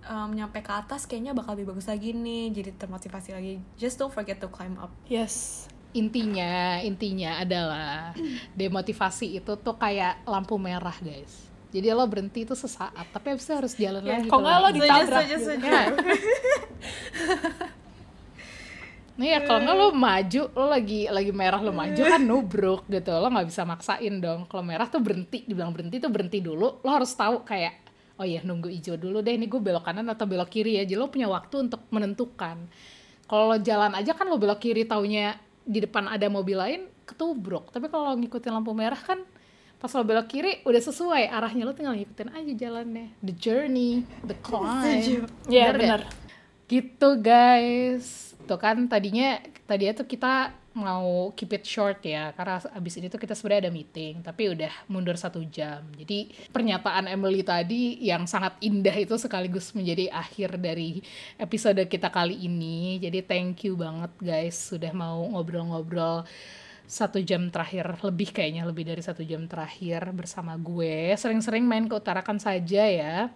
um, 0.06 0.30
nyampe 0.32 0.62
ke 0.64 0.72
atas 0.72 1.04
kayaknya 1.04 1.36
bakal 1.36 1.58
lebih 1.58 1.74
bagus 1.74 1.90
lagi 1.90 2.14
nih, 2.14 2.54
jadi 2.54 2.70
termotivasi 2.78 3.36
lagi. 3.36 3.54
Just 3.76 3.98
don't 3.98 4.14
forget 4.14 4.38
to 4.40 4.48
climb 4.48 4.78
up. 4.80 4.92
Yes. 5.10 5.66
intinya 5.90 6.78
intinya 6.86 7.42
adalah 7.42 8.14
demotivasi 8.54 9.42
itu 9.42 9.58
tuh 9.58 9.74
kayak 9.74 10.22
lampu 10.22 10.54
merah 10.54 10.94
guys 11.02 11.50
jadi 11.70 11.94
lo 11.94 12.06
berhenti 12.10 12.42
itu 12.42 12.54
sesaat 12.54 13.14
tapi 13.14 13.34
abis 13.34 13.46
itu 13.46 13.54
harus 13.54 13.72
jalan 13.78 14.02
lagi 14.02 14.26
Kok 14.26 14.38
nggak 14.42 14.58
lo 14.58 14.68
ditabrak 14.74 15.24
gitu. 15.30 15.50
Ya. 15.54 15.82
Nih 19.20 19.36
ya 19.36 19.44
kalau 19.44 19.60
nggak 19.60 19.76
lo 19.76 19.88
maju, 19.92 20.42
lo 20.56 20.66
lagi 20.72 21.04
lagi 21.06 21.28
merah 21.28 21.60
lo 21.60 21.76
maju 21.76 22.02
kan 22.08 22.24
nubruk 22.24 22.88
gitu, 22.88 23.12
lo 23.12 23.28
nggak 23.28 23.52
bisa 23.52 23.68
maksain 23.68 24.16
dong. 24.16 24.48
Kalau 24.48 24.64
merah 24.64 24.88
tuh 24.88 25.04
berhenti, 25.04 25.44
dibilang 25.44 25.76
berhenti 25.76 26.00
tuh 26.00 26.08
berhenti 26.08 26.40
dulu. 26.40 26.80
Lo 26.80 26.88
harus 26.88 27.12
tahu 27.12 27.44
kayak, 27.44 27.79
oh 28.20 28.26
ya 28.26 28.44
nunggu 28.44 28.68
hijau 28.68 28.94
dulu 28.94 29.18
deh, 29.18 29.32
ini 29.32 29.48
gue 29.48 29.56
belok 29.56 29.80
kanan 29.80 30.04
atau 30.06 30.28
belok 30.28 30.52
kiri 30.52 30.76
ya. 30.76 30.84
Jadi 30.84 30.94
lo 30.94 31.08
punya 31.08 31.24
waktu 31.26 31.64
untuk 31.64 31.80
menentukan. 31.88 32.68
kalau 33.24 33.48
lo 33.48 33.56
jalan 33.56 33.94
aja 33.94 34.12
kan 34.12 34.26
lo 34.26 34.36
belok 34.36 34.58
kiri 34.58 34.84
taunya 34.84 35.38
di 35.62 35.78
depan 35.78 36.04
ada 36.04 36.26
mobil 36.26 36.58
lain 36.58 36.80
ketubruk 37.06 37.70
tapi 37.70 37.86
kalau 37.86 38.10
ngikutin 38.14 38.50
lampu 38.50 38.74
merah 38.74 38.98
kan 38.98 39.22
pas 39.78 39.86
lo 39.88 40.02
belok 40.02 40.26
kiri 40.26 40.52
udah 40.62 40.82
sesuai 40.82 41.30
arahnya 41.30 41.62
lo 41.62 41.70
tinggal 41.70 41.94
ngikutin 41.94 42.26
aja 42.28 42.52
jalannya 42.58 43.14
the 43.22 43.30
journey 43.30 44.02
the 44.26 44.34
climb 44.44 45.30
Iya 45.46 45.70
Bener 45.70 45.74
gak? 45.74 45.78
benar. 45.78 46.00
gitu 46.66 47.08
guys 47.22 48.06
tuh 48.44 48.58
kan 48.58 48.76
tadinya 48.86 49.38
tadinya 49.64 49.94
tuh 49.94 50.06
kita 50.06 50.50
mau 50.70 51.34
keep 51.34 51.50
it 51.50 51.66
short 51.66 51.98
ya 52.06 52.30
karena 52.30 52.62
abis 52.78 53.02
ini 53.02 53.10
tuh 53.10 53.18
kita 53.18 53.34
sebenarnya 53.34 53.66
ada 53.66 53.72
meeting 53.74 54.22
tapi 54.22 54.54
udah 54.54 54.70
mundur 54.86 55.18
satu 55.18 55.42
jam. 55.50 55.82
Jadi 55.98 56.30
pernyataan 56.54 57.10
Emily 57.10 57.42
tadi 57.42 57.98
yang 57.98 58.30
sangat 58.30 58.54
indah 58.62 58.94
itu 58.94 59.18
sekaligus 59.18 59.74
menjadi 59.74 60.14
akhir 60.14 60.62
dari 60.62 61.02
episode 61.42 61.82
kita 61.90 62.06
kali 62.08 62.46
ini. 62.46 63.02
Jadi 63.02 63.18
thank 63.26 63.66
you 63.66 63.74
banget 63.74 64.12
guys 64.22 64.70
sudah 64.70 64.94
mau 64.94 65.26
ngobrol-ngobrol 65.34 66.22
satu 66.90 67.22
jam 67.22 67.46
terakhir 67.54 68.02
lebih 68.02 68.34
kayaknya 68.34 68.66
lebih 68.66 68.82
dari 68.82 68.98
satu 68.98 69.22
jam 69.22 69.46
terakhir 69.46 70.10
bersama 70.10 70.58
gue. 70.58 71.14
Sering-sering 71.14 71.62
main 71.62 71.86
ke 71.86 71.94
utarakan 71.94 72.42
saja 72.42 72.82
ya. 72.82 73.30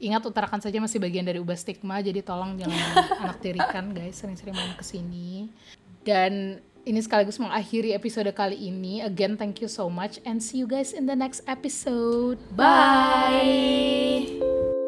Ingat 0.00 0.22
utarakan 0.30 0.62
saja 0.62 0.78
masih 0.78 1.02
bagian 1.02 1.26
dari 1.26 1.42
ubah 1.42 1.58
stigma, 1.58 2.00
jadi 2.00 2.22
tolong 2.22 2.56
jangan 2.56 2.78
anak 3.26 3.38
tirikan 3.42 3.90
guys, 3.90 4.16
sering-sering 4.16 4.54
main 4.54 4.72
ke 4.78 4.86
sini. 4.86 5.50
Dan 6.06 6.62
ini 6.84 7.00
sekaligus 7.02 7.38
mengakhiri 7.38 7.92
episode 7.92 8.30
kali 8.32 8.56
ini. 8.56 9.04
Again, 9.04 9.36
thank 9.36 9.60
you 9.60 9.68
so 9.68 9.88
much 9.92 10.18
and 10.24 10.40
see 10.40 10.60
you 10.62 10.68
guys 10.68 10.92
in 10.96 11.04
the 11.04 11.16
next 11.16 11.44
episode. 11.46 12.40
Bye. 12.56 14.26
Bye. 14.32 14.79